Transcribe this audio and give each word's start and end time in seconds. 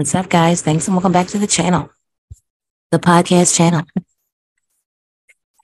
What's 0.00 0.14
up, 0.14 0.30
guys? 0.30 0.62
Thanks 0.62 0.86
and 0.86 0.94
welcome 0.96 1.12
back 1.12 1.26
to 1.26 1.38
the 1.38 1.46
channel, 1.46 1.90
the 2.90 2.98
podcast 2.98 3.54
channel. 3.54 3.82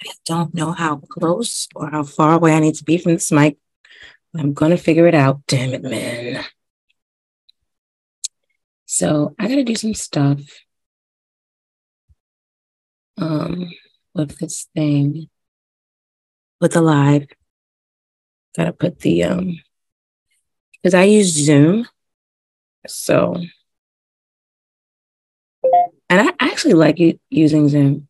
I 0.03 0.11
don't 0.27 0.53
know 0.53 0.73
how 0.73 0.97
close 0.97 1.67
or 1.75 1.89
how 1.89 2.03
far 2.03 2.35
away 2.35 2.53
I 2.53 2.61
need 2.61 2.75
to 2.75 2.85
be 2.85 2.99
from 2.99 3.15
this 3.15 3.33
mic. 3.33 3.57
I'm 4.37 4.53
going 4.53 4.73
to 4.73 4.77
figure 4.77 5.07
it 5.07 5.15
out. 5.15 5.41
Damn 5.47 5.73
it, 5.73 5.83
man. 5.83 6.45
So 8.85 9.35
I 9.39 9.49
got 9.49 9.55
to 9.55 9.65
do 9.65 9.75
some 9.75 9.95
stuff 9.95 10.43
um, 13.17 13.71
with 14.13 14.39
this 14.39 14.67
thing, 14.75 15.31
with 16.61 16.75
the 16.75 16.83
live. 16.83 17.25
Got 18.55 18.65
to 18.65 18.75
put 18.75 18.99
the, 18.99 19.25
um, 19.25 19.59
because 20.75 20.93
I 20.93 21.05
use 21.05 21.33
Zoom. 21.33 21.89
So 22.87 23.43
and 26.19 26.29
I 26.29 26.33
actually 26.41 26.75
like 26.75 26.99
using 27.31 27.69
Zoom. 27.69 28.09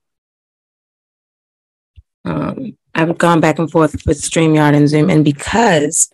Um, 2.24 2.77
I've 2.95 3.19
gone 3.19 3.41
back 3.41 3.59
and 3.59 3.70
forth 3.70 4.06
with 4.06 4.20
StreamYard 4.20 4.74
and 4.74 4.88
Zoom, 4.88 5.10
and 5.10 5.24
because 5.24 6.11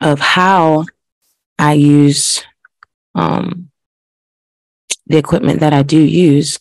of 0.00 0.18
how 0.18 0.84
I 1.58 1.74
use 1.74 2.44
um, 3.14 3.70
the 5.06 5.16
equipment 5.16 5.60
that 5.60 5.72
I 5.72 5.82
do 5.82 5.98
use, 5.98 6.58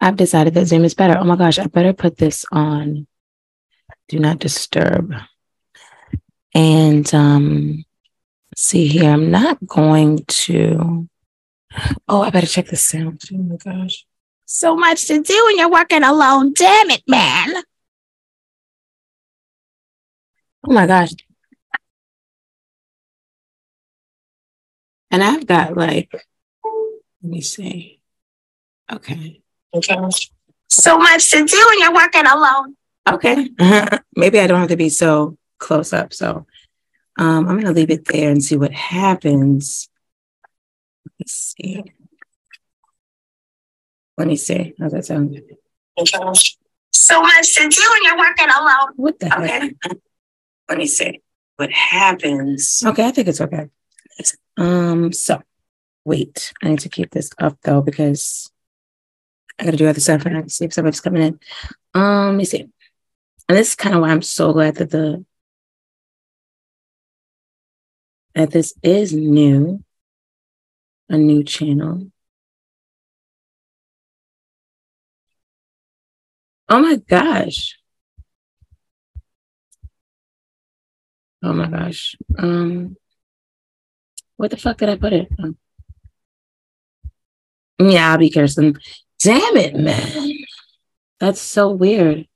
I've 0.00 0.16
decided 0.16 0.54
that 0.54 0.66
Zoom 0.66 0.84
is 0.84 0.94
better. 0.94 1.16
Oh 1.18 1.24
my 1.24 1.36
gosh, 1.36 1.58
I 1.58 1.66
better 1.66 1.92
put 1.92 2.16
this 2.16 2.44
on 2.50 3.06
do 4.08 4.18
not 4.18 4.38
disturb. 4.38 5.14
And 6.54 7.12
um, 7.14 7.84
see 8.56 8.86
here. 8.86 9.10
I'm 9.10 9.30
not 9.30 9.64
going 9.66 10.24
to. 10.26 11.08
Oh, 12.08 12.22
I 12.22 12.30
better 12.30 12.46
check 12.46 12.66
the 12.66 12.76
sound. 12.76 13.22
Oh 13.32 13.38
my 13.38 13.56
gosh. 13.56 14.06
So 14.46 14.76
much 14.76 15.06
to 15.06 15.22
do 15.22 15.44
when 15.46 15.58
you're 15.58 15.70
working 15.70 16.04
alone. 16.04 16.52
Damn 16.52 16.90
it, 16.90 17.02
man. 17.08 17.62
Oh 20.66 20.72
my 20.72 20.86
gosh. 20.86 21.10
And 25.10 25.22
I've 25.22 25.46
got 25.46 25.76
like, 25.76 26.10
let 26.62 27.30
me 27.30 27.40
see. 27.40 28.00
Okay. 28.92 29.42
Oh 29.72 29.78
okay. 29.78 29.96
So 30.68 30.98
much 30.98 31.30
to 31.30 31.44
do 31.44 31.66
when 31.68 31.80
you're 31.80 31.94
working 31.94 32.26
alone. 32.26 32.76
Okay. 33.08 33.48
Maybe 34.16 34.40
I 34.40 34.46
don't 34.46 34.60
have 34.60 34.68
to 34.68 34.76
be 34.76 34.88
so 34.88 35.36
close 35.58 35.92
up. 35.92 36.12
So 36.12 36.46
um, 37.18 37.48
I'm 37.48 37.60
going 37.60 37.64
to 37.64 37.72
leave 37.72 37.90
it 37.90 38.06
there 38.06 38.30
and 38.30 38.42
see 38.42 38.56
what 38.56 38.72
happens. 38.72 39.88
Let's 41.18 41.54
see. 41.58 41.84
Let 44.16 44.28
me 44.28 44.36
see. 44.36 44.74
How's 44.78 44.92
that 44.92 45.04
sound? 45.04 45.40
So 46.92 47.20
much 47.20 47.54
to 47.56 47.68
do 47.68 47.82
when 47.92 48.04
you're 48.04 48.18
working 48.18 48.48
alone. 48.48 48.92
What 48.96 49.18
the 49.18 49.26
okay. 49.38 49.46
heck? 49.82 49.96
Let 50.68 50.78
me 50.78 50.86
see 50.86 51.20
what 51.56 51.70
happens. 51.70 52.82
Okay, 52.84 53.06
I 53.06 53.10
think 53.10 53.28
it's 53.28 53.40
okay. 53.40 53.68
Um, 54.56 55.12
so 55.12 55.42
wait, 56.04 56.52
I 56.62 56.68
need 56.68 56.80
to 56.80 56.88
keep 56.88 57.10
this 57.10 57.30
up 57.38 57.58
though 57.62 57.82
because 57.82 58.50
I 59.58 59.64
gotta 59.64 59.76
do 59.76 59.88
other 59.88 60.00
stuff 60.00 60.24
and 60.26 60.36
I 60.36 60.40
can 60.40 60.48
see 60.48 60.64
if 60.64 60.72
somebody's 60.72 61.00
coming 61.00 61.22
in. 61.22 61.40
Um, 61.94 62.28
let 62.28 62.36
me 62.36 62.44
see. 62.44 62.68
And 63.48 63.58
this 63.58 63.70
is 63.70 63.74
kind 63.74 63.94
of 63.94 64.02
why 64.02 64.10
I'm 64.10 64.22
so 64.22 64.52
glad 64.52 64.76
that 64.76 64.90
the 64.90 65.24
that 68.34 68.50
this 68.50 68.74
is 68.82 69.12
new, 69.12 69.82
a 71.08 71.16
new 71.16 71.44
channel. 71.44 72.10
Oh 76.68 76.80
my 76.80 76.96
gosh. 76.96 77.78
Oh 81.42 81.52
my 81.52 81.68
gosh. 81.68 82.16
Um, 82.38 82.96
what 84.36 84.50
the 84.50 84.56
fuck 84.56 84.78
did 84.78 84.88
I 84.88 84.96
put 84.96 85.12
it? 85.12 85.28
Oh. 85.42 85.54
Yeah, 87.78 88.16
be 88.16 88.30
Kirsten. 88.30 88.78
Damn 89.22 89.56
it, 89.56 89.74
man. 89.76 90.32
That's 91.20 91.40
so 91.40 91.70
weird. 91.70 92.26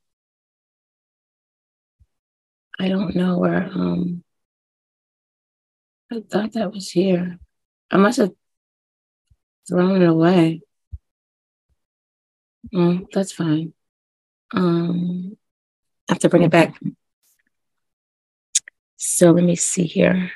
I 2.79 2.89
don't 2.89 3.17
know 3.17 3.39
where 3.39 3.65
um 3.65 4.23
I 6.11 6.21
thought 6.21 6.53
that 6.53 6.73
was 6.73 6.91
here. 6.91 7.39
I 7.91 7.97
must 7.99 8.19
have 8.19 8.33
thrown 9.69 10.03
it 10.03 10.07
away. 10.07 10.63
Mm, 12.73 13.07
that's 13.13 13.33
fine. 13.33 13.75
Um, 14.55 15.37
I 16.09 16.13
have 16.13 16.19
to 16.21 16.29
bring 16.29 16.43
it 16.43 16.51
back. 16.51 16.75
So 18.97 19.33
let 19.33 19.45
me 19.45 19.57
see 19.57 19.85
here. 19.85 20.33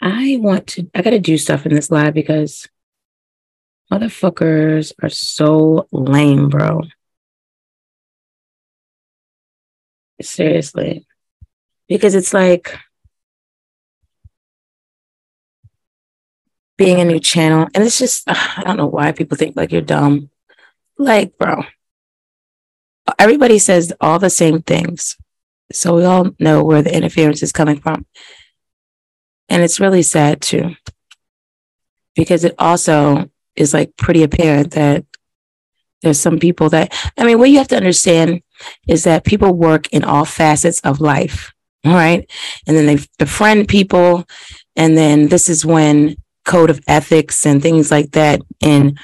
I 0.00 0.38
want 0.40 0.66
to, 0.68 0.90
I 0.94 1.02
got 1.02 1.10
to 1.10 1.18
do 1.18 1.38
stuff 1.38 1.66
in 1.66 1.74
this 1.74 1.90
live 1.90 2.14
because 2.14 2.68
motherfuckers 3.92 4.92
are 5.02 5.08
so 5.08 5.88
lame, 5.92 6.48
bro. 6.48 6.82
Seriously. 10.20 11.06
Because 11.88 12.14
it's 12.14 12.34
like, 12.34 12.76
being 16.78 17.00
a 17.00 17.04
new 17.04 17.20
channel. 17.20 17.68
And 17.74 17.84
it's 17.84 17.98
just, 17.98 18.22
I 18.26 18.62
don't 18.64 18.78
know 18.78 18.86
why 18.86 19.12
people 19.12 19.36
think 19.36 19.56
like 19.56 19.72
you're 19.72 19.82
dumb. 19.82 20.30
Like, 20.96 21.36
bro, 21.36 21.64
everybody 23.18 23.58
says 23.58 23.92
all 24.00 24.18
the 24.18 24.30
same 24.30 24.62
things. 24.62 25.16
So 25.72 25.96
we 25.96 26.04
all 26.04 26.30
know 26.38 26.64
where 26.64 26.80
the 26.80 26.96
interference 26.96 27.42
is 27.42 27.52
coming 27.52 27.80
from. 27.80 28.06
And 29.50 29.62
it's 29.62 29.80
really 29.80 30.02
sad 30.02 30.40
too, 30.40 30.76
because 32.14 32.44
it 32.44 32.54
also 32.58 33.30
is 33.56 33.74
like 33.74 33.96
pretty 33.96 34.22
apparent 34.22 34.70
that 34.72 35.04
there's 36.02 36.20
some 36.20 36.38
people 36.38 36.70
that, 36.70 36.94
I 37.18 37.24
mean, 37.24 37.38
what 37.38 37.50
you 37.50 37.58
have 37.58 37.68
to 37.68 37.76
understand 37.76 38.42
is 38.86 39.04
that 39.04 39.24
people 39.24 39.52
work 39.52 39.88
in 39.88 40.04
all 40.04 40.24
facets 40.24 40.80
of 40.80 41.00
life. 41.00 41.52
All 41.84 41.92
right. 41.92 42.30
And 42.66 42.76
then 42.76 42.86
they 42.86 42.98
befriend 43.18 43.68
people. 43.68 44.28
And 44.76 44.96
then 44.96 45.28
this 45.28 45.48
is 45.48 45.66
when 45.66 46.16
code 46.48 46.70
of 46.70 46.80
ethics 46.88 47.46
and 47.46 47.62
things 47.62 47.90
like 47.90 48.10
that 48.12 48.40
and 48.62 48.98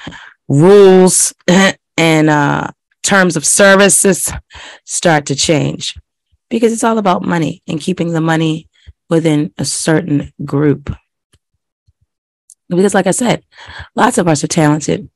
rules 0.49 1.33
and 1.97 2.29
uh, 2.29 2.67
terms 3.03 3.37
of 3.37 3.45
services 3.45 4.33
start 4.83 5.27
to 5.27 5.35
change 5.35 5.95
because 6.49 6.73
it's 6.73 6.83
all 6.83 6.97
about 6.97 7.21
money 7.21 7.61
and 7.67 7.79
keeping 7.79 8.11
the 8.11 8.19
money 8.19 8.67
within 9.09 9.53
a 9.57 9.63
certain 9.65 10.33
group. 10.43 10.93
Because 12.67 12.95
like 12.95 13.07
I 13.07 13.11
said, 13.11 13.43
lots 13.95 14.17
of 14.17 14.27
us 14.27 14.43
are 14.43 14.47
talented. 14.47 15.07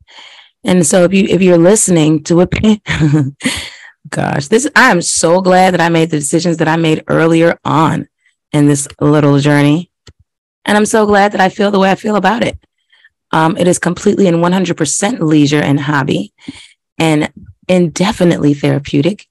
And 0.64 0.86
so 0.86 1.04
if 1.06 1.14
you 1.14 1.26
if 1.28 1.42
you're 1.42 1.58
listening 1.58 2.24
to 2.26 2.42
it 2.42 2.82
gosh, 4.10 4.48
this 4.48 4.70
I 4.76 4.92
am 4.92 5.02
so 5.02 5.42
glad 5.42 5.74
that 5.74 5.82
I 5.82 5.90
made 5.90 6.12
the 6.12 6.20
decisions 6.20 6.58
that 6.58 6.68
I 6.68 6.76
made 6.76 7.04
earlier 7.08 7.58
on 7.66 8.08
in 8.52 8.68
this 8.68 8.88
little 9.00 9.40
journey 9.40 9.89
and 10.70 10.78
I'm 10.78 10.86
so 10.86 11.08
glad 11.08 11.32
that 11.32 11.42
I 11.42 11.50
feel 11.50 11.72
the 11.72 11.80
way 11.80 11.90
I 11.90 11.96
feel 11.96 12.16
about 12.16 12.44
it. 12.44 12.56
Um, 13.32 13.58
it 13.58 13.68
is 13.68 13.80
completely 13.80 14.28
and 14.28 14.38
100% 14.38 15.20
leisure 15.20 15.60
and 15.60 15.80
hobby 15.80 16.32
and 17.00 17.34
indefinitely 17.68 18.54
therapeutic. 18.54 19.26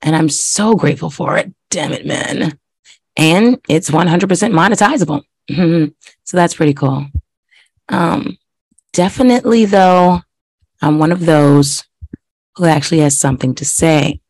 And 0.00 0.14
I'm 0.14 0.28
so 0.28 0.76
grateful 0.76 1.10
for 1.10 1.36
it. 1.38 1.52
Damn 1.70 1.92
it, 1.92 2.06
man. 2.06 2.56
And 3.16 3.60
it's 3.68 3.90
100% 3.90 4.28
monetizable. 4.52 5.22
so 6.24 6.36
that's 6.36 6.54
pretty 6.54 6.74
cool. 6.74 7.06
Um, 7.88 8.38
definitely, 8.92 9.64
though, 9.64 10.20
I'm 10.80 11.00
one 11.00 11.10
of 11.10 11.26
those 11.26 11.82
who 12.54 12.66
actually 12.66 13.00
has 13.00 13.18
something 13.18 13.56
to 13.56 13.64
say. 13.64 14.20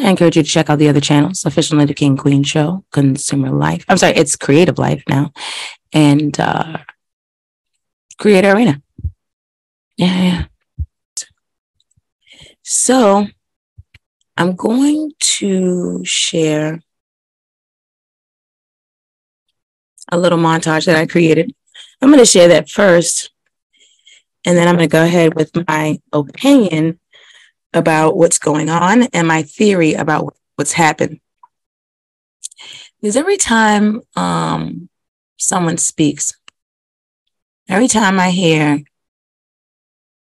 I 0.00 0.10
encourage 0.10 0.36
you 0.36 0.42
to 0.42 0.48
check 0.48 0.70
out 0.70 0.78
the 0.78 0.88
other 0.88 1.00
channels, 1.00 1.44
Officially 1.44 1.84
the 1.84 1.94
King 1.94 2.16
Queen 2.16 2.42
Show, 2.42 2.84
Consumer 2.90 3.50
Life. 3.50 3.84
I'm 3.88 3.98
sorry, 3.98 4.14
it's 4.16 4.36
Creative 4.36 4.78
Life 4.78 5.02
now, 5.08 5.32
and 5.92 6.38
uh, 6.40 6.78
Creator 8.18 8.52
Arena. 8.52 8.82
Yeah, 9.96 10.22
yeah. 10.22 10.44
So 12.62 13.26
I'm 14.36 14.54
going 14.54 15.12
to 15.18 16.02
share 16.04 16.80
a 20.12 20.18
little 20.18 20.38
montage 20.38 20.86
that 20.86 20.96
I 20.96 21.06
created. 21.06 21.52
I'm 22.00 22.10
going 22.10 22.20
to 22.20 22.26
share 22.26 22.48
that 22.48 22.70
first, 22.70 23.32
and 24.46 24.56
then 24.56 24.68
I'm 24.68 24.76
going 24.76 24.88
to 24.88 24.92
go 24.92 25.04
ahead 25.04 25.34
with 25.34 25.50
my 25.68 25.98
opinion 26.12 26.99
about 27.72 28.16
what's 28.16 28.38
going 28.38 28.68
on 28.68 29.04
and 29.12 29.28
my 29.28 29.42
theory 29.42 29.94
about 29.94 30.36
what's 30.56 30.72
happened. 30.72 31.20
Because 33.00 33.16
every 33.16 33.36
time 33.36 34.02
um, 34.16 34.88
someone 35.36 35.78
speaks, 35.78 36.32
every 37.68 37.88
time 37.88 38.20
I 38.20 38.30
hear 38.30 38.82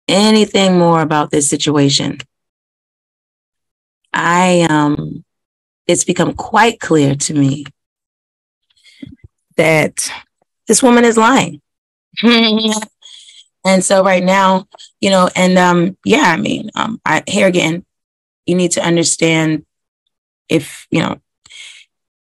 anything 0.08 0.78
more 0.78 1.02
about 1.02 1.32
this 1.32 1.50
situation, 1.50 2.20
I 4.14 4.66
um 4.70 5.24
it's 5.88 6.06
become 6.06 6.34
quite 6.34 6.80
clear 6.80 7.16
to 7.16 7.34
me 7.34 7.66
that 9.58 10.10
this 10.68 10.82
woman 10.82 11.06
is 11.06 11.18
lying. 11.18 11.62
and 13.66 13.84
so 13.84 14.04
right 14.04 14.24
now, 14.24 14.68
you 15.02 15.10
know, 15.10 15.30
and 15.36 15.58
um 15.58 15.98
yeah, 16.06 16.26
I 16.28 16.38
mean, 16.38 16.70
um 16.76 17.02
I 17.04 17.24
here 17.28 17.48
again, 17.48 17.86
you 18.46 18.56
need 18.56 18.72
to 18.72 18.86
understand 18.86 19.66
if, 20.48 20.88
you 20.92 21.02
know, 21.02 21.20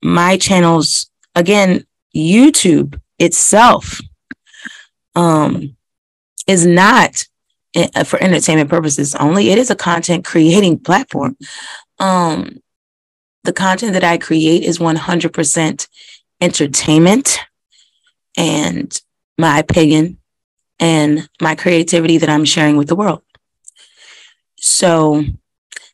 my 0.01 0.37
channels 0.37 1.09
again, 1.35 1.85
YouTube 2.15 2.99
itself 3.19 4.01
um 5.15 5.77
is 6.47 6.65
not 6.65 7.25
uh, 7.75 8.03
for 8.03 8.21
entertainment 8.21 8.69
purposes 8.69 9.13
only. 9.15 9.51
It 9.51 9.59
is 9.59 9.69
a 9.69 9.75
content 9.75 10.25
creating 10.25 10.79
platform. 10.79 11.37
Um, 11.99 12.61
the 13.43 13.53
content 13.53 13.93
that 13.93 14.03
I 14.03 14.17
create 14.17 14.63
is 14.63 14.79
100% 14.79 15.87
entertainment 16.41 17.39
and 18.35 18.99
my 19.37 19.59
opinion 19.59 20.17
and 20.79 21.27
my 21.41 21.55
creativity 21.55 22.17
that 22.17 22.29
I'm 22.29 22.45
sharing 22.45 22.77
with 22.77 22.87
the 22.87 22.95
world. 22.95 23.21
So 24.57 25.23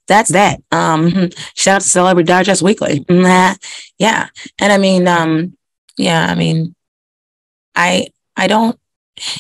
that's 0.08 0.32
that. 0.32 0.62
Um, 0.72 1.30
shout 1.56 1.76
out 1.76 1.82
to 1.82 1.88
Celebrity 1.88 2.28
Digest 2.28 2.62
Weekly. 2.62 3.06
yeah. 3.10 3.58
And 3.98 4.74
I 4.74 4.78
mean, 4.78 5.08
um, 5.08 5.58
yeah, 5.98 6.28
I 6.30 6.36
mean, 6.36 6.76
I 7.76 8.08
I 8.36 8.48
don't 8.48 8.80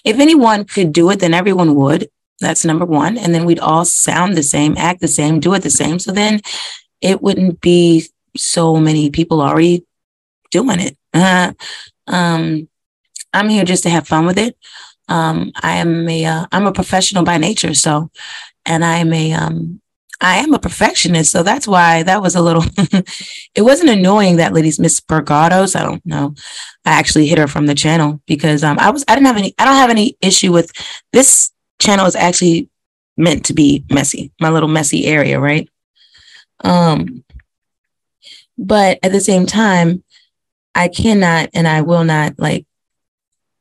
if 0.03 0.19
anyone 0.19 0.65
could 0.65 0.93
do 0.93 1.09
it, 1.09 1.19
then 1.19 1.33
everyone 1.33 1.75
would. 1.75 2.09
That's 2.39 2.65
number 2.65 2.85
one. 2.85 3.17
And 3.17 3.33
then 3.33 3.45
we'd 3.45 3.59
all 3.59 3.85
sound 3.85 4.35
the 4.35 4.43
same, 4.43 4.75
act 4.77 5.01
the 5.01 5.07
same, 5.07 5.39
do 5.39 5.53
it 5.53 5.63
the 5.63 5.69
same. 5.69 5.99
So 5.99 6.11
then 6.11 6.41
it 7.01 7.21
wouldn't 7.21 7.61
be 7.61 8.05
so 8.35 8.77
many 8.77 9.09
people 9.09 9.41
already 9.41 9.85
doing 10.51 10.79
it. 10.79 10.97
Uh, 11.13 11.53
um, 12.07 12.67
I'm 13.33 13.49
here 13.49 13.65
just 13.65 13.83
to 13.83 13.89
have 13.89 14.07
fun 14.07 14.25
with 14.25 14.37
it. 14.37 14.57
Um, 15.09 15.51
I 15.61 15.77
am 15.77 16.07
a 16.07 16.25
am 16.25 16.47
uh, 16.51 16.69
a 16.69 16.73
professional 16.73 17.23
by 17.23 17.37
nature, 17.37 17.73
so 17.73 18.09
and 18.65 18.85
I'm 18.85 19.11
a 19.13 19.33
um, 19.33 19.81
I 20.21 20.37
am 20.37 20.53
a 20.53 20.59
perfectionist, 20.59 21.31
so 21.31 21.43
that's 21.43 21.67
why 21.67 22.03
that 22.03 22.21
was 22.21 22.35
a 22.35 22.41
little. 22.41 22.63
it 23.55 23.61
wasn't 23.61 23.89
annoying 23.89 24.37
that 24.37 24.53
lady's 24.53 24.79
Miss 24.79 25.01
Bergados. 25.01 25.75
I 25.75 25.83
don't 25.83 26.05
know. 26.05 26.33
I 26.85 26.91
actually 26.91 27.27
hit 27.27 27.37
her 27.37 27.47
from 27.47 27.65
the 27.65 27.75
channel 27.75 28.21
because 28.25 28.63
um, 28.63 28.79
I 28.79 28.89
was 28.89 29.03
I 29.07 29.15
didn't 29.15 29.27
have 29.27 29.37
any 29.37 29.53
I 29.59 29.65
don't 29.65 29.75
have 29.75 29.89
any 29.89 30.17
issue 30.21 30.51
with 30.53 30.71
this 31.11 31.51
channel 31.79 32.05
is 32.05 32.15
actually 32.15 32.69
meant 33.17 33.45
to 33.45 33.53
be 33.53 33.83
messy, 33.91 34.31
my 34.39 34.49
little 34.49 34.69
messy 34.69 35.05
area, 35.05 35.39
right? 35.39 35.69
Um, 36.63 37.23
but 38.57 38.99
at 39.03 39.11
the 39.11 39.19
same 39.19 39.45
time, 39.45 40.03
I 40.73 40.87
cannot 40.87 41.49
and 41.53 41.67
I 41.67 41.81
will 41.81 42.03
not 42.03 42.39
like 42.39 42.65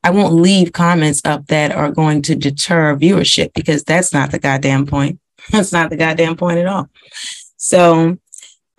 I 0.03 0.11
won't 0.11 0.33
leave 0.33 0.73
comments 0.73 1.21
up 1.23 1.47
that 1.47 1.71
are 1.71 1.91
going 1.91 2.21
to 2.23 2.35
deter 2.35 2.95
viewership 2.95 3.53
because 3.53 3.83
that's 3.83 4.13
not 4.13 4.31
the 4.31 4.39
goddamn 4.39 4.85
point. 4.85 5.19
That's 5.51 5.73
not 5.73 5.89
the 5.89 5.97
goddamn 5.97 6.37
point 6.37 6.59
at 6.59 6.67
all. 6.67 6.89
So 7.57 8.17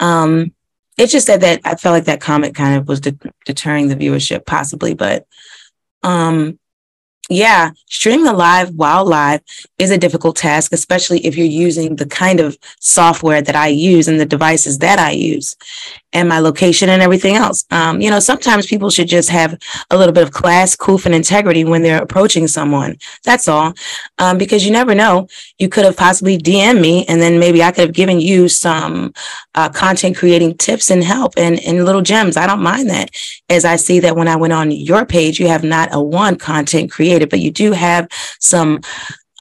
um 0.01 0.55
it's 0.97 1.13
just 1.13 1.27
that 1.27 1.41
that 1.41 1.61
I 1.65 1.75
felt 1.75 1.93
like 1.93 2.05
that 2.05 2.23
comment 2.23 2.55
kind 2.55 2.77
of 2.79 2.89
was 2.89 3.01
de- 3.01 3.19
deterring 3.45 3.89
the 3.89 3.97
viewership 3.97 4.47
possibly, 4.47 4.95
but 4.95 5.27
um 6.03 6.59
yeah, 7.31 7.71
streaming 7.87 8.33
live 8.35 8.75
while 8.75 9.05
live 9.05 9.41
is 9.79 9.91
a 9.91 9.97
difficult 9.99 10.37
task, 10.37 10.73
especially 10.73 11.25
if 11.25 11.37
you're 11.37 11.47
using 11.47 11.97
the 11.97 12.07
kind 12.07 12.39
of 12.39 12.59
software 12.81 13.41
that 13.41 13.57
I 13.57 13.69
use 13.69 14.09
and 14.09 14.21
the 14.21 14.27
devices 14.27 14.79
that 14.79 14.99
I 14.99 15.13
use 15.13 15.57
and 16.15 16.29
my 16.29 16.39
location 16.39 16.89
and 16.89 17.03
everything 17.03 17.35
else. 17.35 17.65
Um, 17.71 18.01
you 18.01 18.09
know, 18.09 18.21
sometimes 18.21 18.67
people 18.67 18.89
should 18.89 19.09
just 19.09 19.29
have 19.31 19.59
a 19.91 19.97
little 19.97 20.13
bit 20.13 20.23
of 20.23 20.31
class, 20.31 20.77
coof, 20.77 21.07
and 21.07 21.15
integrity 21.15 21.65
when 21.65 21.83
they're 21.83 22.03
approaching 22.03 22.47
someone. 22.47 22.97
That's 23.25 23.49
all. 23.49 23.75
Um, 24.19 24.39
because 24.39 24.65
you 24.65 24.71
never 24.71 24.95
know. 24.95 25.27
You 25.59 25.69
could 25.69 25.85
have 25.85 25.97
possibly 25.97 26.39
DM 26.39 26.81
me 26.81 27.05
and 27.07 27.21
then 27.21 27.39
maybe 27.41 27.63
I 27.63 27.73
could 27.73 27.83
have 27.83 27.95
given 27.95 28.21
you 28.21 28.49
some 28.49 29.13
uh, 29.57 29.69
content 29.69 30.17
creating 30.17 30.57
tips 30.57 30.91
and 30.91 31.03
help 31.03 31.35
and, 31.37 31.59
and 31.65 31.85
little 31.85 32.03
gems. 32.03 32.37
I 32.37 32.47
don't 32.47 32.63
mind 32.63 32.89
that. 32.91 33.11
As 33.49 33.65
I 33.65 33.77
see 33.77 33.99
that 34.01 34.17
when 34.17 34.29
I 34.29 34.37
went 34.37 34.53
on 34.53 34.71
your 34.71 35.05
page, 35.05 35.41
you 35.41 35.49
have 35.49 35.65
not 35.65 35.89
a 35.93 36.01
one 36.01 36.37
content 36.37 36.93
but 37.31 37.41
you 37.41 37.51
do 37.51 37.73
have 37.73 38.09
some 38.41 38.81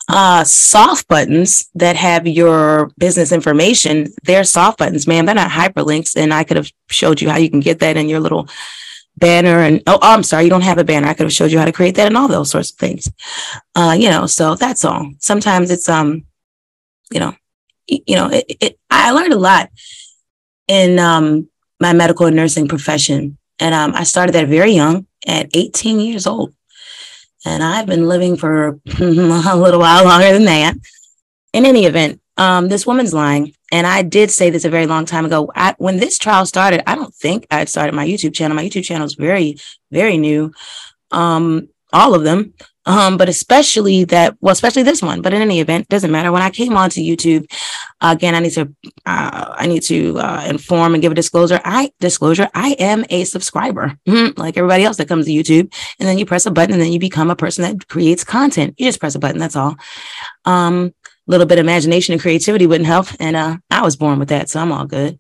uh, 0.10 0.44
soft 0.44 1.08
buttons 1.08 1.70
that 1.76 1.96
have 1.96 2.28
your 2.28 2.92
business 2.98 3.32
information. 3.32 4.08
They're 4.24 4.44
soft 4.44 4.80
buttons, 4.80 5.08
man. 5.08 5.26
They're 5.26 5.36
not 5.36 5.52
hyperlinks. 5.52 6.16
And 6.16 6.34
I 6.34 6.44
could 6.44 6.58
have 6.58 6.70
showed 6.90 7.22
you 7.22 7.30
how 7.30 7.38
you 7.38 7.50
can 7.50 7.62
get 7.62 7.80
that 7.80 7.98
in 7.98 8.10
your 8.10 8.20
little 8.20 8.48
banner. 9.18 9.60
And 9.60 9.82
oh, 9.88 10.00
oh, 10.02 10.14
I'm 10.14 10.24
sorry, 10.24 10.44
you 10.44 10.50
don't 10.50 10.62
have 10.62 10.78
a 10.78 10.84
banner. 10.84 11.08
I 11.08 11.14
could 11.14 11.26
have 11.26 11.34
showed 11.34 11.52
you 11.52 11.60
how 11.60 11.66
to 11.66 11.72
create 11.72 11.96
that 11.96 12.08
and 12.08 12.18
all 12.18 12.28
those 12.28 12.50
sorts 12.50 12.72
of 12.72 12.78
things. 12.78 13.10
Uh, 13.76 13.96
you 13.98 14.10
know, 14.10 14.26
so 14.26 14.56
that's 14.56 14.84
all. 14.84 15.12
Sometimes 15.20 15.72
it's 15.72 15.88
um, 15.88 16.26
you 17.12 17.20
know, 17.20 17.34
you 17.88 18.16
know, 18.16 18.30
it, 18.30 18.46
it 18.60 18.80
I 18.90 19.12
learned 19.12 19.34
a 19.34 19.40
lot 19.40 19.70
in 20.68 21.00
um 21.00 21.50
my 21.80 21.94
medical 21.94 22.26
and 22.26 22.36
nursing 22.36 22.68
profession. 22.68 23.38
And 23.60 23.76
um, 23.76 23.94
I 23.94 24.04
started 24.04 24.34
that 24.34 24.48
very 24.48 24.72
young 24.72 25.06
at 25.28 25.50
18 25.54 26.00
years 26.00 26.26
old. 26.26 26.54
And 27.46 27.64
I've 27.64 27.86
been 27.86 28.08
living 28.08 28.38
for 28.38 28.80
a 29.00 29.04
little 29.58 29.80
while 29.80 30.06
longer 30.06 30.32
than 30.32 30.46
that. 30.46 30.76
In 31.54 31.66
any 31.66 31.86
event, 31.86 32.22
um, 32.38 32.70
this 32.70 32.88
woman's 32.88 33.14
lying. 33.14 33.54
And 33.72 33.86
I 33.86 34.02
did 34.02 34.32
say 34.32 34.50
this 34.50 34.66
a 34.66 34.70
very 34.70 34.88
long 34.88 35.06
time 35.06 35.26
ago. 35.26 35.52
I, 35.56 35.76
when 35.78 35.98
this 35.98 36.18
trial 36.18 36.46
started, 36.46 36.88
I 36.90 36.96
don't 36.96 37.14
think 37.14 37.46
I 37.52 37.66
started 37.66 37.94
my 37.94 38.08
YouTube 38.08 38.34
channel. 38.34 38.56
My 38.56 38.66
YouTube 38.68 38.86
channel 38.86 39.06
is 39.06 39.16
very, 39.16 39.58
very 39.92 40.18
new. 40.18 40.52
Um, 41.12 41.70
all 41.92 42.16
of 42.16 42.24
them 42.24 42.54
um, 42.86 43.18
but 43.18 43.30
especially 43.30 44.04
that, 44.06 44.36
well, 44.42 44.52
especially 44.52 44.84
this 44.84 45.02
one. 45.02 45.22
But 45.22 45.34
in 45.34 45.42
any 45.42 45.60
event, 45.60 45.88
doesn't 45.88 46.12
matter. 46.12 46.32
When 46.32 46.42
I 46.42 46.50
came 46.50 46.76
onto 46.76 47.02
YouTube, 47.02 47.46
again, 48.12 48.36
I 48.36 48.40
need 48.40 48.52
to, 48.52 48.74
uh, 49.06 49.56
I 49.58 49.66
need 49.68 49.82
to 49.84 50.20
uh, 50.20 50.46
inform 50.48 50.94
and 50.94 51.02
give 51.02 51.12
a 51.12 51.16
disclosure. 51.16 51.60
I 51.64 51.92
disclosure, 52.00 52.50
I 52.54 52.72
am 52.74 53.06
a 53.10 53.24
subscriber, 53.24 53.98
mm-hmm. 54.08 54.40
like 54.40 54.58
everybody 54.58 54.84
else 54.84 54.98
that 54.98 55.08
comes 55.08 55.26
to 55.26 55.32
YouTube. 55.32 55.74
And 56.00 56.08
then 56.08 56.18
you 56.18 56.26
press 56.26 56.46
a 56.46 56.52
button, 56.52 56.74
and 56.74 56.82
then 56.82 56.92
you 56.92 57.00
become 57.00 57.32
a 57.32 57.36
person 57.36 57.64
that 57.64 57.88
creates 57.88 58.24
content. 58.24 58.76
You 58.78 58.88
just 58.88 59.00
press 59.00 59.16
a 59.16 59.20
button. 59.20 59.40
That's 59.40 59.56
all. 59.56 59.78
Um, 60.46 60.94
little 61.26 61.46
bit 61.46 61.58
of 61.58 61.64
imagination 61.64 62.12
and 62.14 62.22
creativity 62.22 62.68
wouldn't 62.68 62.88
help, 62.88 63.08
and 63.20 63.36
uh, 63.36 63.58
I 63.72 63.82
was 63.82 63.96
born 63.96 64.20
with 64.20 64.30
that, 64.30 64.50
so 64.50 64.60
I'm 64.60 64.72
all 64.72 64.86
good. 64.86 65.20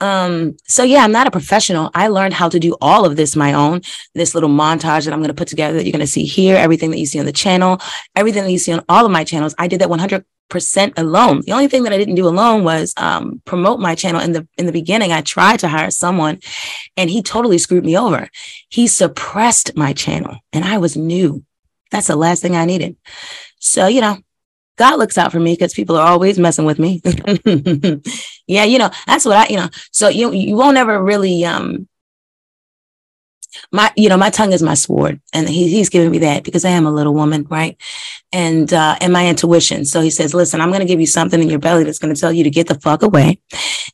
Um, 0.00 0.56
so 0.66 0.82
yeah, 0.82 1.04
I'm 1.04 1.12
not 1.12 1.26
a 1.26 1.30
professional. 1.30 1.90
I 1.94 2.08
learned 2.08 2.34
how 2.34 2.48
to 2.48 2.58
do 2.58 2.76
all 2.80 3.04
of 3.04 3.16
this 3.16 3.36
my 3.36 3.52
own. 3.52 3.82
This 4.14 4.34
little 4.34 4.48
montage 4.48 5.04
that 5.04 5.12
I'm 5.12 5.20
going 5.20 5.28
to 5.28 5.34
put 5.34 5.48
together 5.48 5.76
that 5.76 5.84
you're 5.84 5.92
going 5.92 6.00
to 6.00 6.06
see 6.06 6.24
here, 6.24 6.56
everything 6.56 6.90
that 6.90 6.98
you 6.98 7.06
see 7.06 7.20
on 7.20 7.26
the 7.26 7.32
channel, 7.32 7.80
everything 8.16 8.44
that 8.44 8.52
you 8.52 8.58
see 8.58 8.72
on 8.72 8.84
all 8.88 9.04
of 9.04 9.12
my 9.12 9.24
channels. 9.24 9.54
I 9.58 9.68
did 9.68 9.80
that 9.80 9.90
100 9.90 10.24
percent 10.50 10.94
alone. 10.98 11.42
The 11.46 11.52
only 11.52 11.68
thing 11.68 11.84
that 11.84 11.92
I 11.92 11.96
didn't 11.96 12.16
do 12.16 12.28
alone 12.28 12.64
was 12.64 12.92
um, 12.98 13.40
promote 13.46 13.80
my 13.80 13.94
channel. 13.94 14.20
In 14.20 14.32
the 14.32 14.46
in 14.58 14.66
the 14.66 14.72
beginning, 14.72 15.12
I 15.12 15.22
tried 15.22 15.60
to 15.60 15.68
hire 15.68 15.90
someone, 15.90 16.40
and 16.96 17.08
he 17.08 17.22
totally 17.22 17.56
screwed 17.56 17.86
me 17.86 17.96
over. 17.96 18.28
He 18.68 18.86
suppressed 18.86 19.76
my 19.76 19.94
channel, 19.94 20.36
and 20.52 20.64
I 20.64 20.76
was 20.76 20.96
new. 20.96 21.44
That's 21.90 22.08
the 22.08 22.16
last 22.16 22.42
thing 22.42 22.56
I 22.56 22.66
needed. 22.66 22.96
So 23.58 23.86
you 23.86 24.02
know, 24.02 24.18
God 24.76 24.98
looks 24.98 25.16
out 25.16 25.32
for 25.32 25.40
me 25.40 25.54
because 25.54 25.72
people 25.72 25.96
are 25.96 26.06
always 26.06 26.38
messing 26.38 26.66
with 26.66 26.78
me. 26.78 27.00
yeah, 28.50 28.64
you 28.64 28.78
know, 28.78 28.90
that's 29.06 29.24
what 29.24 29.36
I, 29.36 29.46
you 29.48 29.56
know, 29.56 29.68
so 29.92 30.08
you 30.08 30.32
you 30.32 30.56
won't 30.56 30.76
ever 30.76 31.02
really 31.02 31.44
um 31.44 31.88
my 33.72 33.92
you 33.96 34.08
know 34.08 34.16
my 34.16 34.30
tongue 34.30 34.52
is 34.52 34.62
my 34.62 34.74
sword 34.74 35.20
and 35.32 35.48
he, 35.48 35.68
he's 35.68 35.88
giving 35.88 36.08
me 36.08 36.18
that 36.18 36.44
because 36.44 36.64
i 36.64 36.68
am 36.68 36.86
a 36.86 36.90
little 36.90 37.12
woman 37.12 37.44
right 37.50 37.76
and 38.32 38.72
uh 38.72 38.96
and 39.00 39.12
my 39.12 39.26
intuition 39.26 39.84
so 39.84 40.00
he 40.00 40.08
says 40.08 40.32
listen 40.32 40.60
i'm 40.60 40.68
going 40.68 40.78
to 40.78 40.86
give 40.86 41.00
you 41.00 41.06
something 41.06 41.42
in 41.42 41.50
your 41.50 41.58
belly 41.58 41.82
that's 41.82 41.98
going 41.98 42.14
to 42.14 42.20
tell 42.20 42.32
you 42.32 42.44
to 42.44 42.50
get 42.50 42.68
the 42.68 42.78
fuck 42.78 43.02
away 43.02 43.40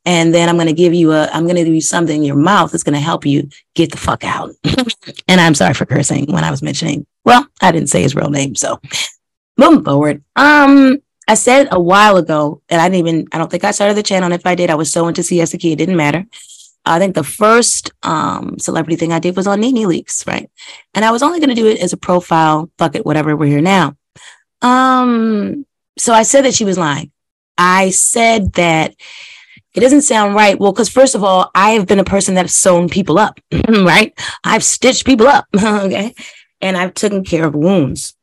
and 0.05 0.35
then 0.35 0.51
i'm 0.51 0.57
going 0.57 0.67
to 0.67 0.75
give 0.75 0.93
you 0.93 1.11
a 1.11 1.27
i'm 1.33 1.45
going 1.45 1.57
to 1.57 1.65
give 1.65 1.75
you 1.75 1.81
something 1.81 2.17
in 2.17 2.23
your 2.23 2.37
mouth 2.37 2.71
that's 2.71 2.85
going 2.85 2.93
to 2.93 3.01
help 3.01 3.25
you 3.25 3.49
get 3.75 3.91
the 3.91 3.97
fuck 3.97 4.25
out 4.25 4.51
and 5.27 5.41
i'm 5.41 5.55
sorry 5.55 5.73
for 5.73 5.87
cursing 5.87 6.31
when 6.31 6.45
i 6.45 6.51
was 6.51 6.63
mentioning 6.63 7.07
well 7.25 7.47
i 7.63 7.73
didn't 7.73 7.89
say 7.89 8.03
his 8.03 8.15
real 8.15 8.29
name 8.29 8.55
so 8.55 8.79
moving 9.57 9.85
forward. 9.85 10.23
Um, 10.35 10.99
I 11.29 11.35
said 11.35 11.69
a 11.71 11.81
while 11.81 12.17
ago, 12.17 12.63
and 12.69 12.81
I 12.81 12.89
didn't 12.89 13.07
even, 13.07 13.27
I 13.33 13.39
don't 13.39 13.51
think 13.51 13.65
I 13.65 13.73
started 13.73 13.97
the 13.97 14.03
channel. 14.03 14.27
And 14.27 14.35
if 14.35 14.47
I 14.47 14.55
did, 14.55 14.71
I 14.71 14.77
was 14.77 14.93
so 14.93 15.09
into 15.09 15.23
Key, 15.23 15.73
it 15.73 15.77
didn't 15.77 15.97
matter. 15.97 16.25
I 16.85 17.01
think 17.01 17.17
the 17.17 17.25
first 17.25 17.91
um, 18.05 18.59
celebrity 18.61 18.95
thing 18.95 19.13
I 19.13 19.19
did 19.19 19.37
was 19.37 19.49
on 19.49 19.61
NeNe 19.61 19.89
Leakes, 19.89 20.25
right? 20.27 20.49
And 20.95 21.05
I 21.05 21.11
was 21.11 21.23
only 21.23 21.41
going 21.41 21.49
to 21.49 21.55
do 21.57 21.67
it 21.67 21.81
as 21.81 21.93
a 21.93 21.97
profile, 21.97 22.71
fuck 22.79 22.95
it, 22.95 23.05
whatever, 23.05 23.37
we're 23.37 23.47
here 23.47 23.61
now. 23.61 23.97
Um, 24.63 25.67
so 25.99 26.13
I 26.13 26.23
said 26.23 26.45
that 26.45 26.55
she 26.55 26.65
was 26.65 26.79
lying. 26.79 27.11
I 27.59 27.91
said 27.91 28.53
that 28.53 28.95
it 29.75 29.81
doesn't 29.81 30.03
sound 30.03 30.35
right. 30.35 30.59
Well, 30.59 30.73
because 30.73 30.89
first 30.89 31.15
of 31.15 31.25
all, 31.25 31.51
I 31.55 31.71
have 31.73 31.87
been 31.87 31.99
a 31.99 32.05
person 32.05 32.37
that 32.37 32.51
sewn 32.51 32.89
people 32.89 33.19
up, 33.19 33.41
right? 33.69 34.19
I've 34.45 34.65
stitched 34.65 35.05
people 35.05 35.27
up, 35.27 35.47
okay? 35.57 36.15
And 36.61 36.77
I've 36.77 36.95
taken 36.95 37.25
care 37.25 37.47
of 37.47 37.55
wounds. 37.55 38.15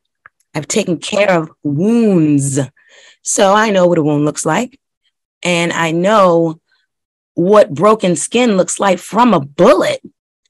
I've 0.54 0.68
taken 0.68 0.98
care 0.98 1.30
of 1.30 1.50
wounds. 1.62 2.58
So 3.24 3.54
I 3.54 3.70
know 3.70 3.86
what 3.86 3.98
a 3.98 4.02
wound 4.02 4.24
looks 4.24 4.46
like. 4.46 4.78
And 5.42 5.72
I 5.72 5.90
know 5.90 6.60
what 7.34 7.74
broken 7.74 8.16
skin 8.16 8.56
looks 8.56 8.78
like 8.78 8.98
from 8.98 9.34
a 9.34 9.40
bullet. 9.40 10.00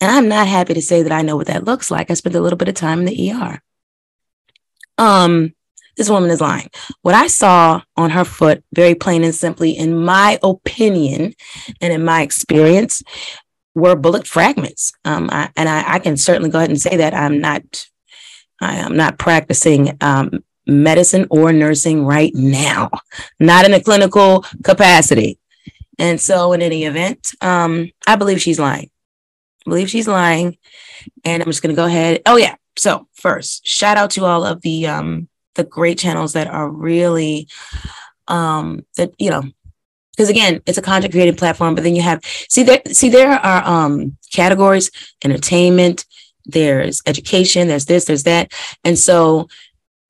And 0.00 0.10
I'm 0.10 0.28
not 0.28 0.46
happy 0.46 0.74
to 0.74 0.82
say 0.82 1.02
that 1.02 1.12
I 1.12 1.22
know 1.22 1.36
what 1.36 1.46
that 1.46 1.64
looks 1.64 1.90
like. 1.90 2.10
I 2.10 2.14
spent 2.14 2.34
a 2.34 2.40
little 2.40 2.58
bit 2.58 2.68
of 2.68 2.74
time 2.74 3.00
in 3.00 3.04
the 3.06 3.32
ER. 3.32 3.62
Um, 4.98 5.54
this 5.96 6.10
woman 6.10 6.30
is 6.30 6.40
lying. 6.40 6.68
What 7.02 7.14
I 7.14 7.28
saw 7.28 7.82
on 7.96 8.10
her 8.10 8.24
foot, 8.24 8.64
very 8.74 8.94
plain 8.94 9.24
and 9.24 9.34
simply, 9.34 9.70
in 9.70 10.04
my 10.04 10.38
opinion 10.42 11.34
and 11.80 11.92
in 11.92 12.04
my 12.04 12.22
experience, 12.22 13.02
were 13.74 13.96
bullet 13.96 14.26
fragments. 14.26 14.92
Um, 15.04 15.28
I, 15.30 15.50
and 15.56 15.68
I, 15.68 15.94
I, 15.94 15.98
can 16.00 16.16
certainly 16.16 16.50
go 16.50 16.58
ahead 16.58 16.70
and 16.70 16.80
say 16.80 16.96
that 16.96 17.14
I'm 17.14 17.40
not, 17.40 17.86
I 18.60 18.76
am 18.76 18.96
not 18.96 19.18
practicing 19.18 19.96
um, 20.00 20.44
medicine 20.66 21.26
or 21.30 21.52
nursing 21.52 22.04
right 22.04 22.34
now, 22.34 22.90
not 23.40 23.64
in 23.64 23.74
a 23.74 23.82
clinical 23.82 24.44
capacity. 24.62 25.38
And 25.98 26.20
so, 26.20 26.52
in 26.52 26.62
any 26.62 26.84
event, 26.84 27.34
um, 27.40 27.90
I 28.06 28.16
believe 28.16 28.40
she's 28.40 28.58
lying. 28.58 28.90
I 29.66 29.70
believe 29.70 29.90
she's 29.90 30.08
lying, 30.08 30.58
and 31.24 31.42
I'm 31.42 31.48
just 31.48 31.62
going 31.62 31.74
to 31.74 31.80
go 31.80 31.86
ahead. 31.86 32.22
Oh 32.26 32.36
yeah. 32.36 32.56
So 32.76 33.06
first, 33.14 33.66
shout 33.66 33.96
out 33.96 34.10
to 34.12 34.24
all 34.24 34.44
of 34.44 34.60
the 34.62 34.88
um, 34.88 35.28
the 35.54 35.64
great 35.64 35.98
channels 35.98 36.32
that 36.32 36.48
are 36.48 36.68
really 36.68 37.48
um 38.28 38.84
that 38.96 39.12
you 39.18 39.30
know 39.30 39.42
because 40.12 40.28
again 40.28 40.62
it's 40.66 40.78
a 40.78 40.82
content 40.82 41.12
creating 41.12 41.36
platform 41.36 41.74
but 41.74 41.84
then 41.84 41.94
you 41.94 42.02
have 42.02 42.24
see 42.24 42.62
there 42.62 42.80
see 42.86 43.08
there 43.08 43.32
are 43.32 43.64
um 43.64 44.16
categories 44.32 44.90
entertainment 45.24 46.06
there's 46.46 47.02
education 47.06 47.68
there's 47.68 47.84
this 47.84 48.06
there's 48.06 48.22
that 48.22 48.50
and 48.82 48.98
so 48.98 49.46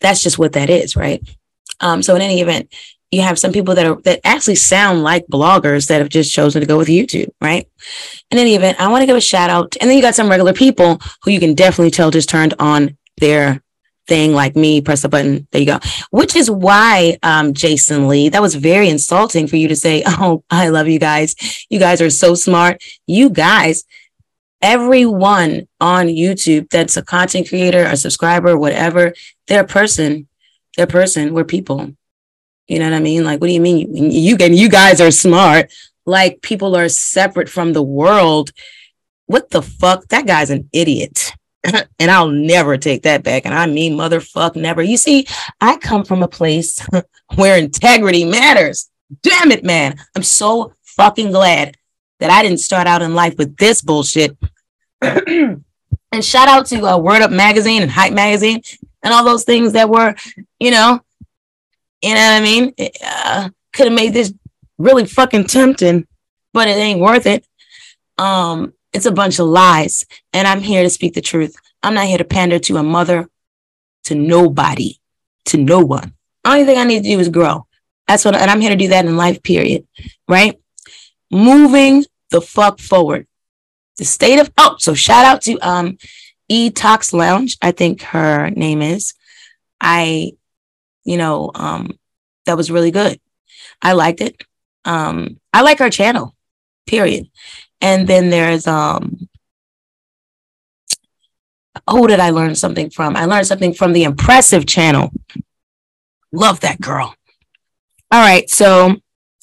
that's 0.00 0.22
just 0.22 0.38
what 0.38 0.52
that 0.52 0.70
is 0.70 0.96
right 0.96 1.22
um 1.80 2.02
so 2.02 2.14
in 2.14 2.22
any 2.22 2.40
event 2.40 2.72
you 3.10 3.22
have 3.22 3.38
some 3.38 3.52
people 3.52 3.74
that 3.74 3.86
are 3.86 4.00
that 4.02 4.20
actually 4.24 4.54
sound 4.54 5.02
like 5.02 5.26
bloggers 5.26 5.88
that 5.88 6.00
have 6.00 6.08
just 6.08 6.32
chosen 6.32 6.60
to 6.60 6.66
go 6.66 6.78
with 6.78 6.88
youtube 6.88 7.30
right 7.40 7.68
in 8.30 8.38
any 8.38 8.54
event 8.54 8.80
i 8.80 8.88
want 8.88 9.02
to 9.02 9.06
give 9.06 9.16
a 9.16 9.20
shout 9.20 9.50
out 9.50 9.76
and 9.80 9.88
then 9.88 9.96
you 9.96 10.02
got 10.02 10.14
some 10.14 10.28
regular 10.28 10.52
people 10.52 11.00
who 11.22 11.30
you 11.30 11.40
can 11.40 11.54
definitely 11.54 11.90
tell 11.90 12.10
just 12.10 12.28
turned 12.28 12.54
on 12.58 12.96
their 13.18 13.62
thing 14.06 14.32
like 14.32 14.56
me, 14.56 14.80
press 14.80 15.02
the 15.02 15.08
button. 15.08 15.46
There 15.50 15.60
you 15.60 15.66
go. 15.66 15.78
Which 16.10 16.36
is 16.36 16.50
why, 16.50 17.18
um, 17.22 17.54
Jason 17.54 18.08
Lee, 18.08 18.28
that 18.28 18.42
was 18.42 18.54
very 18.54 18.88
insulting 18.88 19.46
for 19.46 19.56
you 19.56 19.68
to 19.68 19.76
say, 19.76 20.02
Oh, 20.06 20.44
I 20.50 20.68
love 20.68 20.88
you 20.88 20.98
guys. 20.98 21.34
You 21.70 21.78
guys 21.78 22.00
are 22.00 22.10
so 22.10 22.34
smart. 22.34 22.82
You 23.06 23.30
guys, 23.30 23.84
everyone 24.64 25.68
on 25.78 26.06
YouTube 26.06 26.70
that's 26.70 26.96
a 26.96 27.02
content 27.02 27.50
creator, 27.50 27.84
a 27.84 27.98
subscriber, 27.98 28.56
whatever, 28.56 29.12
they're 29.46 29.62
a 29.62 29.66
person. 29.66 30.26
They're 30.74 30.86
a 30.86 30.88
person. 30.88 31.34
We're 31.34 31.44
people. 31.44 31.92
You 32.66 32.78
know 32.78 32.90
what 32.90 32.96
I 32.96 33.00
mean? 33.00 33.24
Like, 33.24 33.42
what 33.42 33.48
do 33.48 33.52
you 33.52 33.60
mean? 33.60 33.94
You, 33.94 34.36
you, 34.36 34.36
you 34.38 34.68
guys 34.70 35.02
are 35.02 35.10
smart. 35.10 35.70
Like, 36.06 36.40
people 36.40 36.74
are 36.76 36.88
separate 36.88 37.50
from 37.50 37.74
the 37.74 37.82
world. 37.82 38.52
What 39.26 39.50
the 39.50 39.60
fuck? 39.60 40.08
That 40.08 40.26
guy's 40.26 40.48
an 40.48 40.70
idiot. 40.72 41.32
and 41.98 42.10
I'll 42.10 42.30
never 42.30 42.78
take 42.78 43.02
that 43.02 43.22
back. 43.22 43.44
And 43.44 43.54
I 43.54 43.66
mean, 43.66 43.98
motherfuck, 43.98 44.56
never. 44.56 44.82
You 44.82 44.96
see, 44.96 45.26
I 45.60 45.76
come 45.76 46.06
from 46.06 46.22
a 46.22 46.28
place 46.28 46.84
where 47.34 47.58
integrity 47.58 48.24
matters. 48.24 48.88
Damn 49.22 49.52
it, 49.52 49.62
man. 49.62 49.98
I'm 50.16 50.22
so 50.22 50.72
fucking 50.82 51.32
glad 51.32 51.76
that 52.20 52.30
I 52.30 52.42
didn't 52.42 52.60
start 52.60 52.86
out 52.86 53.02
in 53.02 53.14
life 53.14 53.34
with 53.36 53.58
this 53.58 53.82
bullshit. 53.82 54.38
and 56.12 56.24
shout 56.24 56.48
out 56.48 56.66
to 56.66 56.84
uh, 56.86 56.98
Word 56.98 57.22
Up 57.22 57.30
Magazine 57.30 57.82
and 57.82 57.90
Hype 57.90 58.12
Magazine 58.12 58.62
and 59.02 59.12
all 59.12 59.24
those 59.24 59.44
things 59.44 59.72
that 59.72 59.88
were, 59.88 60.14
you 60.58 60.70
know, 60.70 61.00
you 62.02 62.14
know 62.14 62.20
what 62.20 62.32
I 62.32 62.40
mean? 62.40 62.74
Uh, 63.04 63.50
Could 63.72 63.86
have 63.86 63.94
made 63.94 64.14
this 64.14 64.32
really 64.78 65.06
fucking 65.06 65.44
tempting, 65.44 66.06
but 66.52 66.68
it 66.68 66.76
ain't 66.76 67.00
worth 67.00 67.26
it. 67.26 67.46
Um, 68.18 68.74
it's 68.92 69.06
a 69.06 69.12
bunch 69.12 69.38
of 69.38 69.46
lies. 69.46 70.04
And 70.32 70.46
I'm 70.46 70.60
here 70.60 70.82
to 70.82 70.90
speak 70.90 71.14
the 71.14 71.20
truth. 71.20 71.56
I'm 71.82 71.94
not 71.94 72.06
here 72.06 72.18
to 72.18 72.24
pander 72.24 72.58
to 72.60 72.76
a 72.76 72.82
mother, 72.82 73.28
to 74.04 74.14
nobody, 74.14 74.98
to 75.46 75.58
no 75.58 75.80
one. 75.80 76.14
Only 76.44 76.64
thing 76.64 76.78
I 76.78 76.84
need 76.84 77.02
to 77.02 77.08
do 77.08 77.20
is 77.20 77.28
grow. 77.28 77.66
That's 78.06 78.24
what, 78.24 78.36
and 78.36 78.50
I'm 78.50 78.60
here 78.60 78.70
to 78.70 78.76
do 78.76 78.88
that 78.88 79.06
in 79.06 79.16
life, 79.16 79.42
period. 79.42 79.86
Right? 80.28 80.60
Moving 81.30 82.04
the 82.30 82.40
fuck 82.40 82.78
forward. 82.78 83.26
The 83.98 84.04
state 84.04 84.40
of, 84.40 84.50
oh, 84.58 84.76
so 84.78 84.94
shout 84.94 85.24
out 85.24 85.42
to 85.42 85.58
um 85.58 85.98
E 86.48 86.70
Talks 86.70 87.12
Lounge. 87.12 87.56
I 87.62 87.70
think 87.72 88.02
her 88.02 88.50
name 88.50 88.82
is. 88.82 89.14
I, 89.80 90.32
you 91.04 91.16
know, 91.16 91.50
um, 91.54 91.90
that 92.46 92.56
was 92.56 92.70
really 92.70 92.90
good. 92.90 93.20
I 93.80 93.92
liked 93.92 94.20
it. 94.20 94.42
Um, 94.84 95.40
I 95.52 95.62
like 95.62 95.78
her 95.78 95.90
channel, 95.90 96.34
period. 96.86 97.30
And 97.80 98.06
then 98.06 98.30
there's 98.30 98.66
um 98.66 99.28
who 101.90 102.06
did 102.06 102.20
I 102.20 102.30
learn 102.30 102.54
something 102.54 102.90
from? 102.90 103.16
I 103.16 103.26
learned 103.26 103.46
something 103.46 103.74
from 103.74 103.92
the 103.92 104.04
impressive 104.04 104.66
channel. 104.66 105.12
Love 106.32 106.60
that 106.60 106.80
girl. 106.80 107.14
All 108.10 108.20
right, 108.20 108.48
so 108.48 108.86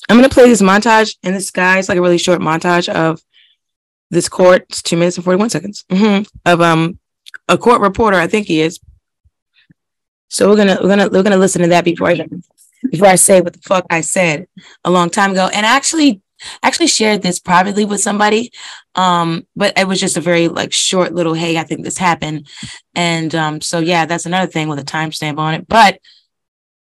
I'm 0.10 0.17
gonna 0.17 0.29
play 0.29 0.48
this 0.48 0.62
montage, 0.62 1.17
and 1.24 1.36
this 1.36 1.51
guy's 1.51 1.89
like 1.89 1.98
a 1.98 2.01
really 2.01 2.17
short 2.17 2.41
montage 2.41 2.89
of 2.89 3.22
this 4.12 4.30
court. 4.30 4.65
It's 4.70 4.82
two 4.82 4.98
minutes 4.98 5.18
and 5.18 5.25
41 5.25 5.50
seconds 5.50 5.86
mm-hmm, 5.89 6.24
of 6.46 6.62
um 6.62 7.00
a 7.48 7.58
court 7.58 7.82
reporter, 7.82 8.18
I 8.18 8.27
think 8.27 8.48
he 8.48 8.62
is. 8.62 8.80
So 10.30 10.50
we're 10.50 10.58
gonna 10.58 10.77
we're 10.82 10.89
gonna 10.89 11.10
we're 11.10 11.24
gonna 11.24 11.38
listen 11.38 11.62
to 11.63 11.70
that 11.70 11.86
before 11.86 12.10
I 12.10 12.27
before 12.89 13.08
I 13.08 13.15
say 13.15 13.41
what 13.41 13.53
the 13.53 13.60
fuck 13.60 13.86
I 13.89 14.01
said 14.01 14.48
a 14.84 14.91
long 14.91 15.10
time 15.10 15.32
ago. 15.32 15.50
And 15.51 15.65
actually 15.65 16.22
I 16.63 16.68
actually 16.68 16.88
shared 16.88 17.22
this 17.22 17.39
privately 17.39 17.86
with 17.86 18.01
somebody. 18.01 18.51
Um, 18.96 19.46
but 19.56 19.77
it 19.77 19.88
was 19.88 20.00
just 20.00 20.18
a 20.18 20.22
very 20.22 20.48
like 20.48 20.74
short 20.74 21.13
little, 21.13 21.34
hey, 21.34 21.58
I 21.58 21.63
think 21.63 21.84
this 21.84 21.98
happened. 21.98 22.48
And 22.96 23.34
um, 23.36 23.62
so 23.62 23.80
yeah, 23.80 24.06
that's 24.06 24.25
another 24.25 24.51
thing 24.51 24.68
with 24.68 24.80
a 24.80 24.84
timestamp 24.84 25.38
on 25.38 25.53
it. 25.53 25.68
But 25.68 26.00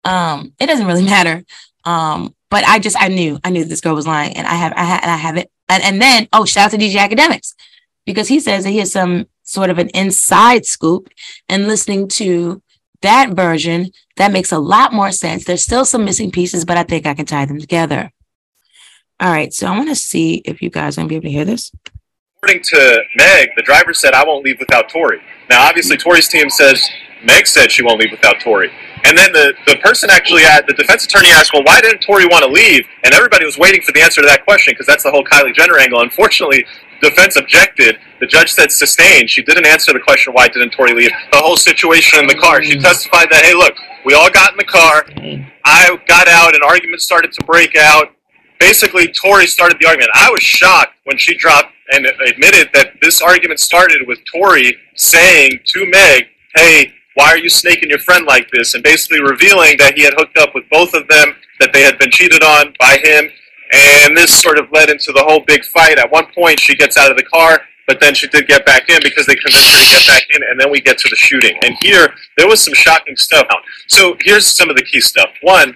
um, 0.04 0.52
it 0.58 0.66
doesn't 0.66 0.86
really 0.86 1.04
matter. 1.16 1.44
Um, 1.84 2.34
but 2.50 2.64
I 2.64 2.78
just 2.78 2.96
I 3.00 3.08
knew 3.08 3.38
I 3.44 3.50
knew 3.50 3.64
this 3.64 3.80
girl 3.80 3.94
was 3.94 4.06
lying, 4.06 4.36
and 4.36 4.46
I 4.46 4.54
have 4.54 4.72
I 4.74 4.84
have 4.84 5.04
I 5.04 5.16
have 5.16 5.36
it. 5.36 5.50
And, 5.68 5.82
and 5.82 6.00
then 6.00 6.28
oh, 6.32 6.44
shout 6.44 6.66
out 6.66 6.70
to 6.72 6.78
DJ 6.78 6.94
Akademiks 6.96 7.54
because 8.06 8.28
he 8.28 8.40
says 8.40 8.64
that 8.64 8.70
he 8.70 8.78
has 8.78 8.92
some 8.92 9.26
sort 9.42 9.70
of 9.70 9.78
an 9.78 9.88
inside 9.90 10.66
scoop, 10.66 11.08
and 11.48 11.66
listening 11.66 12.06
to 12.06 12.62
that 13.00 13.30
version 13.30 13.90
that 14.16 14.32
makes 14.32 14.52
a 14.52 14.58
lot 14.58 14.92
more 14.92 15.10
sense. 15.10 15.44
There's 15.44 15.62
still 15.62 15.84
some 15.84 16.04
missing 16.04 16.30
pieces, 16.30 16.64
but 16.64 16.76
I 16.76 16.82
think 16.82 17.06
I 17.06 17.14
can 17.14 17.26
tie 17.26 17.46
them 17.46 17.58
together. 17.58 18.12
All 19.20 19.30
right, 19.30 19.52
so 19.52 19.66
I 19.66 19.70
want 19.70 19.88
to 19.88 19.94
see 19.94 20.42
if 20.44 20.60
you 20.60 20.70
guys 20.70 20.96
are 20.96 21.00
gonna 21.00 21.08
be 21.08 21.16
able 21.16 21.24
to 21.24 21.30
hear 21.30 21.44
this. 21.44 21.72
According 22.36 22.62
to 22.64 23.02
Meg, 23.16 23.48
the 23.56 23.62
driver 23.62 23.92
said, 23.92 24.14
"I 24.14 24.24
won't 24.24 24.44
leave 24.44 24.58
without 24.60 24.88
Tory. 24.88 25.20
Now, 25.50 25.66
obviously, 25.66 25.96
Tory's 25.96 26.28
team 26.28 26.50
says 26.50 26.88
Meg 27.24 27.46
said 27.46 27.70
she 27.70 27.82
won't 27.82 28.00
leave 28.00 28.10
without 28.10 28.40
Tory. 28.40 28.70
And 29.04 29.16
then 29.16 29.32
the, 29.32 29.54
the 29.66 29.76
person 29.76 30.10
actually 30.10 30.42
had 30.42 30.66
the 30.66 30.74
defense 30.74 31.04
attorney 31.04 31.28
asked, 31.28 31.52
well, 31.52 31.62
why 31.64 31.80
didn't 31.80 32.00
Tory 32.00 32.26
want 32.26 32.44
to 32.44 32.50
leave? 32.50 32.84
And 33.04 33.14
everybody 33.14 33.44
was 33.44 33.56
waiting 33.58 33.82
for 33.82 33.92
the 33.92 34.00
answer 34.00 34.20
to 34.20 34.26
that 34.26 34.44
question 34.44 34.72
because 34.72 34.86
that's 34.86 35.04
the 35.04 35.10
whole 35.10 35.24
Kylie 35.24 35.54
Jenner 35.54 35.78
angle. 35.78 36.00
Unfortunately, 36.00 36.66
defense 37.00 37.36
objected. 37.36 37.98
The 38.20 38.26
judge 38.26 38.50
said 38.50 38.72
sustained. 38.72 39.30
She 39.30 39.42
didn't 39.42 39.66
answer 39.66 39.92
the 39.92 40.00
question, 40.00 40.32
why 40.32 40.48
didn't 40.48 40.70
Tory 40.70 40.94
leave? 40.94 41.12
The 41.32 41.38
whole 41.38 41.56
situation 41.56 42.18
in 42.20 42.26
the 42.26 42.34
car. 42.34 42.62
She 42.62 42.78
testified 42.78 43.28
that, 43.30 43.44
hey, 43.44 43.54
look, 43.54 43.74
we 44.04 44.14
all 44.14 44.30
got 44.30 44.52
in 44.52 44.58
the 44.58 44.64
car. 44.64 45.06
I 45.64 45.98
got 46.08 46.28
out, 46.28 46.54
an 46.54 46.62
argument 46.64 47.00
started 47.00 47.32
to 47.32 47.44
break 47.44 47.76
out 47.76 48.14
basically 48.58 49.08
Tory 49.08 49.46
started 49.46 49.78
the 49.80 49.86
argument. 49.86 50.10
I 50.14 50.30
was 50.30 50.42
shocked 50.42 50.94
when 51.04 51.16
she 51.16 51.36
dropped 51.36 51.72
and 51.92 52.06
admitted 52.26 52.68
that 52.74 52.92
this 53.00 53.22
argument 53.22 53.60
started 53.60 54.06
with 54.06 54.18
Tory 54.32 54.76
saying 54.94 55.60
to 55.64 55.86
Meg, 55.86 56.26
"Hey, 56.54 56.92
why 57.18 57.28
are 57.32 57.38
you 57.38 57.50
snaking 57.50 57.90
your 57.90 57.98
friend 57.98 58.24
like 58.26 58.48
this?" 58.50 58.74
and 58.74 58.82
basically 58.82 59.20
revealing 59.20 59.76
that 59.78 59.94
he 59.96 60.04
had 60.04 60.14
hooked 60.16 60.38
up 60.38 60.54
with 60.54 60.64
both 60.70 60.94
of 60.94 61.08
them, 61.08 61.34
that 61.60 61.72
they 61.72 61.82
had 61.82 61.98
been 61.98 62.10
cheated 62.10 62.42
on 62.42 62.72
by 62.78 62.94
him, 63.02 63.30
and 63.72 64.16
this 64.16 64.32
sort 64.40 64.58
of 64.58 64.70
led 64.72 64.88
into 64.88 65.12
the 65.12 65.24
whole 65.28 65.42
big 65.46 65.64
fight. 65.64 65.98
At 65.98 66.10
one 66.10 66.26
point, 66.32 66.60
she 66.60 66.74
gets 66.74 66.96
out 66.96 67.10
of 67.10 67.16
the 67.16 67.24
car. 67.24 67.60
But 67.88 68.00
then 68.00 68.14
she 68.14 68.28
did 68.28 68.46
get 68.46 68.66
back 68.66 68.90
in 68.90 69.00
because 69.02 69.24
they 69.24 69.34
convinced 69.34 69.72
her 69.72 69.78
to 69.78 69.90
get 69.98 70.06
back 70.06 70.24
in, 70.34 70.42
and 70.50 70.60
then 70.60 70.70
we 70.70 70.78
get 70.78 70.98
to 70.98 71.08
the 71.08 71.16
shooting. 71.16 71.58
And 71.64 71.74
here, 71.80 72.12
there 72.36 72.46
was 72.46 72.62
some 72.62 72.74
shocking 72.74 73.16
stuff. 73.16 73.46
So 73.86 74.14
here's 74.20 74.46
some 74.46 74.68
of 74.68 74.76
the 74.76 74.82
key 74.82 75.00
stuff. 75.00 75.30
One, 75.40 75.74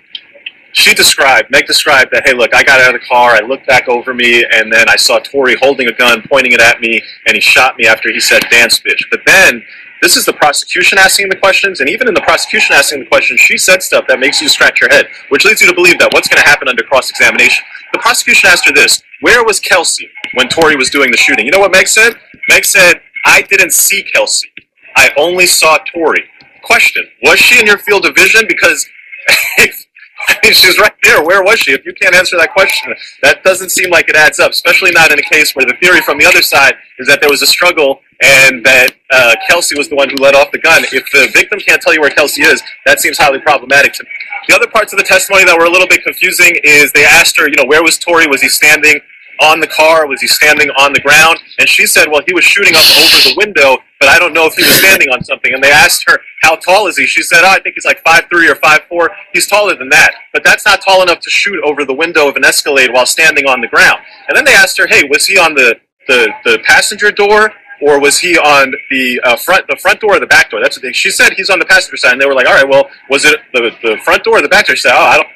she 0.73 0.93
described, 0.93 1.51
Meg 1.51 1.67
described 1.67 2.11
that, 2.13 2.27
hey, 2.27 2.35
look, 2.35 2.55
I 2.55 2.63
got 2.63 2.83
out 2.83 2.95
of 2.95 3.01
the 3.01 3.07
car, 3.07 3.31
I 3.31 3.41
looked 3.41 3.67
back 3.67 3.89
over 3.89 4.13
me, 4.13 4.45
and 4.45 4.71
then 4.71 4.91
I 4.91 4.97
saw 4.97 5.21
Tory 5.21 5.57
holding 5.63 5.89
a 5.89 5.93
gun, 5.93 6.23
pointing 6.29 6.53
it 6.53 6.61
at 6.61 6.81
me, 6.81 7.01
and 7.27 7.35
he 7.35 7.41
shot 7.41 7.79
me 7.79 7.87
after 7.87 8.13
he 8.13 8.21
said 8.21 8.43
dance 8.51 8.79
bitch. 8.79 9.03
But 9.11 9.21
then 9.25 9.65
This 10.03 10.17
is 10.17 10.25
the 10.25 10.33
prosecution 10.33 10.99
asking 10.99 11.29
the 11.29 11.37
questions, 11.37 11.79
and 11.79 11.89
even 11.89 12.09
in 12.09 12.15
the 12.15 12.21
prosecution 12.23 12.75
asking 12.75 12.99
the 12.99 13.07
questions, 13.07 13.39
she 13.39 13.57
said 13.57 13.85
stuff 13.85 14.05
that 14.09 14.19
makes 14.19 14.43
you 14.43 14.49
scratch 14.49 14.81
your 14.81 14.91
head, 14.91 15.07
which 15.29 15.45
leads 15.45 15.61
you 15.61 15.69
to 15.69 15.75
believe 15.75 15.97
that 16.01 16.13
what's 16.13 16.27
going 16.27 16.43
to 16.43 16.49
happen 16.49 16.67
under 16.67 16.83
cross 16.83 17.09
examination. 17.09 17.65
The 17.93 18.01
prosecution 18.01 18.51
asked 18.51 18.67
her 18.67 18.73
this 18.73 19.01
Where 19.21 19.45
was 19.45 19.61
Kelsey 19.61 20.09
when 20.35 20.49
Tory 20.49 20.75
was 20.75 20.91
doing 20.91 21.13
the 21.13 21.17
shooting? 21.17 21.47
You 21.47 21.53
know 21.53 21.61
what 21.61 21.71
Meg 21.71 21.87
said? 21.87 22.15
Meg 22.49 22.65
said, 22.65 23.01
I 23.25 23.43
didn't 23.43 23.73
see 23.73 24.03
Kelsey. 24.13 24.49
I 24.97 25.11
only 25.17 25.47
saw 25.47 25.79
Tory. 25.95 26.25
Question 26.65 27.07
Was 27.23 27.39
she 27.39 27.61
in 27.61 27.67
your 27.67 27.79
field 27.79 28.05
of 28.05 28.17
vision? 28.17 28.43
Because 28.49 28.85
if 29.59 29.82
she's 30.45 30.79
right 30.79 30.93
there. 31.03 31.23
Where 31.23 31.43
was 31.43 31.59
she? 31.61 31.73
If 31.73 31.85
you 31.85 31.93
can't 31.95 32.15
answer 32.15 32.37
that 32.39 32.53
question, 32.53 32.95
that 33.23 33.43
doesn't 33.43 33.71
seem 33.71 33.91
like 33.91 34.09
it 34.09 34.17
adds 34.17 34.39
up, 34.39 34.53
especially 34.53 34.91
not 34.93 35.11
in 35.13 35.19
a 35.19 35.23
case 35.23 35.55
where 35.55 35.67
the 35.67 35.75
theory 35.83 36.01
from 36.01 36.19
the 36.19 36.27
other 36.27 36.43
side 36.43 36.75
is 36.99 37.09
that 37.09 37.21
there 37.21 37.31
was 37.31 37.43
a 37.43 37.47
struggle 37.47 38.01
and 38.23 38.65
that 38.65 38.95
uh, 39.11 39.35
Kelsey 39.49 39.77
was 39.77 39.89
the 39.89 39.97
one 39.97 40.09
who 40.09 40.17
let 40.17 40.35
off 40.35 40.53
the 40.53 40.59
gun. 40.59 40.85
If 40.85 41.11
the 41.11 41.29
victim 41.33 41.59
can't 41.59 41.83
tell 41.83 41.93
you 41.93 42.01
where 42.01 42.11
Kelsey 42.11 42.43
is, 42.43 42.63
that 42.87 43.01
seems 43.01 43.19
highly 43.19 43.41
problematic 43.41 43.93
to 43.95 44.05
me. 44.05 44.11
The 44.49 44.55
other 44.55 44.69
parts 44.69 44.93
of 44.93 44.99
the 44.99 45.05
testimony 45.05 45.45
that 45.45 45.57
were 45.59 45.67
a 45.67 45.71
little 45.71 45.89
bit 45.89 46.03
confusing 46.05 46.59
is 46.63 46.93
they 46.93 47.05
asked 47.05 47.37
her, 47.39 47.49
you 47.49 47.57
know, 47.57 47.65
where 47.67 47.83
was 47.83 47.99
Tory? 47.99 48.27
Was 48.27 48.43
he 48.43 48.49
standing 48.49 49.01
on 49.41 49.61
the 49.61 49.67
car? 49.67 50.07
Was 50.07 50.21
he 50.21 50.27
standing 50.27 50.71
on 50.71 50.93
the 50.93 51.01
ground? 51.01 51.39
And 51.59 51.69
she 51.69 51.87
said, 51.87 52.09
well, 52.11 52.23
he 52.27 52.35
was 52.35 52.45
shooting 52.45 52.75
up 52.75 52.83
over 52.83 53.29
the 53.29 53.35
window, 53.37 53.79
but 54.01 54.09
I 54.09 54.19
don't 54.19 54.33
know 54.33 54.47
if 54.47 54.55
he 54.55 54.63
was 54.63 54.75
standing 54.75 55.09
on 55.09 55.25
something. 55.25 55.53
And 55.53 55.63
they 55.63 55.71
asked 55.71 56.05
her, 56.07 56.19
how 56.43 56.57
tall 56.57 56.87
is 56.87 56.97
he? 56.97 57.07
She 57.07 57.23
said, 57.23 57.43
oh, 57.43 57.51
I 57.51 57.61
think 57.61 57.75
he's 57.75 57.85
like 57.85 58.03
five 58.05 58.25
three 58.31 58.49
or 58.49 58.57
five 58.57 58.83
four. 58.89 59.11
He's 59.33 59.47
taller 59.47 59.75
than 59.77 59.89
that. 59.91 60.13
But 60.33 60.45
that's 60.45 60.65
not 60.67 60.83
tall 60.83 61.03
enough 61.03 61.21
to 61.21 61.31
shoot 61.31 61.63
over 61.65 61.85
the 61.85 61.95
window 61.95 62.29
of 62.29 62.37
an 62.37 62.45
Escalade 62.45 62.91
while 62.93 63.07
standing 63.07 63.47
on 63.47 63.61
the 63.61 63.69
ground. 63.69 64.01
And 64.29 64.37
then 64.37 64.45
they 64.45 64.55
asked 64.55 64.79
her, 64.79 64.87
hey, 64.87 65.05
was 65.09 65.27
he 65.27 65.39
on 65.39 65.55
the, 65.55 65.77
the, 66.09 66.29
the 66.45 66.59
passenger 66.65 67.11
door 67.11 67.53
or 67.83 68.01
was 68.01 68.19
he 68.19 68.39
on 68.39 68.73
the 68.91 69.21
uh, 69.25 69.37
front 69.37 69.67
the 69.69 69.77
front 69.77 70.01
door 70.01 70.17
or 70.17 70.21
the 70.21 70.27
back 70.27 70.51
door? 70.51 70.61
That's 70.63 70.77
what 70.77 70.83
they, 70.83 70.93
she 70.93 71.11
said. 71.11 71.33
He's 71.37 71.51
on 71.51 71.59
the 71.59 71.65
passenger 71.65 71.97
side, 71.97 72.13
and 72.13 72.21
they 72.21 72.27
were 72.27 72.35
like, 72.35 72.47
"All 72.47 72.55
right, 72.55 72.69
well, 72.69 72.89
was 73.11 73.25
it 73.25 73.41
the, 73.53 73.71
the 73.83 73.97
front 74.05 74.23
door 74.23 74.39
or 74.39 74.43
the 74.43 74.49
back 74.49 74.67
door?" 74.67 74.77
She 74.77 74.83
said, 74.83 74.93
"Oh, 74.95 75.05
I 75.05 75.17
don't." 75.17 75.29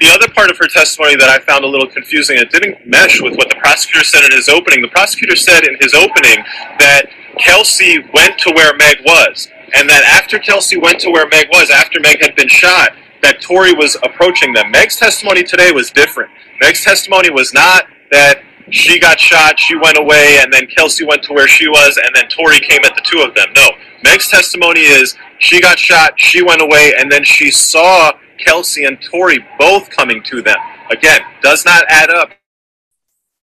The 0.00 0.08
other 0.08 0.32
part 0.32 0.50
of 0.50 0.56
her 0.56 0.66
testimony 0.66 1.14
that 1.16 1.28
I 1.28 1.38
found 1.44 1.62
a 1.62 1.68
little 1.68 1.86
confusing, 1.86 2.38
it 2.38 2.50
didn't 2.50 2.86
mesh 2.86 3.20
with 3.20 3.36
what 3.36 3.50
the 3.50 3.56
prosecutor 3.56 4.02
said 4.02 4.24
in 4.24 4.32
his 4.32 4.48
opening. 4.48 4.80
The 4.80 4.88
prosecutor 4.88 5.36
said 5.36 5.64
in 5.64 5.76
his 5.78 5.92
opening 5.92 6.42
that 6.78 7.04
Kelsey 7.38 7.98
went 8.14 8.38
to 8.38 8.50
where 8.56 8.74
Meg 8.78 9.04
was, 9.04 9.48
and 9.74 9.88
that 9.90 10.02
after 10.04 10.38
Kelsey 10.38 10.78
went 10.78 11.00
to 11.00 11.10
where 11.10 11.28
Meg 11.28 11.48
was, 11.52 11.70
after 11.70 12.00
Meg 12.00 12.22
had 12.22 12.34
been 12.34 12.48
shot, 12.48 12.92
that 13.20 13.42
Tory 13.42 13.74
was 13.74 13.96
approaching 14.02 14.54
them. 14.54 14.70
Meg's 14.70 14.96
testimony 14.96 15.42
today 15.42 15.70
was 15.70 15.90
different. 15.90 16.30
Meg's 16.62 16.82
testimony 16.82 17.28
was 17.28 17.52
not 17.52 17.84
that 18.10 18.42
she 18.70 18.98
got 18.98 19.20
shot, 19.20 19.58
she 19.60 19.76
went 19.76 19.98
away, 19.98 20.38
and 20.40 20.50
then 20.50 20.66
Kelsey 20.66 21.04
went 21.04 21.22
to 21.24 21.34
where 21.34 21.48
she 21.48 21.68
was, 21.68 21.98
and 22.02 22.14
then 22.14 22.26
Tory 22.28 22.60
came 22.60 22.80
at 22.84 22.94
the 22.94 23.02
two 23.04 23.20
of 23.20 23.34
them. 23.34 23.48
No. 23.54 23.68
Meg's 24.02 24.28
testimony 24.28 24.80
is 24.80 25.14
she 25.38 25.60
got 25.60 25.78
shot, 25.78 26.18
she 26.18 26.42
went 26.42 26.62
away, 26.62 26.94
and 26.98 27.12
then 27.12 27.22
she 27.22 27.50
saw 27.50 28.12
Kelsey 28.44 28.84
and 28.84 29.00
Tory 29.00 29.44
both 29.58 29.90
coming 29.90 30.22
to 30.24 30.42
them. 30.42 30.58
Again, 30.90 31.20
does 31.42 31.64
not 31.64 31.84
add 31.88 32.10
up. 32.10 32.30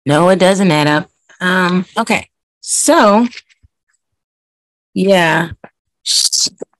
No, 0.06 0.30
it 0.30 0.40
doesn't 0.40 0.72
add 0.72 0.88
up. 0.88 1.10
Um, 1.40 1.86
okay. 1.98 2.30
So 2.62 3.28
yeah. 4.94 5.52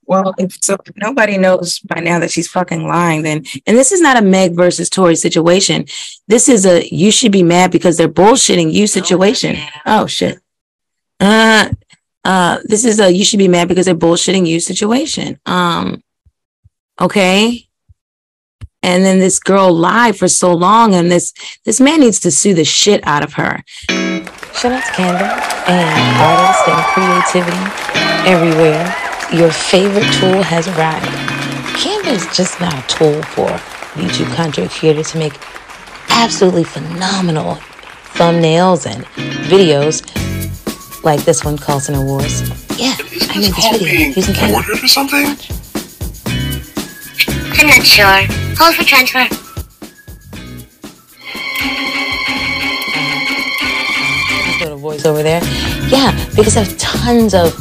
Well, 0.06 0.34
if 0.38 0.62
so 0.62 0.76
if 0.86 0.96
nobody 0.98 1.38
knows 1.38 1.80
by 1.80 2.02
now 2.02 2.20
that 2.20 2.32
she's 2.32 2.48
fucking 2.48 2.86
lying, 2.86 3.22
then 3.22 3.46
and 3.66 3.78
this 3.78 3.92
is 3.92 4.02
not 4.02 4.18
a 4.18 4.22
Meg 4.22 4.56
versus 4.56 4.90
Tory 4.90 5.16
situation. 5.16 5.86
This 6.28 6.50
is 6.50 6.66
a 6.66 6.86
you 6.94 7.12
should 7.12 7.32
be 7.32 7.44
mad 7.44 7.72
because 7.72 7.98
they're 7.98 8.10
bullshitting 8.10 8.74
you 8.74 8.88
situation. 8.88 9.56
Oh 9.86 10.08
shit. 10.08 10.40
Uh 11.20 11.70
uh 12.26 12.60
this 12.66 12.84
is 12.84 13.00
a 13.00 13.12
you 13.12 13.24
should 13.24 13.40
be 13.40 13.48
mad 13.48 13.70
because 13.70 13.86
they're 13.86 13.96
bullshitting 13.96 14.46
you 14.46 14.60
situation. 14.60 15.40
Um 15.46 16.04
okay. 17.00 17.70
And 18.84 19.06
then 19.06 19.20
this 19.20 19.40
girl 19.40 19.72
lied 19.72 20.18
for 20.18 20.28
so 20.28 20.54
long, 20.54 20.96
and 20.96 21.12
this 21.12 21.34
this 21.66 21.80
man 21.80 22.00
needs 22.00 22.20
to 22.22 22.32
sue 22.32 22.54
the 22.56 22.66
shit 22.66 23.06
out 23.06 23.24
of 23.24 23.34
her. 23.34 23.64
Shout 24.54 24.72
out 24.72 24.84
to 24.84 24.92
Canva 24.94 25.70
and 25.70 26.18
artists 26.20 26.68
and 26.68 26.82
creativity 26.94 27.64
everywhere. 28.28 28.96
Your 29.32 29.52
favorite 29.52 30.12
tool 30.14 30.42
has 30.42 30.68
arrived. 30.68 31.06
Canva 31.78 32.08
is 32.08 32.26
just 32.36 32.60
not 32.60 32.74
a 32.74 32.88
tool 32.88 33.22
for 33.24 33.48
YouTube 33.94 34.34
content 34.36 34.72
creators 34.72 35.12
to 35.12 35.20
make 35.20 35.34
absolutely 36.10 36.64
phenomenal 36.64 37.56
thumbnails 38.14 38.86
and 38.92 39.06
videos 39.48 40.02
like 41.04 41.24
this 41.24 41.44
one, 41.44 41.58
Carlson 41.58 41.96
Awards. 41.96 42.42
Yeah, 42.80 42.96
I 43.00 43.40
made 43.40 43.54
this 43.54 43.78
video 43.78 44.16
using 44.16 44.36
Canva. 44.36 44.56
Ordered 44.56 44.84
or 44.84 44.88
something? 44.88 45.26
I'm 47.60 47.68
not 47.68 47.86
sure. 47.86 48.41
Hold 48.58 48.76
for 48.76 48.84
transfer. 48.84 49.28
Little 54.60 54.78
voice 54.78 55.06
over 55.06 55.24
there. 55.24 55.42
Yeah, 55.90 56.12
because 56.36 56.54
there's 56.56 56.76
tons 56.78 57.34
of 57.34 57.54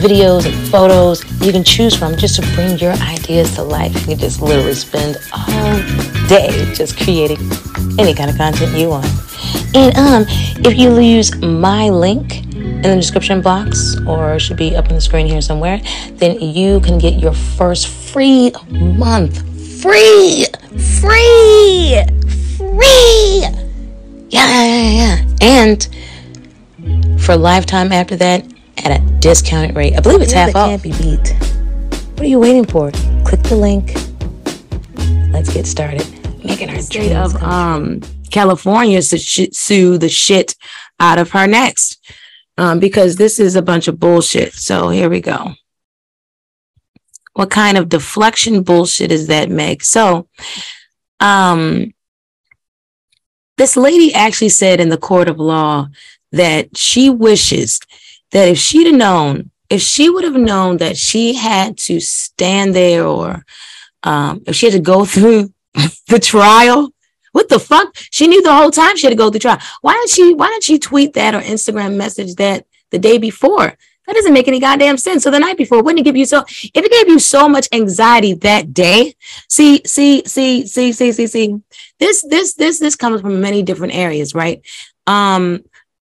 videos 0.00 0.46
and 0.46 0.68
photos 0.68 1.24
you 1.40 1.50
can 1.52 1.64
choose 1.64 1.96
from 1.96 2.16
just 2.16 2.36
to 2.36 2.54
bring 2.54 2.78
your 2.78 2.92
ideas 2.92 3.54
to 3.56 3.62
life. 3.62 3.94
You 4.02 4.06
can 4.06 4.18
just 4.18 4.40
literally 4.40 4.74
spend 4.74 5.16
all 5.32 5.76
day 6.28 6.72
just 6.74 6.96
creating 6.96 7.38
any 7.98 8.14
kind 8.14 8.30
of 8.30 8.36
content 8.36 8.76
you 8.76 8.88
want. 8.90 9.06
And 9.74 9.96
um, 9.96 10.24
if 10.64 10.78
you 10.78 11.00
use 11.00 11.34
my 11.36 11.90
link 11.90 12.44
in 12.54 12.82
the 12.82 12.96
description 12.96 13.40
box, 13.42 13.96
or 14.06 14.38
should 14.38 14.56
be 14.56 14.76
up 14.76 14.88
on 14.88 14.94
the 14.94 15.00
screen 15.00 15.26
here 15.26 15.40
somewhere, 15.40 15.80
then 16.12 16.40
you 16.40 16.80
can 16.80 16.98
get 16.98 17.14
your 17.14 17.32
first 17.32 17.88
free 17.88 18.52
month. 18.68 19.42
Free! 19.84 20.46
Free! 20.98 22.00
Free! 22.56 23.42
Yeah, 24.30 24.64
yeah, 24.64 24.90
yeah. 24.90 25.36
And 25.42 27.20
for 27.20 27.36
lifetime 27.36 27.92
after 27.92 28.16
that 28.16 28.50
at 28.78 28.98
a 28.98 29.04
discounted 29.20 29.76
rate. 29.76 29.94
I 29.94 30.00
believe 30.00 30.22
it's 30.22 30.32
half 30.32 30.56
off. 30.56 30.70
Can't 30.70 30.82
be 30.82 30.92
beat. 30.92 31.34
What 32.12 32.22
are 32.22 32.24
you 32.24 32.38
waiting 32.38 32.64
for? 32.64 32.92
Click 33.26 33.42
the 33.42 33.56
link. 33.56 33.92
Let's 35.34 35.52
get 35.52 35.66
started. 35.66 36.06
Making 36.42 36.70
our 36.70 36.80
state 36.80 37.14
of 37.14 37.34
um 37.42 38.00
California 38.30 39.02
to 39.02 39.18
sh- 39.18 39.52
sue 39.52 39.98
the 39.98 40.08
shit 40.08 40.54
out 40.98 41.18
of 41.18 41.32
her 41.32 41.46
next, 41.46 42.02
um, 42.56 42.80
because 42.80 43.16
this 43.16 43.38
is 43.38 43.54
a 43.54 43.60
bunch 43.60 43.86
of 43.86 44.00
bullshit. 44.00 44.54
So 44.54 44.88
here 44.88 45.10
we 45.10 45.20
go. 45.20 45.52
What 47.34 47.50
kind 47.50 47.76
of 47.76 47.88
deflection 47.88 48.62
bullshit 48.62 49.12
is 49.12 49.26
that, 49.26 49.50
Meg? 49.50 49.82
So, 49.82 50.28
um, 51.20 51.92
this 53.56 53.76
lady 53.76 54.12
actually 54.14 54.48
said 54.48 54.80
in 54.80 54.88
the 54.88 54.96
court 54.96 55.28
of 55.28 55.38
law 55.38 55.88
that 56.32 56.76
she 56.76 57.10
wishes 57.10 57.80
that 58.32 58.48
if 58.48 58.58
she'd 58.58 58.86
have 58.86 58.96
known, 58.96 59.50
if 59.70 59.80
she 59.80 60.10
would 60.10 60.24
have 60.24 60.34
known 60.34 60.78
that 60.78 60.96
she 60.96 61.34
had 61.34 61.78
to 61.78 62.00
stand 62.00 62.74
there 62.74 63.06
or 63.06 63.44
um, 64.02 64.42
if 64.46 64.56
she 64.56 64.66
had 64.66 64.74
to 64.74 64.80
go 64.80 65.04
through 65.04 65.52
the 66.08 66.18
trial, 66.20 66.92
what 67.32 67.48
the 67.48 67.58
fuck? 67.58 67.96
She 68.10 68.28
knew 68.28 68.42
the 68.42 68.54
whole 68.54 68.70
time 68.70 68.96
she 68.96 69.06
had 69.06 69.10
to 69.12 69.16
go 69.16 69.30
through 69.30 69.40
trial. 69.40 69.60
Why 69.80 69.94
didn't 69.94 70.10
she? 70.10 70.34
Why 70.34 70.50
didn't 70.50 70.62
she 70.62 70.78
tweet 70.78 71.14
that 71.14 71.34
or 71.34 71.40
Instagram 71.40 71.96
message 71.96 72.36
that 72.36 72.66
the 72.90 72.98
day 72.98 73.18
before? 73.18 73.76
That 74.06 74.14
doesn't 74.14 74.34
make 74.34 74.48
any 74.48 74.60
goddamn 74.60 74.98
sense. 74.98 75.22
So 75.22 75.30
the 75.30 75.38
night 75.38 75.56
before, 75.56 75.82
wouldn't 75.82 76.00
it 76.00 76.04
give 76.04 76.16
you 76.16 76.26
so? 76.26 76.44
If 76.48 76.76
it 76.76 76.90
gave 76.90 77.08
you 77.08 77.18
so 77.18 77.48
much 77.48 77.68
anxiety 77.72 78.34
that 78.34 78.74
day, 78.74 79.14
see, 79.48 79.80
see, 79.86 80.22
see, 80.26 80.66
see, 80.66 80.92
see, 80.92 81.12
see, 81.12 81.26
see. 81.26 81.60
This, 81.98 82.22
this, 82.28 82.54
this, 82.54 82.78
this 82.78 82.96
comes 82.96 83.20
from 83.20 83.40
many 83.40 83.62
different 83.62 83.94
areas, 83.94 84.34
right? 84.34 84.62
Um, 85.06 85.64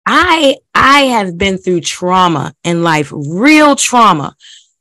I 0.06 0.56
I 0.74 1.02
have 1.02 1.38
been 1.38 1.58
through 1.58 1.80
trauma 1.80 2.54
in 2.62 2.82
life, 2.82 3.10
real 3.14 3.74
trauma, 3.74 4.36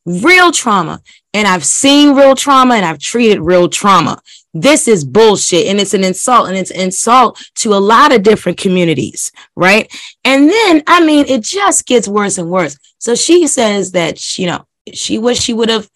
real 0.05 0.51
trauma, 0.51 1.01
and 1.33 1.47
I've 1.47 1.65
seen 1.65 2.15
real 2.15 2.35
trauma 2.35 2.75
and 2.75 2.85
I've 2.85 2.99
treated 2.99 3.39
real 3.39 3.69
trauma. 3.69 4.21
This 4.53 4.87
is 4.87 5.03
bullshit 5.03 5.67
and 5.67 5.79
it's 5.79 5.93
an 5.93 6.03
insult 6.03 6.47
and 6.47 6.57
it's 6.57 6.71
an 6.71 6.79
insult 6.79 7.43
to 7.55 7.73
a 7.73 7.75
lot 7.75 8.13
of 8.13 8.23
different 8.23 8.57
communities, 8.57 9.31
right? 9.55 9.91
And 10.23 10.49
then 10.49 10.83
I 10.87 11.03
mean 11.03 11.25
it 11.27 11.43
just 11.43 11.85
gets 11.85 12.07
worse 12.07 12.37
and 12.37 12.49
worse. 12.49 12.77
So 12.99 13.15
she 13.15 13.47
says 13.47 13.91
that 13.93 14.37
you 14.37 14.47
know 14.47 14.65
she 14.93 15.17
wish 15.17 15.39
she 15.39 15.53
would 15.53 15.69
have 15.69 15.89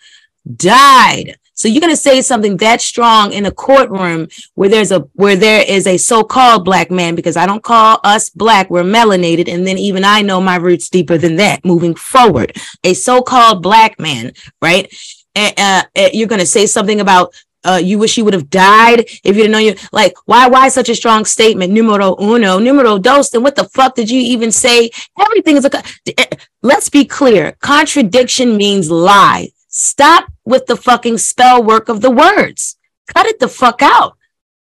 died 0.56 1.38
so 1.58 1.68
you're 1.68 1.82
going 1.82 1.92
to 1.92 1.98
say 1.98 2.22
something 2.22 2.58
that 2.58 2.82
strong 2.82 3.34
in 3.34 3.48
a 3.48 3.52
courtroom 3.52 4.28
where 4.54 4.70
there's 4.70 4.92
a 4.92 5.00
where 5.14 5.36
there 5.36 5.66
is 5.68 5.88
a 5.88 5.98
so-called 5.98 6.64
black 6.64 6.92
man 6.92 7.16
because 7.16 7.36
I 7.36 7.48
don't 7.48 7.64
call 7.64 8.00
us 8.04 8.30
black, 8.30 8.70
we're 8.70 8.84
melanated 8.84 9.50
and 9.52 9.66
then 9.66 9.80
even 9.80 10.06
I 10.06 10.22
know 10.22 10.40
my 10.40 10.58
roots 10.58 10.88
deeper 10.88 11.18
than 11.18 11.38
that 11.38 11.66
moving 11.66 11.96
forward. 11.96 12.56
A 12.84 12.94
so-called 12.94 13.64
black 13.64 14.00
man, 14.00 14.34
right? 14.62 14.94
And 15.34 15.54
uh, 15.58 15.84
uh, 15.96 16.10
you're 16.14 16.28
going 16.28 16.42
to 16.42 16.46
say 16.46 16.68
something 16.68 17.02
about 17.02 17.34
uh, 17.68 17.82
you 17.84 18.00
wish 18.00 18.18
you 18.18 18.24
would 18.24 18.34
have 18.34 18.50
died 18.50 19.02
if 19.02 19.26
you 19.26 19.34
didn't 19.34 19.52
know 19.52 19.58
you 19.58 19.76
like 19.92 20.14
why 20.26 20.48
why 20.48 20.70
such 20.70 20.90
a 20.90 20.96
strong 20.96 21.26
statement? 21.26 21.74
Numero 21.74 22.16
uno 22.20 22.60
numero 22.60 22.98
dos 22.98 23.34
and 23.34 23.44
what 23.44 23.56
the 23.56 23.66
fuck 23.66 23.96
did 23.96 24.10
you 24.10 24.22
even 24.22 24.52
say? 24.52 24.90
Everything 25.20 25.58
is 25.58 25.66
a 25.66 25.84
eh, 26.18 26.26
let's 26.62 26.90
be 26.90 27.04
clear. 27.06 27.54
Contradiction 27.62 28.58
means 28.58 28.90
lie. 28.90 29.50
Stop 29.68 30.32
with 30.46 30.66
the 30.66 30.78
fucking 30.78 31.18
spell 31.18 31.62
work 31.62 31.90
of 31.90 32.02
the 32.02 32.12
words. 32.12 32.78
Cut 33.14 33.26
it 33.26 33.40
the 33.40 33.48
fuck 33.48 33.82
out. 33.82 34.18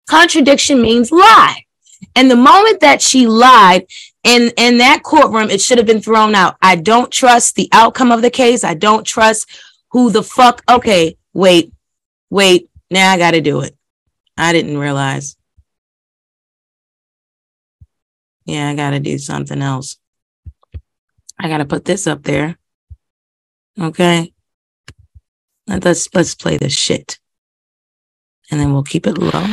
Contradiction 0.08 0.82
means 0.82 1.12
lie. 1.12 1.64
And 2.16 2.30
the 2.30 2.36
moment 2.36 2.80
that 2.80 3.02
she 3.02 3.26
lied 3.26 3.86
in 4.24 4.52
in 4.56 4.78
that 4.78 5.02
courtroom 5.02 5.50
it 5.50 5.60
should 5.60 5.78
have 5.78 5.86
been 5.86 6.02
thrown 6.02 6.34
out. 6.34 6.56
I 6.60 6.76
don't 6.76 7.12
trust 7.12 7.54
the 7.54 7.68
outcome 7.72 8.10
of 8.10 8.22
the 8.22 8.30
case. 8.30 8.64
I 8.64 8.74
don't 8.74 9.06
trust 9.06 9.48
who 9.92 10.10
the 10.10 10.22
fuck 10.22 10.62
okay 10.68 11.16
wait 11.32 11.72
wait 12.30 12.69
now 12.90 13.12
I 13.12 13.18
got 13.18 13.32
to 13.32 13.40
do 13.40 13.60
it. 13.60 13.76
I 14.36 14.52
didn't 14.52 14.78
realize. 14.78 15.36
Yeah, 18.46 18.70
I 18.70 18.74
got 18.74 18.90
to 18.90 19.00
do 19.00 19.18
something 19.18 19.62
else. 19.62 19.98
I 21.38 21.48
got 21.48 21.58
to 21.58 21.64
put 21.64 21.84
this 21.84 22.06
up 22.06 22.22
there. 22.22 22.58
Okay. 23.80 24.32
Let's 25.66 26.08
let's 26.14 26.34
play 26.34 26.56
this 26.56 26.72
shit. 26.72 27.18
And 28.50 28.58
then 28.58 28.72
we'll 28.72 28.82
keep 28.82 29.06
it 29.06 29.18
low. 29.18 29.46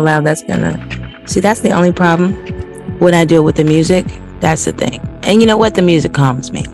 I 0.00 0.02
don't 0.02 0.06
know 0.06 0.10
how 0.12 0.16
loud 0.16 0.26
that's 0.26 0.42
gonna. 0.42 1.28
See, 1.28 1.40
that's 1.40 1.60
the 1.60 1.72
only 1.72 1.92
problem. 1.92 2.34
When 3.00 3.14
I 3.14 3.24
do 3.24 3.36
it 3.36 3.42
with 3.42 3.56
the 3.56 3.64
music, 3.64 4.06
that's 4.40 4.64
the 4.64 4.72
thing. 4.72 5.00
And 5.22 5.40
you 5.40 5.46
know 5.46 5.56
what? 5.56 5.74
The 5.74 5.82
music 5.82 6.14
calms 6.14 6.52
me. 6.52 6.64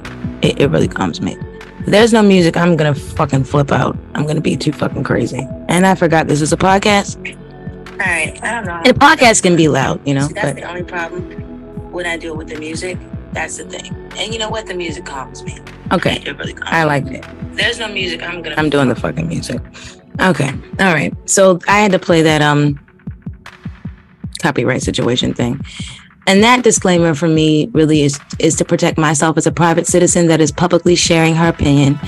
It, 0.42 0.60
it 0.60 0.70
really 0.70 0.88
calms 0.88 1.20
me. 1.20 1.36
If 1.80 1.86
there's 1.86 2.12
no 2.12 2.22
music, 2.22 2.56
I'm 2.56 2.76
gonna 2.76 2.94
fucking 2.94 3.44
flip 3.44 3.72
out. 3.72 3.96
I'm 4.14 4.26
gonna 4.26 4.40
be 4.40 4.56
too 4.56 4.72
fucking 4.72 5.04
crazy. 5.04 5.46
And 5.68 5.86
I 5.86 5.94
forgot 5.94 6.28
this 6.28 6.40
is 6.40 6.52
a 6.52 6.56
podcast. 6.56 7.16
All 7.92 7.98
right. 7.98 8.38
I 8.42 8.52
don't 8.52 8.64
know. 8.64 8.80
And 8.84 8.88
a 8.88 8.92
podcast 8.92 9.42
can 9.42 9.56
be 9.56 9.68
loud, 9.68 10.06
you 10.06 10.14
know. 10.14 10.28
See, 10.28 10.34
that's 10.34 10.52
but 10.52 10.56
the 10.56 10.68
only 10.68 10.84
problem. 10.84 11.22
When 11.90 12.06
I 12.06 12.16
do 12.16 12.32
it 12.32 12.36
with 12.36 12.48
the 12.48 12.58
music, 12.58 12.98
that's 13.32 13.56
the 13.56 13.64
thing. 13.64 13.94
And 14.18 14.32
you 14.32 14.38
know 14.38 14.50
what? 14.50 14.66
The 14.66 14.74
music 14.74 15.04
calms 15.04 15.42
me. 15.42 15.58
Okay. 15.92 16.22
It 16.24 16.36
really 16.38 16.52
calms 16.54 16.70
I 16.72 16.84
like 16.84 17.06
it. 17.06 17.24
There's 17.52 17.78
no 17.78 17.88
music, 17.88 18.22
I'm 18.22 18.42
gonna. 18.42 18.56
I'm 18.56 18.70
doing 18.70 18.88
the 18.88 18.96
fucking 18.96 19.26
music. 19.26 19.60
Okay. 20.20 20.50
All 20.80 20.92
right. 20.92 21.14
So 21.28 21.58
I 21.68 21.80
had 21.80 21.92
to 21.92 21.98
play 21.98 22.22
that 22.22 22.42
um 22.42 22.78
copyright 24.46 24.82
situation 24.82 25.34
thing. 25.34 25.60
And 26.28 26.42
that 26.42 26.64
disclaimer 26.64 27.14
for 27.14 27.28
me 27.28 27.68
really 27.72 28.02
is 28.02 28.18
is 28.38 28.56
to 28.56 28.64
protect 28.64 28.98
myself 28.98 29.36
as 29.36 29.46
a 29.46 29.52
private 29.52 29.86
citizen 29.86 30.26
that 30.28 30.40
is 30.40 30.50
publicly 30.50 30.96
sharing 30.96 31.34
her 31.34 31.48
opinion 31.48 31.98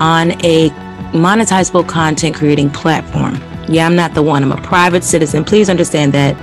on 0.00 0.32
a 0.44 0.70
monetizable 1.12 1.86
content 1.86 2.34
creating 2.36 2.70
platform. 2.70 3.34
Yeah, 3.68 3.86
I'm 3.86 3.96
not 3.96 4.14
the 4.14 4.22
one. 4.22 4.42
I'm 4.42 4.52
a 4.52 4.62
private 4.62 5.04
citizen. 5.04 5.44
Please 5.44 5.68
understand 5.68 6.12
that. 6.14 6.34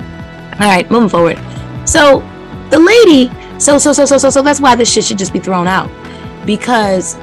All 0.60 0.68
right, 0.68 0.90
moving 0.90 1.10
forward. 1.10 1.38
So 1.86 2.22
the 2.70 2.80
lady, 2.80 3.32
so 3.60 3.78
so 3.78 3.94
so 3.94 4.06
so 4.06 4.18
so 4.18 4.30
so 4.30 4.42
that's 4.42 4.62
why 4.62 4.76
this 4.76 4.92
shit 4.92 5.04
should 5.04 5.18
just 5.18 5.34
be 5.34 5.40
thrown 5.40 5.68
out. 5.68 5.90
Because 6.46 7.16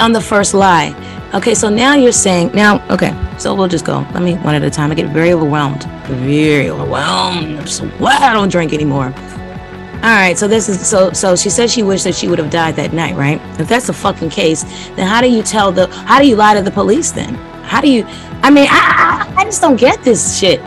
on 0.00 0.12
the 0.12 0.20
first 0.20 0.54
lie, 0.54 0.90
Okay, 1.34 1.54
so 1.54 1.68
now 1.68 1.94
you're 1.94 2.12
saying 2.12 2.52
now. 2.54 2.84
Okay, 2.88 3.12
so 3.38 3.54
we'll 3.54 3.68
just 3.68 3.84
go. 3.84 4.06
Let 4.14 4.22
me 4.22 4.34
one 4.36 4.54
at 4.54 4.62
a 4.62 4.70
time. 4.70 4.92
I 4.92 4.94
get 4.94 5.10
very 5.10 5.32
overwhelmed, 5.32 5.84
very 6.06 6.70
overwhelmed. 6.70 7.68
I'm 7.68 7.98
glad 7.98 8.22
I 8.22 8.32
don't 8.32 8.48
drink 8.48 8.72
anymore. 8.72 9.12
All 9.96 10.12
right, 10.12 10.38
so 10.38 10.46
this 10.46 10.68
is 10.68 10.86
so 10.86 11.12
so 11.12 11.34
she 11.34 11.50
said 11.50 11.68
she 11.68 11.82
wished 11.82 12.04
that 12.04 12.14
she 12.14 12.28
would 12.28 12.38
have 12.38 12.50
died 12.50 12.76
that 12.76 12.92
night, 12.92 13.16
right? 13.16 13.40
If 13.58 13.68
that's 13.68 13.88
the 13.88 13.92
fucking 13.92 14.30
case, 14.30 14.62
then 14.94 15.08
how 15.08 15.20
do 15.20 15.28
you 15.28 15.42
tell 15.42 15.72
the 15.72 15.88
how 15.88 16.20
do 16.20 16.28
you 16.28 16.36
lie 16.36 16.54
to 16.54 16.62
the 16.62 16.70
police 16.70 17.10
then? 17.10 17.34
How 17.64 17.80
do 17.80 17.90
you 17.90 18.04
I 18.42 18.50
mean, 18.50 18.68
I 18.70 19.26
I, 19.36 19.40
I 19.40 19.44
just 19.44 19.60
don't 19.60 19.76
get 19.76 20.02
this 20.04 20.38
shit. 20.38 20.60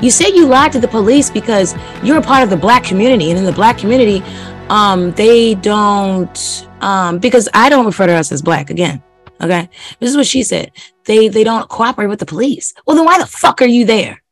You 0.00 0.10
say 0.10 0.28
you 0.34 0.46
lied 0.46 0.72
to 0.72 0.80
the 0.80 0.88
police 0.88 1.30
because 1.30 1.76
you're 2.02 2.18
a 2.18 2.22
part 2.22 2.42
of 2.42 2.50
the 2.50 2.56
black 2.56 2.82
community, 2.82 3.30
and 3.30 3.38
in 3.38 3.44
the 3.44 3.52
black 3.52 3.78
community, 3.78 4.20
um, 4.68 5.12
they 5.12 5.54
don't 5.54 6.66
um 6.80 7.18
because 7.18 7.48
I 7.54 7.68
don't 7.68 7.86
refer 7.86 8.08
to 8.08 8.14
us 8.14 8.32
as 8.32 8.42
black 8.42 8.68
again. 8.68 9.00
Okay. 9.42 9.68
This 9.98 10.10
is 10.10 10.16
what 10.16 10.26
she 10.26 10.42
said. 10.42 10.72
They 11.04 11.28
they 11.28 11.44
don't 11.44 11.68
cooperate 11.68 12.06
with 12.06 12.20
the 12.20 12.26
police. 12.26 12.74
Well, 12.86 12.96
then 12.96 13.04
why 13.04 13.18
the 13.18 13.26
fuck 13.26 13.60
are 13.60 13.66
you 13.66 13.84
there? 13.84 14.22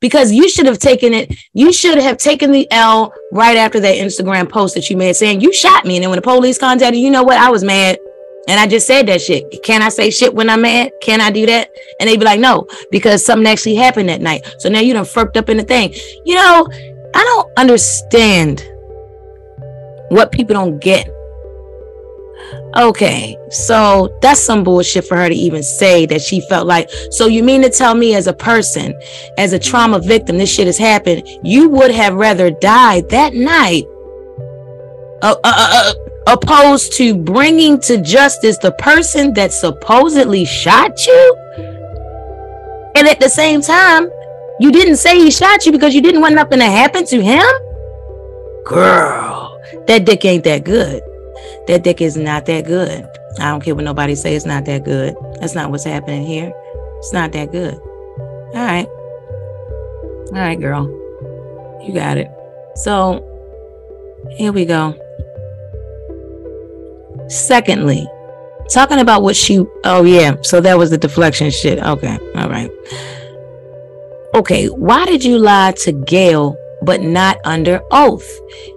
Because 0.00 0.32
you 0.32 0.48
should 0.48 0.66
have 0.66 0.78
taken 0.78 1.14
it, 1.14 1.32
you 1.52 1.72
should 1.72 1.96
have 1.96 2.16
taken 2.16 2.50
the 2.50 2.66
L 2.72 3.14
right 3.30 3.56
after 3.56 3.78
that 3.78 3.94
Instagram 3.94 4.50
post 4.50 4.74
that 4.74 4.90
you 4.90 4.96
made 4.96 5.14
saying 5.14 5.40
you 5.40 5.52
shot 5.52 5.84
me. 5.84 5.96
And 5.96 6.02
then 6.02 6.10
when 6.10 6.16
the 6.16 6.22
police 6.22 6.58
contacted 6.58 7.00
you, 7.00 7.08
know 7.08 7.22
what? 7.22 7.38
I 7.38 7.50
was 7.50 7.62
mad. 7.62 7.98
And 8.48 8.58
I 8.58 8.66
just 8.66 8.88
said 8.88 9.06
that 9.06 9.22
shit. 9.22 9.62
Can 9.62 9.80
I 9.82 9.88
say 9.88 10.10
shit 10.10 10.34
when 10.34 10.50
I'm 10.50 10.62
mad? 10.62 10.90
Can 11.00 11.20
I 11.20 11.30
do 11.30 11.46
that? 11.46 11.70
And 12.00 12.08
they'd 12.08 12.18
be 12.18 12.24
like, 12.24 12.40
no, 12.40 12.66
because 12.90 13.24
something 13.24 13.46
actually 13.46 13.76
happened 13.76 14.08
that 14.08 14.20
night. 14.20 14.44
So 14.58 14.68
now 14.68 14.80
you 14.80 14.92
done 14.92 15.04
fucked 15.04 15.36
up 15.36 15.48
in 15.48 15.58
the 15.58 15.62
thing. 15.62 15.94
You 16.24 16.34
know, 16.34 16.66
I 17.14 17.22
don't 17.22 17.52
understand 17.56 18.68
what 20.08 20.32
people 20.32 20.54
don't 20.54 20.80
get 20.80 21.08
Okay, 22.74 23.36
so 23.50 24.16
that's 24.22 24.40
some 24.40 24.64
bullshit 24.64 25.06
for 25.06 25.14
her 25.16 25.28
to 25.28 25.34
even 25.34 25.62
say 25.62 26.06
that 26.06 26.22
she 26.22 26.40
felt 26.48 26.66
like. 26.66 26.88
So 27.10 27.26
you 27.26 27.42
mean 27.42 27.60
to 27.62 27.68
tell 27.68 27.94
me, 27.94 28.14
as 28.14 28.26
a 28.26 28.32
person, 28.32 28.98
as 29.36 29.52
a 29.52 29.58
trauma 29.58 29.98
victim, 29.98 30.38
this 30.38 30.50
shit 30.50 30.66
has 30.66 30.78
happened, 30.78 31.28
you 31.42 31.68
would 31.68 31.90
have 31.90 32.14
rather 32.14 32.50
died 32.50 33.10
that 33.10 33.34
night, 33.34 33.84
uh, 35.20 35.34
uh, 35.34 35.38
uh, 35.44 35.92
uh, 35.92 35.92
opposed 36.28 36.94
to 36.94 37.14
bringing 37.14 37.78
to 37.80 38.00
justice 38.00 38.56
the 38.56 38.72
person 38.72 39.34
that 39.34 39.52
supposedly 39.52 40.46
shot 40.46 41.06
you? 41.06 41.36
And 42.96 43.06
at 43.06 43.20
the 43.20 43.28
same 43.28 43.60
time, 43.60 44.08
you 44.60 44.72
didn't 44.72 44.96
say 44.96 45.18
he 45.18 45.30
shot 45.30 45.66
you 45.66 45.72
because 45.72 45.94
you 45.94 46.00
didn't 46.00 46.22
want 46.22 46.34
nothing 46.34 46.60
to 46.60 46.64
happen 46.64 47.04
to 47.06 47.22
him? 47.22 47.44
Girl, 48.64 49.60
that 49.86 50.06
dick 50.06 50.24
ain't 50.24 50.44
that 50.44 50.64
good 50.64 51.02
that 51.66 51.82
dick 51.82 52.00
is 52.00 52.16
not 52.16 52.46
that 52.46 52.64
good. 52.66 53.06
I 53.38 53.50
don't 53.50 53.62
care 53.62 53.74
what 53.74 53.84
nobody 53.84 54.14
say. 54.14 54.34
It's 54.34 54.46
not 54.46 54.64
that 54.66 54.84
good. 54.84 55.14
That's 55.40 55.54
not 55.54 55.70
what's 55.70 55.84
happening 55.84 56.26
here. 56.26 56.52
It's 56.98 57.12
not 57.12 57.32
that 57.32 57.50
good. 57.52 57.74
All 57.74 58.52
right. 58.54 58.86
All 58.86 60.38
right, 60.38 60.60
girl. 60.60 60.84
You 61.82 61.92
got 61.92 62.18
it. 62.18 62.30
So 62.74 63.28
here 64.36 64.52
we 64.52 64.64
go. 64.64 64.94
Secondly, 67.28 68.06
talking 68.70 68.98
about 68.98 69.22
what 69.22 69.36
she, 69.36 69.64
oh, 69.84 70.04
yeah. 70.04 70.36
So 70.42 70.60
that 70.60 70.78
was 70.78 70.90
the 70.90 70.98
deflection 70.98 71.50
shit. 71.50 71.78
Okay. 71.78 72.18
All 72.36 72.48
right. 72.48 72.70
Okay. 74.34 74.66
Why 74.66 75.04
did 75.06 75.24
you 75.24 75.38
lie 75.38 75.72
to 75.78 75.92
Gayle, 75.92 76.56
but 76.82 77.02
not 77.02 77.38
under 77.44 77.80
oath? 77.90 78.28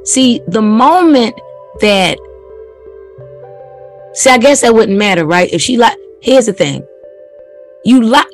See, 0.04 0.42
the 0.48 0.62
moment 0.62 1.36
that 1.82 2.18
See, 4.16 4.30
I 4.30 4.38
guess 4.38 4.62
that 4.62 4.74
wouldn't 4.74 4.98
matter, 4.98 5.26
right? 5.26 5.52
If 5.52 5.62
she 5.62 5.78
like, 5.78 5.98
here's 6.22 6.46
the 6.48 6.54
thing, 6.54 6.86
you 7.84 8.02
like. 8.02 8.28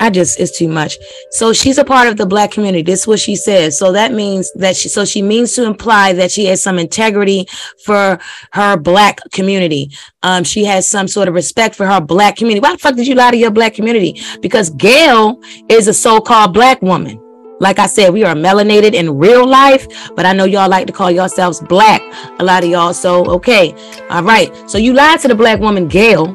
I 0.00 0.08
just 0.08 0.40
it's 0.40 0.56
too 0.56 0.66
much. 0.66 0.96
So 1.30 1.52
she's 1.52 1.76
a 1.76 1.84
part 1.84 2.08
of 2.08 2.16
the 2.16 2.24
black 2.24 2.50
community. 2.50 2.82
This 2.82 3.00
is 3.00 3.06
what 3.06 3.20
she 3.20 3.36
says. 3.36 3.78
So 3.78 3.92
that 3.92 4.12
means 4.12 4.50
that 4.54 4.74
she 4.74 4.88
so 4.88 5.04
she 5.04 5.20
means 5.20 5.52
to 5.54 5.64
imply 5.64 6.14
that 6.14 6.30
she 6.30 6.46
has 6.46 6.62
some 6.62 6.78
integrity 6.78 7.46
for 7.84 8.18
her 8.52 8.78
black 8.78 9.20
community. 9.30 9.90
Um, 10.22 10.42
she 10.42 10.64
has 10.64 10.88
some 10.88 11.06
sort 11.06 11.28
of 11.28 11.34
respect 11.34 11.74
for 11.74 11.86
her 11.86 12.00
black 12.00 12.36
community. 12.36 12.60
Why 12.60 12.72
the 12.72 12.78
fuck 12.78 12.96
did 12.96 13.06
you 13.06 13.14
lie 13.14 13.30
to 13.30 13.36
your 13.36 13.50
black 13.50 13.74
community? 13.74 14.20
Because 14.40 14.70
Gayle 14.70 15.38
is 15.68 15.86
a 15.86 15.94
so-called 15.94 16.54
black 16.54 16.80
woman. 16.80 17.20
Like 17.60 17.78
I 17.78 17.86
said, 17.86 18.14
we 18.14 18.24
are 18.24 18.34
melanated 18.34 18.94
in 18.94 19.18
real 19.18 19.46
life, 19.46 19.86
but 20.16 20.24
I 20.24 20.32
know 20.32 20.44
y'all 20.44 20.68
like 20.68 20.86
to 20.86 20.92
call 20.94 21.10
yourselves 21.10 21.60
black. 21.60 22.00
A 22.40 22.44
lot 22.44 22.64
of 22.64 22.70
y'all. 22.70 22.94
So, 22.94 23.24
okay. 23.26 23.74
All 24.08 24.22
right. 24.22 24.50
So 24.68 24.78
you 24.78 24.94
lied 24.94 25.20
to 25.20 25.28
the 25.28 25.34
black 25.34 25.60
woman, 25.60 25.86
Gayle. 25.86 26.32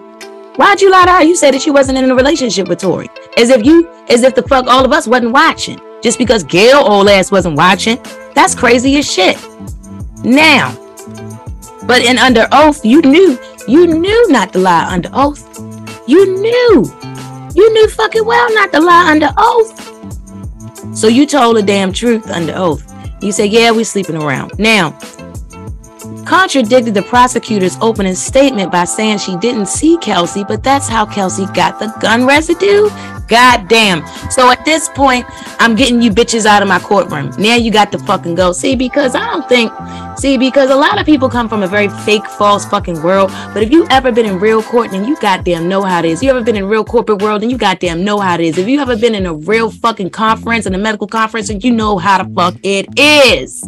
Why'd 0.57 0.81
you 0.81 0.91
lie 0.91 1.05
to 1.05 1.11
her? 1.11 1.23
You 1.23 1.35
said 1.35 1.55
that 1.55 1.61
she 1.61 1.71
wasn't 1.71 1.97
in 1.97 2.09
a 2.09 2.15
relationship 2.15 2.67
with 2.67 2.79
Tory. 2.79 3.09
As 3.37 3.49
if 3.49 3.65
you, 3.65 3.89
as 4.07 4.21
if 4.21 4.35
the 4.35 4.43
fuck 4.43 4.67
all 4.67 4.85
of 4.85 4.93
us 4.93 5.07
wasn't 5.07 5.31
watching. 5.31 5.81
Just 6.03 6.19
because 6.19 6.43
Gayle 6.43 6.77
old 6.77 7.09
ass 7.09 7.31
wasn't 7.31 7.57
watching. 7.57 7.97
That's 8.35 8.53
crazy 8.53 8.95
as 8.97 9.11
shit. 9.11 9.35
Now, 10.23 10.77
but 11.87 12.03
in 12.03 12.19
under 12.19 12.47
oath, 12.51 12.85
you 12.85 13.01
knew, 13.01 13.39
you 13.67 13.87
knew 13.87 14.31
not 14.31 14.53
to 14.53 14.59
lie 14.59 14.85
under 14.93 15.09
oath. 15.11 15.43
You 16.07 16.39
knew. 16.39 16.85
You 17.55 17.73
knew 17.73 17.89
fucking 17.89 18.25
well 18.25 18.53
not 18.53 18.71
to 18.73 18.79
lie 18.79 19.09
under 19.09 19.29
oath. 19.37 19.94
So 20.95 21.07
you 21.07 21.25
told 21.25 21.57
the 21.57 21.61
damn 21.61 21.91
truth 21.91 22.29
under 22.31 22.53
oath. 22.55 22.91
You 23.21 23.31
said, 23.31 23.51
yeah, 23.51 23.71
we 23.71 23.83
sleeping 23.83 24.15
around. 24.15 24.53
Now, 24.57 24.97
contradicted 26.25 26.93
the 26.93 27.03
prosecutor's 27.03 27.77
opening 27.81 28.15
statement 28.15 28.71
by 28.71 28.85
saying 28.85 29.19
she 29.19 29.37
didn't 29.37 29.67
see 29.67 29.97
Kelsey, 29.97 30.43
but 30.43 30.63
that's 30.63 30.87
how 30.87 31.05
Kelsey 31.05 31.45
got 31.53 31.79
the 31.79 31.87
gun 31.99 32.25
residue. 32.25 32.89
God 33.27 33.67
damn. 33.67 34.05
So 34.29 34.51
at 34.51 34.63
this 34.65 34.87
point, 34.89 35.25
I'm 35.59 35.75
getting 35.75 36.01
you 36.01 36.11
bitches 36.11 36.45
out 36.45 36.61
of 36.61 36.67
my 36.67 36.79
courtroom. 36.79 37.31
Now 37.39 37.55
you 37.55 37.71
got 37.71 37.91
to 37.93 37.97
fucking 37.97 38.35
go. 38.35 38.51
See, 38.51 38.75
because 38.75 39.15
I 39.15 39.25
don't 39.25 39.49
think, 39.49 39.71
see, 40.17 40.37
because 40.37 40.69
a 40.69 40.75
lot 40.75 40.99
of 40.99 41.05
people 41.05 41.27
come 41.27 41.49
from 41.49 41.63
a 41.63 41.67
very 41.67 41.89
fake, 41.89 42.25
false 42.25 42.65
fucking 42.65 43.01
world. 43.01 43.31
But 43.53 43.63
if 43.63 43.71
you 43.71 43.87
ever 43.89 44.11
been 44.11 44.25
in 44.25 44.39
real 44.39 44.61
court, 44.61 44.91
then 44.91 45.05
you 45.05 45.17
goddamn 45.19 45.67
know 45.67 45.81
how 45.81 45.99
it 45.99 46.05
is. 46.05 46.21
You 46.21 46.29
ever 46.29 46.43
been 46.43 46.55
in 46.55 46.65
real 46.65 46.83
corporate 46.83 47.21
world, 47.21 47.41
and 47.41 47.51
you 47.51 47.57
goddamn 47.57 48.03
know 48.03 48.19
how 48.19 48.35
it 48.35 48.41
is. 48.41 48.57
If 48.57 48.67
you 48.67 48.79
ever 48.79 48.95
been 48.95 49.15
in 49.15 49.25
a 49.25 49.33
real 49.33 49.71
fucking 49.71 50.11
conference, 50.11 50.65
in 50.65 50.75
a 50.75 50.77
medical 50.77 51.07
conference, 51.07 51.49
and 51.49 51.63
you 51.63 51.71
know 51.71 51.97
how 51.97 52.23
the 52.23 52.31
fuck 52.33 52.55
it 52.63 52.87
is. 52.99 53.63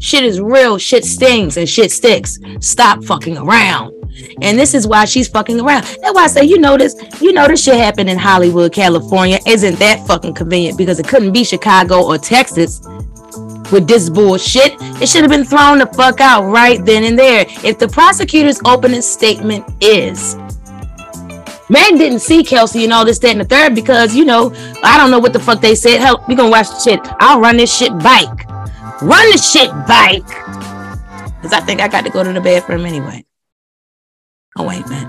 Shit 0.00 0.24
is 0.24 0.40
real, 0.40 0.78
shit 0.78 1.04
stings, 1.04 1.56
and 1.56 1.68
shit 1.68 1.90
sticks. 1.90 2.38
Stop 2.60 3.04
fucking 3.04 3.36
around. 3.36 3.94
And 4.42 4.58
this 4.58 4.74
is 4.74 4.86
why 4.86 5.04
she's 5.04 5.28
fucking 5.28 5.60
around. 5.60 5.82
That's 5.82 6.14
why 6.14 6.24
I 6.24 6.26
say, 6.26 6.44
you 6.44 6.58
know 6.58 6.76
this, 6.76 6.94
you 7.20 7.32
know 7.32 7.46
shit 7.54 7.76
happened 7.76 8.08
in 8.08 8.18
Hollywood, 8.18 8.72
California. 8.72 9.38
Isn't 9.46 9.78
that 9.78 10.06
fucking 10.06 10.34
convenient? 10.34 10.78
Because 10.78 10.98
it 10.98 11.06
couldn't 11.06 11.32
be 11.32 11.44
Chicago 11.44 12.04
or 12.04 12.18
Texas 12.18 12.80
with 13.70 13.86
this 13.86 14.08
bullshit. 14.08 14.74
It 15.00 15.08
should 15.08 15.22
have 15.22 15.30
been 15.30 15.44
thrown 15.44 15.78
the 15.78 15.86
fuck 15.86 16.20
out 16.20 16.44
right 16.44 16.84
then 16.84 17.04
and 17.04 17.18
there. 17.18 17.46
If 17.64 17.78
the 17.78 17.88
prosecutor's 17.88 18.60
opening 18.64 19.02
statement 19.02 19.64
is 19.80 20.36
Meg 21.70 21.98
didn't 21.98 22.20
see 22.20 22.42
Kelsey 22.42 22.84
and 22.84 22.92
all 22.92 23.04
this, 23.04 23.18
that, 23.18 23.32
and 23.32 23.40
the 23.40 23.44
third 23.44 23.74
because, 23.74 24.16
you 24.16 24.24
know, 24.24 24.52
I 24.82 24.96
don't 24.96 25.10
know 25.10 25.18
what 25.18 25.34
the 25.34 25.40
fuck 25.40 25.60
they 25.60 25.74
said. 25.74 26.00
Hell, 26.00 26.24
we 26.26 26.34
gonna 26.34 26.50
watch 26.50 26.68
the 26.68 26.80
shit. 26.80 27.00
I'll 27.20 27.40
run 27.40 27.58
this 27.58 27.74
shit 27.74 27.92
bike. 27.98 28.47
Run 29.00 29.30
the 29.30 29.38
shit 29.38 29.70
bike. 29.86 30.26
Because 31.36 31.52
I 31.52 31.60
think 31.60 31.80
I 31.80 31.88
got 31.88 32.04
to 32.04 32.10
go 32.10 32.24
to 32.24 32.32
the 32.32 32.40
bathroom 32.40 32.84
anyway. 32.84 33.24
Oh, 34.56 34.66
wait, 34.66 34.88
man. 34.88 35.06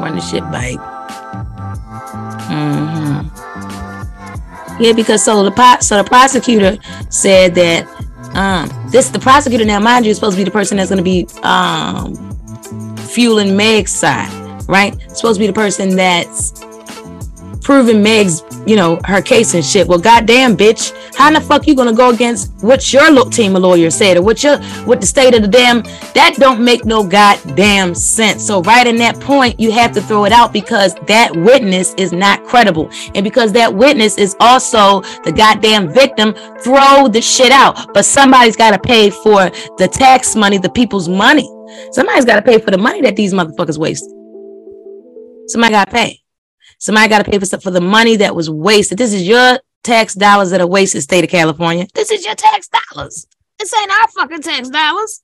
Run 0.00 0.16
the 0.16 0.20
shit 0.20 0.42
bike. 0.50 0.80
Mm-hmm. 2.50 4.82
Yeah, 4.82 4.92
because 4.92 5.22
so 5.22 5.48
the 5.48 5.80
so 5.80 6.02
the 6.02 6.04
prosecutor 6.04 6.78
said 7.10 7.54
that 7.54 7.86
um 8.34 8.68
this 8.90 9.10
the 9.10 9.18
prosecutor 9.18 9.64
now, 9.64 9.78
mind 9.78 10.04
you, 10.04 10.10
is 10.10 10.16
supposed 10.16 10.36
to 10.36 10.40
be 10.40 10.44
the 10.44 10.50
person 10.50 10.78
that's 10.78 10.90
gonna 10.90 11.02
be 11.02 11.28
um 11.44 12.14
fueling 12.96 13.56
Meg's 13.56 13.92
side, 13.92 14.32
right? 14.68 15.00
supposed 15.10 15.36
to 15.36 15.40
be 15.40 15.46
the 15.46 15.52
person 15.52 15.94
that's 15.94 16.64
proving 17.62 18.02
Meg's, 18.02 18.42
you 18.66 18.76
know, 18.76 19.00
her 19.04 19.22
case 19.22 19.54
and 19.54 19.64
shit. 19.64 19.86
Well, 19.86 19.98
goddamn, 19.98 20.56
bitch, 20.56 20.92
how 21.14 21.28
in 21.28 21.34
the 21.34 21.40
fuck 21.40 21.66
you 21.66 21.74
gonna 21.74 21.92
go 21.92 22.10
against 22.10 22.52
what 22.62 22.92
your 22.92 23.24
team 23.30 23.56
of 23.56 23.62
lawyers 23.62 23.94
said 23.94 24.16
or 24.16 24.22
what 24.22 24.42
your 24.42 24.58
what 24.84 25.00
the 25.00 25.06
state 25.06 25.34
of 25.34 25.42
the 25.42 25.48
damn 25.48 25.82
that 26.14 26.34
don't 26.38 26.62
make 26.64 26.84
no 26.84 27.06
goddamn 27.06 27.94
sense. 27.94 28.46
So 28.46 28.62
right 28.62 28.86
in 28.86 28.96
that 28.96 29.18
point, 29.20 29.58
you 29.58 29.70
have 29.72 29.92
to 29.92 30.02
throw 30.02 30.24
it 30.24 30.32
out 30.32 30.52
because 30.52 30.94
that 31.06 31.34
witness 31.34 31.94
is 31.94 32.12
not 32.12 32.44
credible, 32.44 32.90
and 33.14 33.24
because 33.24 33.52
that 33.52 33.72
witness 33.74 34.18
is 34.18 34.36
also 34.40 35.00
the 35.24 35.32
goddamn 35.32 35.92
victim. 35.92 36.34
Throw 36.60 37.08
the 37.08 37.20
shit 37.20 37.52
out, 37.52 37.92
but 37.92 38.04
somebody's 38.04 38.56
got 38.56 38.70
to 38.70 38.78
pay 38.78 39.10
for 39.10 39.50
the 39.78 39.88
tax 39.90 40.36
money, 40.36 40.58
the 40.58 40.70
people's 40.70 41.08
money. 41.08 41.48
Somebody's 41.92 42.24
got 42.24 42.36
to 42.36 42.42
pay 42.42 42.58
for 42.58 42.70
the 42.70 42.78
money 42.78 43.00
that 43.02 43.16
these 43.16 43.32
motherfuckers 43.32 43.78
wasted. 43.78 44.12
Somebody 45.48 45.72
got 45.72 45.86
to 45.86 45.90
pay. 45.90 46.21
Somebody 46.82 47.08
got 47.08 47.24
to 47.24 47.30
pay 47.30 47.38
for 47.38 47.46
stuff 47.46 47.62
for 47.62 47.70
the 47.70 47.80
money 47.80 48.16
that 48.16 48.34
was 48.34 48.50
wasted. 48.50 48.98
This 48.98 49.12
is 49.12 49.22
your 49.22 49.60
tax 49.84 50.14
dollars 50.14 50.50
that 50.50 50.60
are 50.60 50.66
wasted, 50.66 51.00
state 51.00 51.22
of 51.22 51.30
California. 51.30 51.86
This 51.94 52.10
is 52.10 52.24
your 52.24 52.34
tax 52.34 52.68
dollars. 52.68 53.28
This 53.56 53.72
ain't 53.72 53.92
our 53.92 54.08
fucking 54.08 54.42
tax 54.42 54.68
dollars. 54.68 55.22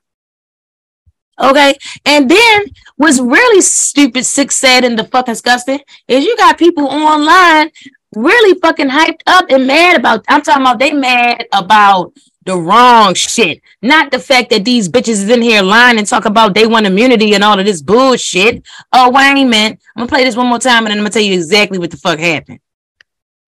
Okay. 1.41 1.77
And 2.05 2.31
then 2.31 2.67
what's 2.95 3.19
really 3.19 3.61
stupid, 3.61 4.25
sick, 4.25 4.53
sad, 4.53 4.85
and 4.85 4.97
the 4.97 5.03
fucking 5.03 5.33
disgusting 5.33 5.81
is 6.07 6.25
you 6.25 6.37
got 6.37 6.59
people 6.59 6.87
online 6.87 7.73
really 8.15 8.57
fucking 8.61 8.91
hyped 8.91 9.23
up 9.27 9.47
and 9.51 9.67
mad 9.67 9.99
about. 9.99 10.25
I'm 10.29 10.43
talking 10.43 10.63
about 10.63 10.79
they 10.79 10.93
mad 10.93 11.45
about 11.53 12.13
the 12.49 12.57
wrong 12.59 13.15
shit. 13.15 13.61
Not 13.83 14.11
the 14.11 14.19
fact 14.19 14.51
that 14.51 14.65
these 14.65 14.89
bitches 14.89 15.21
is 15.25 15.29
in 15.29 15.43
here 15.43 15.63
lying 15.63 15.99
and 15.99 16.07
talk 16.07 16.25
about 16.25 16.55
day 16.55 16.67
one 16.67 16.87
immunity 16.87 17.35
and 17.35 17.45
all 17.45 17.59
of 17.59 17.65
this 17.67 17.83
bullshit. 17.83 18.63
Oh, 18.93 19.11
Wayne, 19.11 19.49
man. 19.49 19.73
I'm 19.95 20.01
gonna 20.01 20.09
play 20.09 20.25
this 20.25 20.35
one 20.37 20.47
more 20.49 20.59
time 20.59 20.79
and 20.85 20.89
then 20.89 20.99
I'm 20.99 21.05
gonna 21.05 21.11
tell 21.11 21.23
you 21.23 21.35
exactly 21.35 21.79
what 21.79 21.91
the 21.91 21.97
fuck 21.99 22.19
happened. 22.19 22.59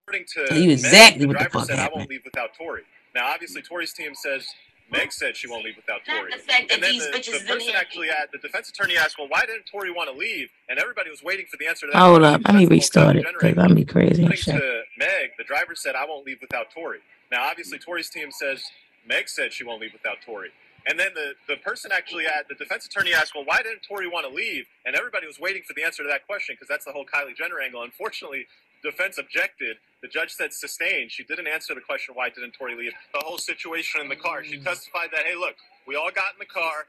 According 0.07 0.27
to 0.35 0.47
tell 0.49 0.59
you 0.59 0.71
exactly 0.71 1.27
Meg, 1.27 1.37
what 1.37 1.45
the 1.45 1.51
fuck 1.51 1.67
said, 1.67 1.79
happened. 1.79 1.95
I 1.95 1.99
won't 1.99 2.11
leave 2.11 2.23
without 2.25 2.51
Tory. 2.57 2.83
Now, 3.15 3.27
obviously, 3.33 3.63
Tory's 3.63 3.93
team 3.93 4.15
says 4.15 4.47
Meg 4.93 5.13
said 5.13 5.37
she 5.37 5.49
won't 5.49 5.65
leave 5.65 5.77
without 5.77 6.01
Not 6.07 6.17
Tory. 6.19 6.33
the 6.33 6.39
fact 6.39 6.69
that 6.69 6.75
and 6.75 6.83
then 6.83 6.93
these 6.93 7.07
the, 7.11 7.17
bitches 7.17 7.31
the 7.31 7.37
is 7.37 7.43
in 7.43 7.47
person 7.49 7.69
here- 7.69 7.77
actually, 7.79 8.09
at, 8.11 8.31
the 8.33 8.39
defense 8.39 8.69
attorney 8.71 8.97
asked, 8.97 9.17
"Well, 9.19 9.29
why 9.29 9.47
didn't 9.47 9.67
Tory 9.71 9.91
want 9.93 10.11
to 10.13 10.17
leave?" 10.17 10.49
And 10.69 10.79
everybody 10.79 11.11
was 11.11 11.23
waiting 11.23 11.47
for 11.51 11.57
the 11.59 11.67
answer 11.69 11.87
to 11.87 11.93
that. 11.93 11.99
Hold 11.99 12.23
up. 12.25 12.41
because 12.41 12.53
Let 12.55 12.59
me 12.59 12.67
that's 12.67 12.91
the 12.91 13.01
whole 13.01 13.09
restart 13.09 13.17
it 13.17 13.23
generator. 13.25 13.55
because 13.55 13.65
I'm 13.71 13.75
be 13.77 13.85
crazy 13.85 14.23
According 14.25 14.43
to 14.61 14.83
Meg, 14.99 15.31
the 15.39 15.45
driver 15.45 15.75
said, 15.77 15.95
I 15.95 16.05
won't 16.07 16.27
leave 16.27 16.39
without 16.41 16.71
Tory. 16.75 16.99
Now, 17.31 17.45
obviously, 17.49 17.79
Tory's 17.79 18.11
team 18.11 18.33
says 18.33 18.65
Meg 19.11 19.29
said 19.29 19.53
she 19.53 19.65
won't 19.65 19.81
leave 19.81 19.93
without 19.93 20.23
Tory. 20.25 20.51
And 20.87 20.99
then 20.99 21.11
the, 21.15 21.35
the 21.47 21.57
person 21.61 21.91
actually, 21.93 22.25
at, 22.25 22.49
the 22.49 22.55
defense 22.55 22.87
attorney 22.87 23.13
asked, 23.13 23.35
Well, 23.35 23.45
why 23.45 23.61
didn't 23.61 23.83
Tory 23.83 24.07
want 24.07 24.25
to 24.27 24.33
leave? 24.33 24.65
And 24.87 24.95
everybody 24.95 25.27
was 25.27 25.39
waiting 25.39 25.63
for 25.67 25.75
the 25.75 25.83
answer 25.83 26.03
to 26.03 26.09
that 26.09 26.27
question 26.27 26.55
because 26.55 26.69
that's 26.69 26.87
the 26.87 26.93
whole 26.93 27.05
Kylie 27.05 27.37
Jenner 27.37 27.61
angle. 27.61 27.83
Unfortunately, 27.83 28.47
defense 28.83 29.19
objected. 29.19 29.77
The 30.01 30.09
judge 30.09 30.31
said 30.33 30.55
sustained. 30.55 31.11
She 31.11 31.25
didn't 31.25 31.49
answer 31.49 31.75
the 31.75 31.83
question, 31.83 32.15
Why 32.15 32.31
didn't 32.31 32.53
Tory 32.53 32.79
leave? 32.79 32.93
The 33.13 33.21
whole 33.27 33.37
situation 33.37 34.01
in 34.01 34.09
the 34.09 34.17
car. 34.17 34.45
She 34.45 34.57
mm. 34.57 34.65
testified 34.65 35.11
that, 35.13 35.27
Hey, 35.27 35.35
look, 35.35 35.57
we 35.87 35.97
all 35.97 36.11
got 36.15 36.33
in 36.33 36.39
the 36.39 36.49
car. 36.49 36.87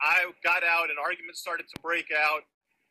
I 0.00 0.30
got 0.44 0.62
out, 0.62 0.90
an 0.90 1.00
argument 1.02 1.36
started 1.36 1.66
to 1.74 1.82
break 1.82 2.12
out 2.12 2.44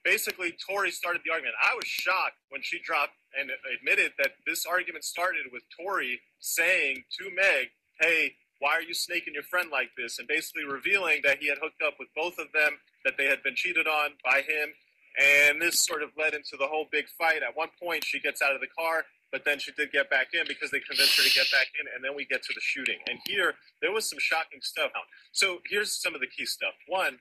basically 0.04 0.54
Tory 0.60 0.92
started 0.92 1.22
the 1.26 1.32
argument. 1.32 1.56
I 1.64 1.74
was 1.76 1.88
shocked 1.88 2.38
when 2.50 2.62
she 2.62 2.80
dropped 2.80 3.14
and 3.40 3.50
admitted 3.74 4.12
that 4.20 4.36
this 4.46 4.66
argument 4.66 5.04
started 5.04 5.44
with 5.52 5.64
Tory 5.80 6.22
saying 6.40 7.06
to 7.20 7.32
Meg, 7.32 7.72
"Hey, 8.00 8.36
why 8.64 8.72
are 8.72 8.82
you 8.82 8.94
snaking 8.94 9.34
your 9.34 9.44
friend 9.44 9.70
like 9.70 9.92
this?" 9.98 10.18
and 10.20 10.28
basically 10.28 10.64
revealing 10.64 11.22
that 11.24 11.40
he 11.40 11.48
had 11.52 11.60
hooked 11.62 11.82
up 11.82 11.96
with 12.00 12.08
both 12.16 12.40
of 12.40 12.48
them, 12.54 12.80
that 13.04 13.18
they 13.18 13.26
had 13.26 13.44
been 13.44 13.56
cheated 13.56 13.88
on 13.88 14.12
by 14.24 14.42
him, 14.42 14.74
and 15.20 15.62
this 15.62 15.80
sort 15.80 16.02
of 16.02 16.10
led 16.18 16.34
into 16.34 16.56
the 16.58 16.68
whole 16.68 16.88
big 16.92 17.06
fight. 17.20 17.44
At 17.44 17.56
one 17.56 17.70
point, 17.82 18.04
she 18.04 18.20
gets 18.20 18.42
out 18.42 18.56
of 18.56 18.62
the 18.62 18.68
car. 18.68 19.06
But 19.34 19.46
then 19.46 19.58
she 19.58 19.72
did 19.72 19.92
get 19.92 20.12
back 20.12 20.28
in 20.36 20.46
because 20.48 20.70
they 20.70 20.80
convinced 20.80 21.18
her 21.18 21.24
to 21.24 21.34
get 21.34 21.50
back 21.52 21.66
in, 21.80 21.88
and 21.96 22.06
then 22.06 22.14
we 22.16 22.24
get 22.24 22.44
to 22.44 22.54
the 22.54 22.62
shooting. 22.62 23.00
And 23.10 23.18
here, 23.26 23.56
there 23.82 23.92
was 23.92 24.08
some 24.08 24.20
shocking 24.20 24.62
stuff. 24.62 24.92
So 25.32 25.58
here's 25.68 25.92
some 25.92 26.14
of 26.14 26.22
the 26.22 26.28
key 26.28 26.46
stuff. 26.46 26.76
One, 26.88 27.18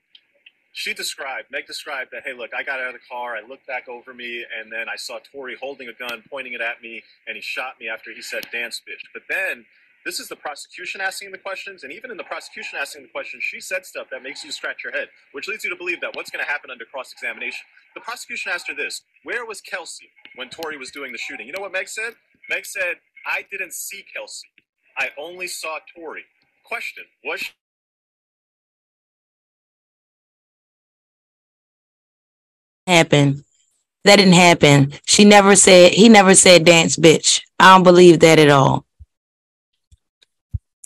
she 0.74 0.92
described, 0.92 1.48
Meg 1.50 1.66
described 1.66 2.10
that, 2.12 2.22
hey, 2.24 2.34
look, 2.34 2.50
I 2.54 2.62
got 2.64 2.80
out 2.80 2.88
of 2.88 3.00
the 3.00 3.06
car, 3.10 3.34
I 3.34 3.40
looked 3.40 3.66
back 3.66 3.88
over 3.88 4.12
me, 4.12 4.44
and 4.44 4.70
then 4.70 4.90
I 4.90 4.96
saw 4.96 5.20
Tory 5.20 5.56
holding 5.58 5.88
a 5.88 5.94
gun, 5.94 6.22
pointing 6.28 6.52
it 6.52 6.60
at 6.60 6.82
me, 6.82 7.02
and 7.26 7.34
he 7.34 7.40
shot 7.40 7.80
me 7.80 7.88
after 7.88 8.12
he 8.12 8.20
said 8.20 8.44
dance 8.52 8.82
bitch. 8.86 9.04
But 9.14 9.22
then 9.30 9.64
this 10.04 10.20
is 10.20 10.28
the 10.28 10.36
prosecution 10.36 11.00
asking 11.00 11.32
the 11.32 11.38
questions, 11.38 11.84
and 11.84 11.92
even 11.92 12.10
in 12.10 12.16
the 12.16 12.24
prosecution 12.24 12.78
asking 12.80 13.02
the 13.02 13.08
questions, 13.08 13.42
she 13.44 13.60
said 13.60 13.86
stuff 13.86 14.08
that 14.10 14.22
makes 14.22 14.44
you 14.44 14.50
scratch 14.50 14.82
your 14.82 14.92
head, 14.92 15.08
which 15.32 15.48
leads 15.48 15.64
you 15.64 15.70
to 15.70 15.76
believe 15.76 16.00
that 16.00 16.14
what's 16.14 16.30
going 16.30 16.44
to 16.44 16.50
happen 16.50 16.70
under 16.70 16.84
cross 16.84 17.12
examination. 17.12 17.60
The 17.94 18.00
prosecution 18.00 18.52
asked 18.52 18.68
her 18.68 18.74
this 18.74 19.02
Where 19.24 19.46
was 19.46 19.60
Kelsey 19.60 20.10
when 20.36 20.48
Tory 20.48 20.76
was 20.76 20.90
doing 20.90 21.12
the 21.12 21.18
shooting? 21.18 21.46
You 21.46 21.52
know 21.52 21.62
what 21.62 21.72
Meg 21.72 21.88
said? 21.88 22.14
Meg 22.50 22.66
said, 22.66 22.96
I 23.26 23.44
didn't 23.50 23.72
see 23.72 24.04
Kelsey, 24.14 24.48
I 24.98 25.10
only 25.18 25.46
saw 25.46 25.78
Tory. 25.96 26.24
Question 26.64 27.04
Was 27.24 27.40
she 27.40 27.52
Happen. 32.86 33.44
That 34.04 34.16
didn't 34.16 34.34
happen. 34.34 34.92
She 35.06 35.24
never 35.24 35.54
said, 35.54 35.92
he 35.92 36.08
never 36.08 36.34
said 36.34 36.64
dance 36.64 36.96
bitch. 36.96 37.42
I 37.60 37.74
don't 37.74 37.84
believe 37.84 38.20
that 38.20 38.40
at 38.40 38.50
all. 38.50 38.84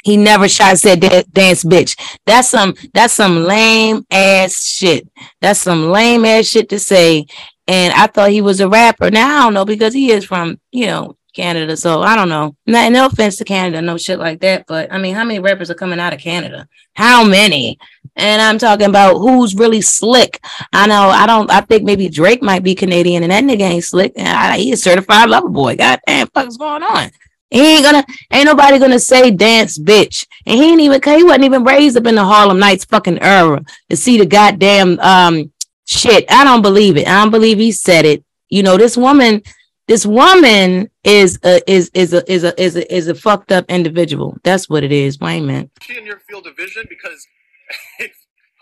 He 0.07 0.17
never 0.17 0.49
shot 0.49 0.77
that 0.83 1.01
da- 1.01 1.25
dance 1.33 1.65
bitch. 1.65 1.99
That's 2.27 2.49
some 2.49 2.77
that's 2.95 3.13
some 3.13 3.43
lame 3.43 4.07
ass 4.09 4.65
shit. 4.65 5.09
That's 5.41 5.59
some 5.59 5.91
lame 5.91 6.25
ass 6.25 6.47
shit 6.47 6.69
to 6.69 6.79
say. 6.79 7.27
And 7.67 7.93
I 7.93 8.07
thought 8.07 8.31
he 8.31 8.41
was 8.41 8.61
a 8.61 8.69
rapper. 8.69 9.11
Now 9.11 9.41
I 9.41 9.43
don't 9.43 9.55
know 9.55 9.65
because 9.65 9.93
he 9.93 10.13
is 10.13 10.25
from, 10.25 10.61
you 10.71 10.87
know, 10.87 11.17
Canada. 11.35 11.77
So 11.77 12.03
I 12.03 12.15
don't 12.15 12.29
know. 12.29 12.55
No, 12.69 12.89
no 12.89 13.07
offense 13.07 13.35
to 13.39 13.45
Canada, 13.45 13.83
no 13.83 13.97
shit 13.97 14.21
like 14.21 14.39
that. 14.43 14.69
But 14.69 14.93
I 14.93 14.99
mean, 14.99 15.13
how 15.13 15.25
many 15.25 15.41
rappers 15.41 15.73
are 15.73 15.75
coming 15.75 15.99
out 15.99 16.15
of 16.15 16.21
Canada? 16.21 16.69
How 16.95 17.25
many? 17.25 17.77
And 18.15 18.41
I'm 18.41 18.59
talking 18.59 18.87
about 18.87 19.19
who's 19.19 19.57
really 19.57 19.81
slick. 19.81 20.41
I 20.73 20.87
know 20.87 21.09
I 21.09 21.27
don't 21.27 21.51
I 21.51 21.63
think 21.63 21.83
maybe 21.83 22.09
Drake 22.09 22.45
might 22.45 22.63
be 22.63 22.77
Canadian 22.77 23.25
and 23.25 23.33
that 23.33 23.43
nigga 23.43 23.63
ain't 23.63 23.83
slick. 23.83 24.13
And 24.15 24.55
he 24.55 24.71
a 24.71 24.77
certified 24.77 25.31
lover 25.31 25.49
boy. 25.49 25.75
God 25.75 25.99
damn 26.07 26.29
fuck's 26.29 26.57
going 26.57 26.85
on. 26.85 27.11
He 27.57 27.77
ain't 27.77 27.85
gonna 27.85 28.05
ain't 28.33 28.47
nobody 28.47 28.79
gonna 28.79 28.99
say 28.99 29.31
dance 29.31 29.79
bitch. 29.79 30.27
And 30.45 30.59
he 30.59 30.73
ain't 30.73 30.81
even 30.81 31.01
he 31.03 31.25
wasn't 31.25 31.45
even 31.45 31.65
raised 31.65 31.97
up 31.97 32.07
in 32.07 32.15
the 32.15 32.25
Harlem 32.25 32.59
Nights 32.59 32.85
fucking 32.85 33.23
era 33.23 33.63
to 33.89 33.97
see 33.97 34.19
the 34.19 34.27
goddamn 34.27 34.99
um 35.01 35.53
shit. 35.87 36.31
I 36.31 36.45
don't 36.45 36.63
believe 36.63 36.97
it. 36.97 37.09
I 37.09 37.23
don't 37.23 37.31
believe 37.31 37.59
he 37.59 37.73
said 37.73 38.05
it. 38.05 38.25
You 38.51 38.63
know, 38.63 38.77
this 38.77 38.97
woman, 38.97 39.43
this 39.89 40.05
woman 40.05 40.91
is 41.03 41.39
a 41.45 41.63
is 41.71 41.91
is 41.95 42.13
a 42.13 42.31
is 42.31 42.45
a 42.45 42.61
is 42.61 42.77
a 42.77 42.95
is 42.95 43.09
a 43.09 43.15
fucked 43.15 43.53
up 43.53 43.65
individual. 43.71 44.37
That's 44.45 44.69
what 44.69 44.85
it 44.85 44.93
is. 44.93 45.19
Wayne 45.19 45.47
man. 45.47 45.71
She 45.81 45.97
in 45.97 46.05
your 46.05 46.19
field 46.19 46.47
of 46.47 46.57
vision 46.57 46.85
because 46.89 47.27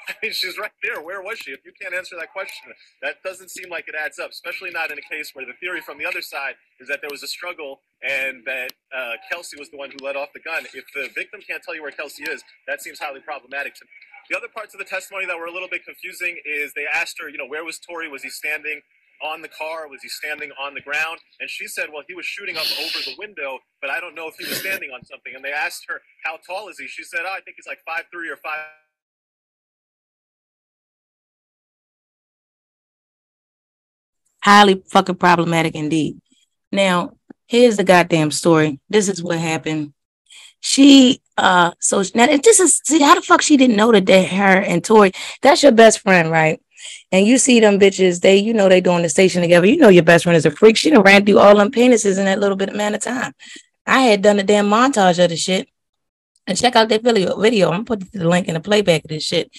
I 0.09 0.15
mean, 0.23 0.33
she's 0.33 0.59
right 0.59 0.71
there. 0.83 1.03
Where 1.03 1.23
was 1.23 1.39
she? 1.39 1.53
If 1.53 1.65
you 1.65 1.73
can't 1.81 1.95
answer 1.95 2.17
that 2.19 2.33
question, 2.33 2.73
that 3.03 3.23
doesn't 3.23 3.51
seem 3.51 3.71
like 3.71 3.89
it 3.89 3.95
adds 3.95 4.19
up, 4.19 4.31
especially 4.31 4.71
not 4.71 4.91
in 4.91 4.99
a 4.99 5.03
case 5.03 5.31
where 5.35 5.47
the 5.47 5.55
theory 5.61 5.81
from 5.81 5.99
the 5.99 6.07
other 6.07 6.23
side 6.23 6.55
is 6.81 6.89
that 6.89 7.01
there 7.01 7.11
was 7.11 7.23
a 7.23 7.27
struggle 7.29 7.81
and 8.05 8.45
that 8.45 8.71
uh, 8.95 9.13
Kelsey 9.31 9.59
was 9.59 9.71
the 9.71 9.77
one 9.77 9.91
who 9.91 9.97
let 10.05 10.17
off 10.17 10.29
the 10.35 10.41
gun. 10.41 10.65
If 10.75 10.85
the 10.95 11.09
victim 11.15 11.41
can't 11.47 11.63
tell 11.63 11.75
you 11.75 11.83
where 11.83 11.91
Kelsey 11.91 12.25
is, 12.25 12.43
that 12.69 12.83
seems 12.83 12.99
highly 12.99 13.21
problematic 13.21 13.75
to 13.77 13.85
me. 13.85 13.91
The 14.31 14.37
other 14.37 14.49
parts 14.49 14.75
of 14.75 14.79
the 14.79 14.85
testimony 14.85 15.27
that 15.27 15.37
were 15.37 15.47
a 15.47 15.53
little 15.53 15.69
bit 15.69 15.85
confusing 15.85 16.39
is 16.45 16.73
they 16.75 16.87
asked 16.87 17.17
her, 17.21 17.29
you 17.29 17.39
know, 17.39 17.47
where 17.47 17.65
was 17.65 17.79
Tory? 17.79 18.09
Was 18.09 18.23
he 18.23 18.31
standing 18.31 18.81
on 19.23 19.43
the 19.43 19.49
car? 19.49 19.89
Was 19.89 20.03
he 20.03 20.09
standing 20.09 20.51
on 20.61 20.75
the 20.75 20.81
ground? 20.81 21.19
And 21.41 21.49
she 21.49 21.67
said, 21.67 21.89
well, 21.93 22.03
he 22.09 22.15
was 22.15 22.25
shooting 22.25 22.57
up 22.57 22.67
over 22.81 22.99
the 23.05 23.15
window, 23.19 23.59
but 23.81 23.91
I 23.91 24.01
don't 24.01 24.15
know 24.15 24.29
if 24.29 24.37
he 24.37 24.45
was 24.47 24.59
standing 24.59 24.91
on 24.91 25.05
something. 25.05 25.35
And 25.35 25.45
they 25.45 25.53
asked 25.53 25.85
her, 25.89 26.01
how 26.25 26.39
tall 26.47 26.69
is 26.69 26.79
he? 26.79 26.87
She 26.89 27.05
said, 27.05 27.21
oh, 27.25 27.33
I 27.33 27.41
think 27.41 27.57
he's 27.57 27.67
like 27.67 27.81
five 27.87 28.05
three 28.13 28.31
or 28.31 28.37
five. 28.37 28.61
highly 34.45 34.83
fucking 34.91 35.15
problematic 35.15 35.75
indeed. 35.75 36.21
Now, 36.71 37.13
here's 37.47 37.77
the 37.77 37.85
goddamn 37.85 38.31
story. 38.31 38.81
This 38.89 39.09
is 39.09 39.23
what 39.23 39.39
happened. 39.39 39.93
She 40.61 41.21
uh 41.37 41.73
so 41.81 42.03
now 42.15 42.27
this 42.27 42.61
is 42.61 42.81
see 42.85 43.01
how 43.01 43.15
the 43.15 43.23
fuck 43.23 43.43
she 43.43 43.57
didn't 43.57 43.77
know 43.77 43.93
that 43.93 44.09
her 44.09 44.61
and 44.61 44.83
Tory, 44.83 45.13
that's 45.43 45.63
your 45.63 45.73
best 45.73 46.01
friend, 46.01 46.31
right? 46.31 46.61
And 47.13 47.27
you 47.27 47.39
see 47.39 47.61
them 47.61 47.79
bitches, 47.79 48.21
they 48.21 48.37
you 48.37 48.55
know 48.55 48.69
they 48.69 48.81
doing 48.81 49.03
the 49.03 49.09
station 49.09 49.43
together. 49.43 49.67
You 49.67 49.77
know 49.77 49.89
your 49.89 50.05
best 50.05 50.25
friend 50.25 50.37
is 50.37 50.47
a 50.47 50.51
freak. 50.51 50.77
She 50.77 50.91
done 50.91 51.03
ran 51.03 51.25
through 51.25 51.39
all 51.39 51.57
them 51.57 51.71
penises 51.71 52.19
in 52.19 52.25
that 52.25 52.41
little 52.41 52.57
bit 52.57 52.71
amount 52.71 52.95
of 52.95 53.03
time. 53.03 53.33
I 53.87 54.01
had 54.03 54.23
done 54.23 54.39
a 54.39 54.43
damn 54.43 54.69
montage 54.69 55.23
of 55.23 55.31
the 55.31 55.37
shit. 55.37 55.69
And 56.47 56.59
check 56.59 56.77
out 56.77 56.91
that 56.91 57.03
video. 57.03 57.39
Video. 57.39 57.69
I'm 57.69 57.85
gonna 57.85 57.85
put 57.85 58.13
the 58.13 58.29
link 58.29 58.49
in 58.49 58.55
the 58.55 58.61
playback 58.61 59.05
of 59.05 59.09
this 59.09 59.25
shit 59.25 59.51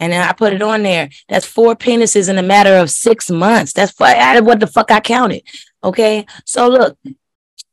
and 0.00 0.12
then 0.12 0.26
I 0.26 0.32
put 0.32 0.54
it 0.54 0.62
on 0.62 0.82
there. 0.82 1.10
That's 1.28 1.46
four 1.46 1.76
penises 1.76 2.28
in 2.28 2.38
a 2.38 2.42
matter 2.42 2.76
of 2.76 2.90
six 2.90 3.30
months. 3.30 3.74
That's 3.74 3.92
what 4.00 4.58
the 4.58 4.66
fuck 4.66 4.90
I 4.90 5.00
counted. 5.00 5.42
Okay, 5.84 6.26
so 6.46 6.68
look, 6.68 6.98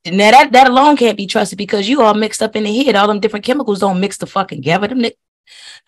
now 0.06 0.32
that 0.32 0.52
that 0.52 0.70
alone 0.70 0.96
can't 0.98 1.18
be 1.18 1.28
trusted 1.28 1.58
because 1.58 1.90
you 1.90 2.02
all 2.02 2.14
mixed 2.14 2.42
up 2.42 2.56
in 2.56 2.64
the 2.64 2.84
head. 2.84 2.96
All 2.96 3.08
them 3.08 3.20
different 3.20 3.46
chemicals 3.46 3.80
don't 3.80 4.00
mix 4.00 4.18
the 4.18 4.28
fucking 4.28 4.60
together. 4.60 4.88
Them. 4.88 5.06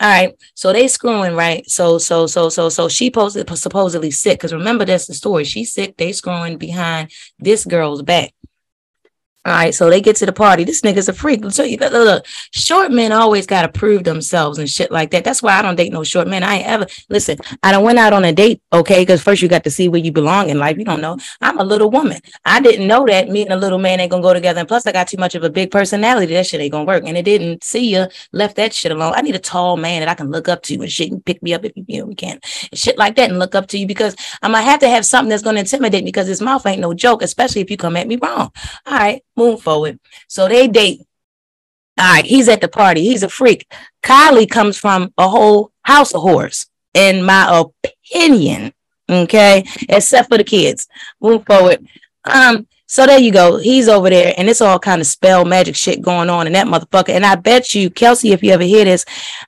All 0.02 0.10
right, 0.10 0.34
so 0.54 0.72
they 0.72 0.88
screwing 0.88 1.36
right. 1.36 1.69
So 1.69 1.98
so 1.98 2.28
so 2.28 2.50
so 2.50 2.69
so 2.69 2.88
she 2.88 3.12
posted 3.12 3.50
supposedly 3.58 4.12
sick 4.12 4.39
because 4.39 4.54
remember 4.54 4.86
that's 4.86 5.08
the 5.08 5.13
story. 5.13 5.43
She's 5.43 5.74
sick. 5.74 5.98
They 5.98 6.13
screwing 6.13 6.58
behind 6.58 7.12
this 7.39 7.65
girl's 7.65 8.02
back. 8.02 8.34
All 9.45 9.54
right, 9.54 9.73
so 9.73 9.89
they 9.89 10.02
get 10.02 10.17
to 10.17 10.25
the 10.25 10.34
party. 10.34 10.65
This 10.65 10.82
nigga's 10.82 11.08
a 11.08 11.13
freak. 11.13 11.49
So 11.52 11.63
you 11.63 11.78
look, 11.78 11.93
look, 11.93 12.25
short 12.52 12.91
men 12.91 13.13
always 13.13 13.47
gotta 13.47 13.69
prove 13.69 14.04
themselves 14.04 14.60
and 14.60 14.69
shit 14.69 14.91
like 14.91 15.12
that. 15.12 15.23
That's 15.23 15.41
why 15.41 15.54
I 15.54 15.62
don't 15.62 15.78
date 15.78 15.93
no 15.93 16.04
short 16.04 16.28
men. 16.28 16.43
I 16.43 16.58
ain't 16.58 16.67
ever 16.67 16.86
listen. 17.08 17.38
I 17.63 17.71
don't 17.71 17.86
went 17.86 17.99
out 17.99 18.12
on 18.12 18.25
a 18.25 18.34
date, 18.34 18.62
okay? 18.73 19.02
Because 19.02 19.23
first 19.23 19.41
you 19.41 19.47
got 19.47 19.63
to 19.63 19.71
see 19.71 19.88
where 19.88 20.02
you 20.02 20.12
belong 20.12 20.49
in 20.49 20.60
life. 20.60 20.78
You 20.78 20.84
don't 20.84 20.99
know. 20.99 21.17
I'm 21.39 21.58
a 21.58 21.63
little 21.63 21.89
woman. 21.89 22.19
I 22.43 22.60
didn't 22.60 22.86
know 22.86 23.06
that 23.06 23.30
me 23.30 23.43
and 23.43 23.54
a 23.54 23.56
little 23.56 23.80
man 23.80 24.02
ain't 24.02 24.12
gonna 24.12 24.21
go 24.21 24.34
together. 24.34 24.60
And 24.60 24.67
plus, 24.67 24.86
I 24.86 24.91
got 24.91 25.08
too 25.08 25.17
much 25.17 25.36
of 25.36 25.43
a 25.45 25.49
big 25.49 25.71
personality. 25.71 26.34
That 26.34 26.45
shit 26.45 26.60
ain't 26.60 26.73
gonna 26.73 26.84
work. 26.84 27.06
And 27.06 27.17
it 27.17 27.23
didn't. 27.23 27.63
See 27.63 27.91
ya. 27.91 28.08
Left 28.34 28.58
that 28.58 28.73
shit 28.73 28.91
alone. 28.91 29.13
I 29.15 29.21
need 29.21 29.36
a 29.36 29.39
tall 29.39 29.78
man 29.78 30.02
that 30.02 30.10
I 30.10 30.15
can 30.15 30.30
look 30.32 30.49
up 30.49 30.63
to 30.63 30.73
and 30.75 30.91
shit 30.91 31.12
and 31.12 31.23
pick 31.23 31.41
me 31.41 31.54
up 31.54 31.63
if 31.63 31.71
you, 31.78 31.86
you 31.88 32.06
know, 32.06 32.13
can 32.13 32.41
and 32.71 32.78
shit 32.78 32.97
like 32.97 33.15
that 33.15 33.30
and 33.30 33.39
look 33.39 33.56
up 33.56 33.67
to 33.67 33.78
you 33.78 33.88
because 33.88 34.17
I'm 34.41 34.52
gonna 34.52 34.65
have 34.65 34.82
to 34.82 34.89
have 34.89 35.06
something 35.06 35.30
that's 35.30 35.43
gonna 35.43 35.62
intimidate 35.62 36.04
me 36.04 36.10
because 36.10 36.28
his 36.28 36.41
mouth 36.41 36.65
ain't 36.65 36.82
no 36.82 36.93
joke, 36.93 37.21
especially 37.21 37.62
if 37.62 37.71
you 37.71 37.78
come 37.78 37.95
at 37.95 38.08
me 38.08 38.17
wrong. 38.21 38.52
All 38.86 38.93
right 38.93 39.23
move 39.39 39.62
forward. 39.62 39.99
So 40.28 40.47
they 40.47 40.67
date. 40.67 41.02
All 41.99 42.13
right, 42.13 42.25
he's 42.25 42.47
at 42.47 42.62
the 42.62 42.67
party. 42.67 43.02
He's 43.02 43.23
a 43.23 43.30
freak. 43.30 43.65
Kylie 44.04 44.49
comes 44.49 44.78
from 44.78 45.13
a 45.17 45.28
whole 45.28 45.71
house 45.82 46.13
of 46.13 46.21
horrors, 46.21 46.67
in 46.93 47.23
my 47.23 47.63
opinion. 47.63 48.73
Okay, 49.10 49.65
except 49.89 50.30
for 50.30 50.38
the 50.38 50.43
kids. 50.43 50.88
Move 51.19 51.45
forward. 51.45 51.86
Um, 52.23 52.67
so 52.91 53.06
there 53.06 53.19
you 53.19 53.32
go. 53.32 53.58
He's 53.58 53.88
over 53.88 54.10
there, 54.10 54.34
and 54.36 54.49
it's 54.49 54.62
all 54.62 54.80
kind 54.80 54.99
of 54.99 55.06
spell 55.06 55.45
magic 55.45 55.75
shit 55.75 56.02
going 56.02 56.28
on 56.28 56.47
in 56.47 56.54
that 56.54 56.65
motherfucker. 56.65 57.10
And 57.10 57.23
I 57.23 57.36
bet 57.36 57.75
you, 57.75 57.91
Kelsey, 57.91 58.32
if 58.32 58.41
you 58.41 58.52
ever 58.52 58.63
hear 58.63 58.84
this, 58.84 59.06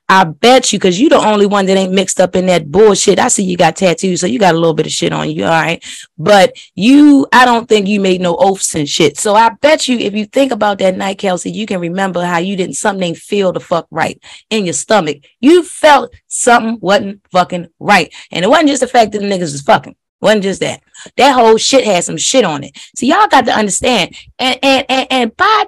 I 0.08 0.22
bet 0.22 0.72
you, 0.72 0.78
because 0.78 1.00
you're 1.00 1.10
the 1.10 1.16
only 1.16 1.46
one 1.46 1.66
that 1.66 1.76
ain't 1.76 1.92
mixed 1.92 2.20
up 2.20 2.36
in 2.36 2.46
that 2.46 2.70
bullshit. 2.70 3.18
I 3.18 3.26
see 3.26 3.42
you 3.42 3.56
got 3.56 3.74
tattoos, 3.74 4.20
so 4.20 4.28
you 4.28 4.38
got 4.38 4.54
a 4.54 4.58
little 4.58 4.74
bit 4.74 4.86
of 4.86 4.92
shit 4.92 5.12
on 5.12 5.28
you, 5.28 5.42
all 5.42 5.50
right. 5.50 5.84
But 6.16 6.56
you, 6.76 7.26
I 7.32 7.44
don't 7.44 7.68
think 7.68 7.88
you 7.88 7.98
made 7.98 8.20
no 8.20 8.36
oaths 8.36 8.76
and 8.76 8.88
shit. 8.88 9.18
So 9.18 9.34
I 9.34 9.48
bet 9.60 9.88
you, 9.88 9.98
if 9.98 10.14
you 10.14 10.26
think 10.26 10.52
about 10.52 10.78
that 10.78 10.96
night, 10.96 11.18
Kelsey, 11.18 11.50
you 11.50 11.66
can 11.66 11.80
remember 11.80 12.24
how 12.24 12.38
you 12.38 12.54
didn't 12.54 12.76
something 12.76 13.16
feel 13.16 13.50
the 13.50 13.58
fuck 13.58 13.88
right 13.90 14.22
in 14.50 14.66
your 14.66 14.74
stomach. 14.74 15.16
You 15.40 15.64
felt 15.64 16.14
something 16.28 16.78
wasn't 16.80 17.22
fucking 17.32 17.70
right, 17.80 18.14
and 18.30 18.44
it 18.44 18.48
wasn't 18.48 18.68
just 18.68 18.82
the 18.82 18.86
fact 18.86 19.10
that 19.10 19.18
the 19.18 19.26
niggas 19.26 19.50
was 19.50 19.62
fucking. 19.62 19.96
Wasn't 20.20 20.44
just 20.44 20.60
that. 20.60 20.80
That 21.16 21.32
whole 21.32 21.56
shit 21.56 21.84
had 21.84 22.04
some 22.04 22.16
shit 22.16 22.44
on 22.44 22.64
it. 22.64 22.76
So 22.96 23.06
y'all 23.06 23.28
got 23.28 23.46
to 23.46 23.52
understand. 23.52 24.16
And 24.38 24.58
and 24.62 24.86
and, 24.88 25.06
and 25.10 25.36
by 25.36 25.64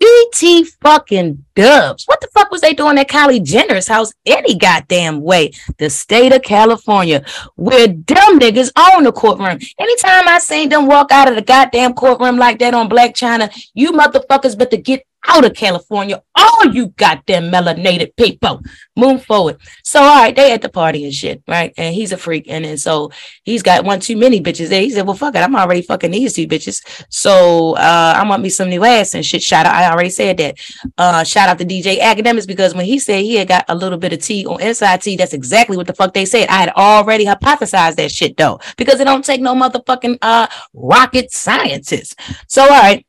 BT 0.00 0.64
fucking 0.82 1.44
dubs. 1.54 2.04
What 2.06 2.22
the 2.22 2.28
fuck 2.28 2.50
was 2.50 2.62
they 2.62 2.72
doing 2.72 2.96
at 2.96 3.08
Kylie 3.08 3.44
Jenner's 3.44 3.86
house 3.86 4.12
any 4.24 4.56
goddamn 4.56 5.20
way? 5.20 5.52
The 5.76 5.90
state 5.90 6.32
of 6.32 6.40
California, 6.40 7.22
where 7.56 7.86
dumb 7.86 8.40
niggas 8.40 8.72
own 8.78 9.04
the 9.04 9.12
courtroom. 9.12 9.58
Anytime 9.78 10.26
I 10.26 10.38
seen 10.38 10.70
them 10.70 10.86
walk 10.86 11.12
out 11.12 11.28
of 11.28 11.34
the 11.34 11.42
goddamn 11.42 11.92
courtroom 11.92 12.38
like 12.38 12.58
that 12.60 12.72
on 12.72 12.88
Blac 12.88 13.12
Chyna, 13.12 13.54
you 13.74 13.92
motherfuckers 13.92 14.56
better 14.56 14.78
get 14.78 15.06
out 15.26 15.44
of 15.44 15.54
California. 15.54 16.22
All 16.34 16.66
you 16.66 16.88
goddamn 16.88 17.50
melanated 17.50 18.16
people. 18.16 18.62
Move 18.96 19.24
forward. 19.24 19.58
So, 19.84 20.00
all 20.00 20.22
right, 20.22 20.34
they 20.34 20.52
at 20.52 20.62
the 20.62 20.68
party 20.68 21.04
and 21.04 21.14
shit, 21.14 21.42
right? 21.46 21.72
And 21.76 21.94
he's 21.94 22.12
a 22.12 22.16
freak. 22.16 22.46
And 22.48 22.64
then 22.64 22.78
so 22.78 23.10
he's 23.44 23.62
got 23.62 23.84
one 23.84 24.00
too 24.00 24.16
many 24.16 24.40
bitches 24.40 24.68
there. 24.68 24.80
He 24.80 24.90
said, 24.90 25.06
Well, 25.06 25.16
fuck 25.16 25.34
it. 25.34 25.38
I'm 25.38 25.56
already 25.56 25.82
fucking 25.82 26.10
these 26.10 26.34
two 26.34 26.46
bitches. 26.46 26.82
So 27.10 27.76
uh 27.76 28.14
I 28.16 28.28
want 28.28 28.42
me 28.42 28.48
some 28.48 28.68
new 28.68 28.84
ass 28.84 29.14
and 29.14 29.24
shit. 29.24 29.42
Shout 29.42 29.66
out. 29.66 29.74
I 29.74 29.90
already 29.90 30.10
said 30.10 30.36
that. 30.38 30.58
Uh 30.96 31.24
shout 31.24 31.48
out 31.48 31.58
to 31.58 31.64
DJ 31.64 31.98
Akademiks 31.98 32.46
because 32.46 32.74
when 32.74 32.84
he 32.84 32.98
said 32.98 33.22
he 33.22 33.36
had 33.36 33.48
got 33.48 33.64
a 33.68 33.74
little 33.74 33.98
bit 33.98 34.12
of 34.12 34.20
tea 34.20 34.46
on 34.46 34.60
inside 34.60 35.02
tea, 35.02 35.16
that's 35.16 35.34
exactly 35.34 35.76
what 35.76 35.86
the 35.86 35.94
fuck 35.94 36.14
they 36.14 36.24
said. 36.24 36.48
I 36.48 36.56
had 36.56 36.70
already 36.70 37.26
hypothesized 37.26 37.96
that 37.96 38.10
shit 38.10 38.36
though, 38.36 38.60
because 38.76 39.00
it 39.00 39.04
don't 39.04 39.24
take 39.24 39.40
no 39.40 39.54
motherfucking 39.54 40.18
uh 40.22 40.46
rocket 40.74 41.30
scientists. 41.32 42.16
So 42.48 42.62
all 42.62 42.68
right. 42.68 43.06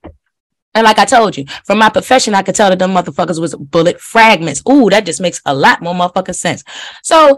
And 0.73 0.86
like 0.86 0.99
I 0.99 1.05
told 1.05 1.38
you, 1.38 1.45
from 1.65 1.79
my 1.79 1.89
profession, 1.89 2.34
I 2.34 2.43
could 2.43 2.55
tell 2.55 2.69
that 2.69 2.79
them 2.79 2.91
motherfuckers 2.91 3.39
was 3.39 3.55
bullet 3.55 3.99
fragments. 3.99 4.62
Ooh, 4.69 4.89
that 4.89 5.05
just 5.05 5.21
makes 5.21 5.41
a 5.45 5.53
lot 5.53 5.81
more 5.81 5.93
motherfucking 5.93 6.36
sense. 6.36 6.63
So 7.03 7.38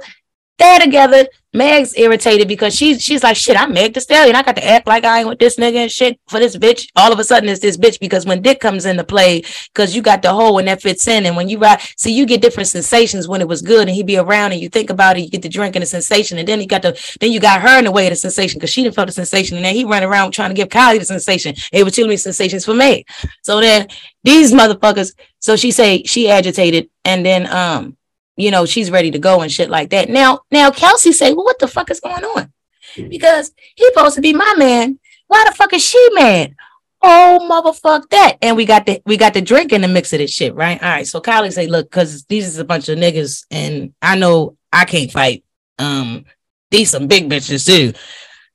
they're 0.58 0.80
together. 0.80 1.28
Meg's 1.56 1.96
irritated 1.96 2.48
because 2.48 2.76
she's 2.76 3.00
she's 3.00 3.22
like, 3.22 3.36
shit, 3.36 3.56
I'm 3.56 3.74
Meg 3.74 3.94
the 3.94 4.02
Stallion. 4.02 4.36
I 4.36 4.42
got 4.42 4.56
to 4.56 4.66
act 4.66 4.88
like 4.88 5.04
I 5.04 5.20
ain't 5.20 5.30
with 5.30 5.38
this 5.38 5.58
nigga 5.58 5.76
and 5.76 5.92
shit 5.92 6.20
for 6.28 6.40
this 6.40 6.58
bitch. 6.58 6.88
All 6.96 7.14
of 7.14 7.20
a 7.20 7.24
sudden 7.24 7.48
it's 7.48 7.62
this 7.62 7.78
bitch 7.78 8.00
because 8.00 8.26
when 8.26 8.42
dick 8.42 8.60
comes 8.60 8.88
into 8.88 9.04
play, 9.04 9.44
because 9.72 9.96
you 9.96 10.02
got 10.02 10.24
the 10.24 10.34
hole 10.34 10.58
and 10.58 10.68
that 10.68 10.82
fits 10.82 11.08
in. 11.08 11.28
And 11.28 11.36
when 11.36 11.50
you 11.50 11.60
ride, 11.60 11.82
see, 11.96 12.12
you 12.12 12.26
get 12.26 12.42
different 12.42 12.70
sensations 12.70 13.28
when 13.28 13.40
it 13.40 13.48
was 13.48 13.62
good 13.62 13.88
and 13.88 13.96
he 13.96 14.02
be 14.02 14.18
around 14.18 14.52
and 14.54 14.62
you 14.62 14.68
think 14.68 14.90
about 14.90 15.16
it, 15.16 15.22
you 15.22 15.30
get 15.30 15.44
the 15.44 15.50
drink 15.50 15.76
and 15.76 15.84
the 15.84 15.88
sensation. 15.88 16.40
And 16.40 16.48
then 16.48 16.60
you 16.60 16.66
got 16.66 16.82
the 16.82 17.00
then 17.20 17.32
you 17.32 17.40
got 17.40 17.62
her 17.62 17.78
in 17.78 17.86
the 17.86 17.92
way 17.92 18.08
of 18.08 18.12
the 18.12 18.16
sensation 18.16 18.58
because 18.58 18.72
she 18.72 18.82
didn't 18.82 18.96
feel 18.96 19.06
the 19.06 19.12
sensation. 19.12 19.56
And 19.58 19.66
then 19.66 19.76
he 19.76 19.86
ran 19.86 20.04
around 20.04 20.32
trying 20.32 20.50
to 20.50 20.56
give 20.56 20.70
Kylie 20.70 20.98
the 20.98 21.06
sensation. 21.06 21.54
It 21.72 21.84
was 21.84 21.94
too 21.94 22.06
many 22.06 22.18
sensations 22.18 22.66
for 22.66 22.74
Meg. 22.74 23.08
So 23.44 23.60
then 23.60 23.90
these 24.24 24.54
motherfuckers, 24.54 25.14
so 25.38 25.56
she 25.56 25.70
say 25.70 26.02
she 26.04 26.32
agitated 26.32 26.90
and 27.06 27.24
then 27.24 27.46
um 27.54 27.96
you 28.36 28.52
know, 28.52 28.66
she's 28.66 28.92
ready 28.92 29.12
to 29.12 29.20
go 29.20 29.42
and 29.42 29.52
shit 29.52 29.70
like 29.70 29.90
that. 29.92 30.10
Now, 30.10 30.42
now 30.52 30.72
Kelsey 30.72 31.12
say, 31.12 31.34
well, 31.34 31.46
what 31.46 31.60
the 31.60 31.68
fuck 31.68 31.92
is 31.92 32.00
going 32.00 32.24
on? 32.24 32.52
Because 32.96 33.52
he's 33.76 33.88
supposed 33.88 34.16
to 34.16 34.22
be 34.22 34.34
my 34.34 34.54
man. 34.58 35.00
Why 35.28 35.46
the 35.48 35.56
fuck 35.56 35.74
is 35.74 35.84
she 35.84 36.10
mad? 36.14 36.56
Oh 37.02 37.40
motherfuck 37.52 38.10
that. 38.12 38.38
And 38.42 38.56
we 38.56 38.66
got 38.66 38.86
the 38.86 39.02
we 39.06 39.18
got 39.18 39.34
the 39.34 39.42
drink 39.42 39.74
in 39.74 39.82
the 39.82 39.90
mix 39.90 40.14
of 40.14 40.20
this 40.20 40.32
shit, 40.32 40.56
right? 40.56 40.82
All 40.82 40.90
right. 40.90 41.08
So 41.08 41.20
Kylie 41.20 41.52
say, 41.52 41.68
look, 41.68 41.92
cause 41.92 42.24
these 42.26 42.48
is 42.48 42.60
a 42.60 42.64
bunch 42.64 42.88
of 42.88 42.98
niggas, 42.98 43.46
and 43.52 43.94
I 44.02 44.16
know 44.16 44.58
I 44.72 44.86
can't 44.86 45.12
fight. 45.12 45.44
Um, 45.80 46.24
these 46.72 46.92
some 46.92 47.08
big 47.08 47.30
bitches 47.30 47.66
too. 47.66 47.94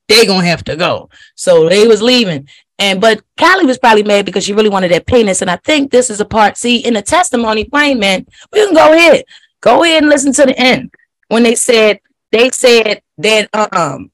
They 0.07 0.25
gonna 0.25 0.47
have 0.47 0.63
to 0.63 0.75
go. 0.75 1.09
So 1.35 1.69
they 1.69 1.87
was 1.87 2.01
leaving. 2.01 2.47
And 2.79 2.99
but 2.99 3.21
Kylie 3.37 3.67
was 3.67 3.77
probably 3.77 4.03
mad 4.03 4.25
because 4.25 4.43
she 4.45 4.53
really 4.53 4.69
wanted 4.69 4.91
that 4.91 5.05
penis. 5.05 5.41
And 5.41 5.51
I 5.51 5.57
think 5.57 5.91
this 5.91 6.09
is 6.09 6.19
a 6.19 6.25
part. 6.25 6.57
See, 6.57 6.77
in 6.77 6.95
the 6.95 7.03
testimony 7.03 7.65
frame, 7.65 7.99
man, 7.99 8.25
we 8.51 8.65
can 8.65 8.73
go 8.73 8.93
ahead, 8.93 9.25
go 9.61 9.83
ahead 9.83 10.03
and 10.03 10.09
listen 10.09 10.33
to 10.33 10.45
the 10.45 10.57
end 10.57 10.93
when 11.27 11.43
they 11.43 11.55
said 11.55 11.99
they 12.31 12.49
said 12.49 13.01
that 13.17 13.49
um 13.53 14.11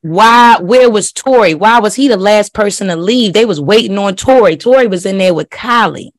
why 0.00 0.58
where 0.60 0.90
was 0.90 1.12
Tory? 1.12 1.54
Why 1.54 1.78
was 1.78 1.94
he 1.94 2.08
the 2.08 2.16
last 2.16 2.54
person 2.54 2.88
to 2.88 2.96
leave? 2.96 3.32
They 3.32 3.44
was 3.44 3.60
waiting 3.60 3.98
on 3.98 4.16
Tory. 4.16 4.56
Tory 4.56 4.86
was 4.86 5.06
in 5.06 5.18
there 5.18 5.34
with 5.34 5.50
Kylie. 5.50 6.10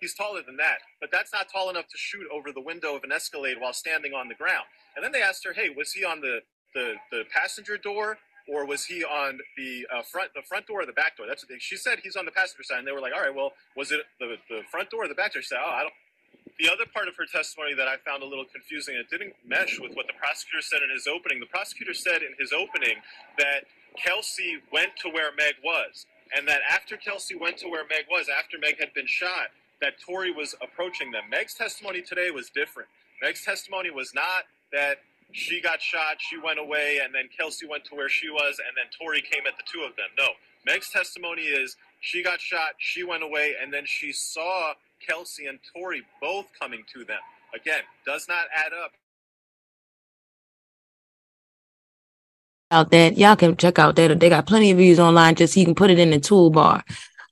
He's 0.00 0.14
taller 0.14 0.40
than 0.42 0.56
that, 0.56 0.78
but 0.98 1.10
that's 1.12 1.30
not 1.30 1.48
tall 1.52 1.68
enough 1.68 1.86
to 1.88 1.98
shoot 1.98 2.26
over 2.32 2.52
the 2.52 2.60
window 2.60 2.96
of 2.96 3.04
an 3.04 3.12
Escalade 3.12 3.56
while 3.60 3.74
standing 3.74 4.14
on 4.14 4.28
the 4.28 4.34
ground. 4.34 4.64
And 4.96 5.04
then 5.04 5.12
they 5.12 5.20
asked 5.20 5.44
her, 5.44 5.52
"Hey, 5.52 5.68
was 5.68 5.92
he 5.92 6.04
on 6.04 6.20
the 6.20 6.40
the, 6.74 6.94
the 7.10 7.24
passenger 7.30 7.76
door 7.76 8.16
or 8.48 8.64
was 8.64 8.86
he 8.86 9.04
on 9.04 9.38
the 9.58 9.86
uh, 9.94 10.02
front 10.02 10.32
the 10.34 10.42
front 10.48 10.66
door 10.66 10.80
or 10.82 10.86
the 10.86 10.94
back 10.94 11.18
door?" 11.18 11.26
That's 11.28 11.42
the 11.42 11.54
they, 11.54 11.58
she 11.58 11.76
said. 11.76 11.98
He's 12.02 12.16
on 12.16 12.24
the 12.24 12.32
passenger 12.32 12.62
side, 12.62 12.78
and 12.78 12.86
they 12.86 12.92
were 12.92 13.00
like, 13.00 13.12
"All 13.14 13.20
right, 13.20 13.34
well, 13.34 13.52
was 13.76 13.92
it 13.92 14.00
the 14.18 14.36
the 14.48 14.62
front 14.70 14.88
door 14.88 15.04
or 15.04 15.08
the 15.08 15.14
back 15.14 15.34
door?" 15.34 15.42
She 15.42 15.48
said, 15.48 15.58
"Oh, 15.62 15.70
I 15.70 15.82
don't." 15.82 15.94
The 16.58 16.68
other 16.68 16.84
part 16.86 17.08
of 17.08 17.16
her 17.16 17.26
testimony 17.26 17.74
that 17.74 17.88
I 17.88 17.96
found 17.96 18.22
a 18.22 18.26
little 18.26 18.44
confusing, 18.44 18.96
it 18.96 19.08
didn't 19.10 19.34
mesh 19.46 19.78
with 19.80 19.94
what 19.94 20.06
the 20.06 20.12
prosecutor 20.14 20.60
said 20.60 20.82
in 20.82 20.90
his 20.90 21.06
opening. 21.06 21.40
The 21.40 21.46
prosecutor 21.46 21.94
said 21.94 22.22
in 22.22 22.34
his 22.38 22.52
opening 22.52 23.00
that 23.38 23.64
Kelsey 23.96 24.58
went 24.72 24.96
to 25.02 25.08
where 25.08 25.32
Meg 25.36 25.54
was, 25.64 26.06
and 26.36 26.46
that 26.48 26.60
after 26.68 26.96
Kelsey 26.96 27.34
went 27.34 27.58
to 27.58 27.68
where 27.68 27.84
Meg 27.88 28.04
was, 28.10 28.28
after 28.28 28.58
Meg 28.58 28.78
had 28.78 28.92
been 28.94 29.06
shot, 29.06 29.48
that 29.80 29.94
Tory 30.00 30.30
was 30.32 30.54
approaching 30.62 31.10
them. 31.10 31.24
Meg's 31.30 31.54
testimony 31.54 32.02
today 32.02 32.30
was 32.30 32.50
different. 32.50 32.88
Meg's 33.22 33.44
testimony 33.44 33.90
was 33.90 34.14
not 34.14 34.44
that 34.72 34.98
she 35.32 35.60
got 35.60 35.80
shot, 35.80 36.16
she 36.18 36.36
went 36.38 36.58
away, 36.58 37.00
and 37.02 37.14
then 37.14 37.28
Kelsey 37.36 37.66
went 37.66 37.84
to 37.86 37.94
where 37.94 38.08
she 38.08 38.28
was, 38.28 38.58
and 38.58 38.76
then 38.76 38.86
Tory 38.98 39.22
came 39.22 39.46
at 39.46 39.56
the 39.56 39.64
two 39.70 39.82
of 39.82 39.96
them. 39.96 40.08
No. 40.18 40.28
Meg's 40.66 40.90
testimony 40.90 41.42
is 41.42 41.76
she 42.00 42.22
got 42.22 42.40
shot, 42.40 42.74
she 42.78 43.04
went 43.04 43.22
away, 43.22 43.54
and 43.60 43.72
then 43.72 43.84
she 43.86 44.12
saw 44.12 44.74
Kelsey 45.06 45.46
and 45.46 45.58
Tory 45.74 46.02
both 46.20 46.46
coming 46.58 46.82
to 46.94 47.04
them. 47.04 47.20
Again, 47.54 47.82
does 48.06 48.26
not 48.28 48.44
add 48.54 48.72
up. 48.72 48.92
Out 52.72 52.90
that 52.92 53.18
y'all 53.18 53.34
can 53.34 53.56
check 53.56 53.80
out 53.80 53.96
that 53.96 54.20
they 54.20 54.28
got 54.28 54.46
plenty 54.46 54.70
of 54.70 54.78
views 54.78 55.00
online. 55.00 55.34
Just 55.34 55.56
you 55.56 55.64
can 55.64 55.74
put 55.74 55.90
it 55.90 55.98
in 55.98 56.10
the 56.10 56.20
toolbar 56.20 56.82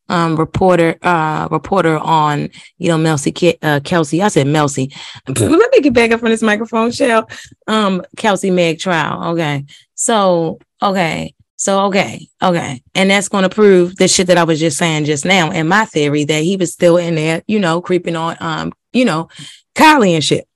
um, 0.08 0.36
reporter 0.36 0.96
uh, 1.02 1.48
reporter 1.50 1.98
on 1.98 2.50
you 2.78 2.88
know 2.88 2.98
Melcy 2.98 3.56
uh, 3.62 3.80
Kelsey. 3.80 4.22
I 4.22 4.28
said 4.28 4.46
Melcy. 4.46 4.94
Let 5.28 5.70
me 5.72 5.80
get 5.80 5.92
back 5.92 6.10
up 6.10 6.20
from 6.20 6.30
this 6.30 6.42
microphone, 6.42 6.90
Shell. 6.90 7.28
Um, 7.66 8.02
Kelsey 8.16 8.50
Meg 8.50 8.78
trial. 8.78 9.32
Okay, 9.32 9.64
so 9.94 10.58
okay. 10.82 11.34
So 11.58 11.86
okay, 11.86 12.28
okay, 12.40 12.82
and 12.94 13.10
that's 13.10 13.28
going 13.28 13.42
to 13.42 13.48
prove 13.48 13.96
the 13.96 14.06
shit 14.06 14.28
that 14.28 14.38
I 14.38 14.44
was 14.44 14.60
just 14.60 14.78
saying 14.78 15.06
just 15.06 15.24
now, 15.24 15.50
and 15.50 15.68
my 15.68 15.86
theory 15.86 16.22
that 16.22 16.44
he 16.44 16.56
was 16.56 16.72
still 16.72 16.96
in 16.96 17.16
there, 17.16 17.42
you 17.48 17.58
know, 17.58 17.80
creeping 17.80 18.14
on, 18.14 18.36
um, 18.38 18.72
you 18.92 19.04
know, 19.04 19.28
Kylie 19.74 20.14
and 20.14 20.22
shit. 20.22 20.46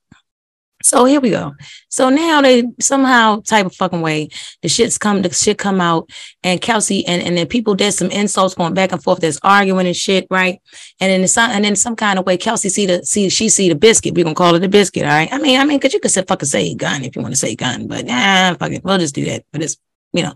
So 0.81 1.03
here 1.03 1.19
we 1.19 1.29
go. 1.29 1.55
So 1.89 2.09
now 2.09 2.41
they 2.41 2.63
somehow 2.79 3.41
type 3.41 3.65
of 3.65 3.75
fucking 3.75 4.01
way 4.01 4.29
the 4.61 4.69
shit's 4.69 4.97
come 4.97 5.21
the 5.21 5.33
shit 5.33 5.57
come 5.57 5.79
out 5.79 6.09
and 6.43 6.61
Kelsey 6.61 7.05
and, 7.05 7.21
and 7.21 7.37
then 7.37 7.47
people 7.47 7.75
did 7.75 7.93
some 7.93 8.09
insults 8.11 8.55
going 8.55 8.73
back 8.73 8.91
and 8.91 9.01
forth. 9.01 9.19
There's 9.19 9.39
arguing 9.43 9.87
and 9.87 9.95
shit, 9.95 10.27
right? 10.29 10.61
And 10.99 11.09
then 11.09 11.27
some 11.27 11.51
and 11.51 11.63
then 11.63 11.77
some 11.77 11.95
kind 11.95 12.19
of 12.19 12.25
way 12.25 12.35
Kelsey 12.35 12.67
see 12.67 12.85
the 12.85 13.05
see 13.05 13.29
she 13.29 13.47
see 13.47 13.69
the 13.69 13.75
biscuit. 13.75 14.13
We're 14.13 14.25
gonna 14.25 14.35
call 14.35 14.55
it 14.55 14.63
a 14.63 14.69
biscuit, 14.69 15.03
all 15.03 15.09
right? 15.09 15.31
I 15.31 15.37
mean, 15.37 15.59
I 15.59 15.63
mean, 15.63 15.79
cause 15.79 15.93
you 15.93 16.01
could 16.01 16.11
say 16.11 16.23
fucking 16.23 16.47
say 16.47 16.75
gun 16.75 17.03
if 17.03 17.15
you 17.15 17.21
want 17.21 17.33
to 17.33 17.39
say 17.39 17.55
gun, 17.55 17.87
but 17.87 18.05
nah, 18.05 18.53
fuck 18.55 18.71
it. 18.71 18.83
We'll 18.83 18.97
just 18.97 19.15
do 19.15 19.23
that. 19.25 19.45
But 19.53 19.63
it's 19.63 19.77
you 20.13 20.23
know. 20.23 20.33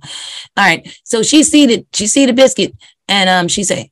All 0.58 0.66
right. 0.66 1.00
So 1.04 1.24
she 1.24 1.44
see 1.44 1.66
the 1.66 1.86
she 1.94 2.08
see 2.08 2.26
the 2.26 2.34
biscuit 2.34 2.74
and 3.08 3.30
um 3.30 3.48
she 3.48 3.64
say, 3.64 3.92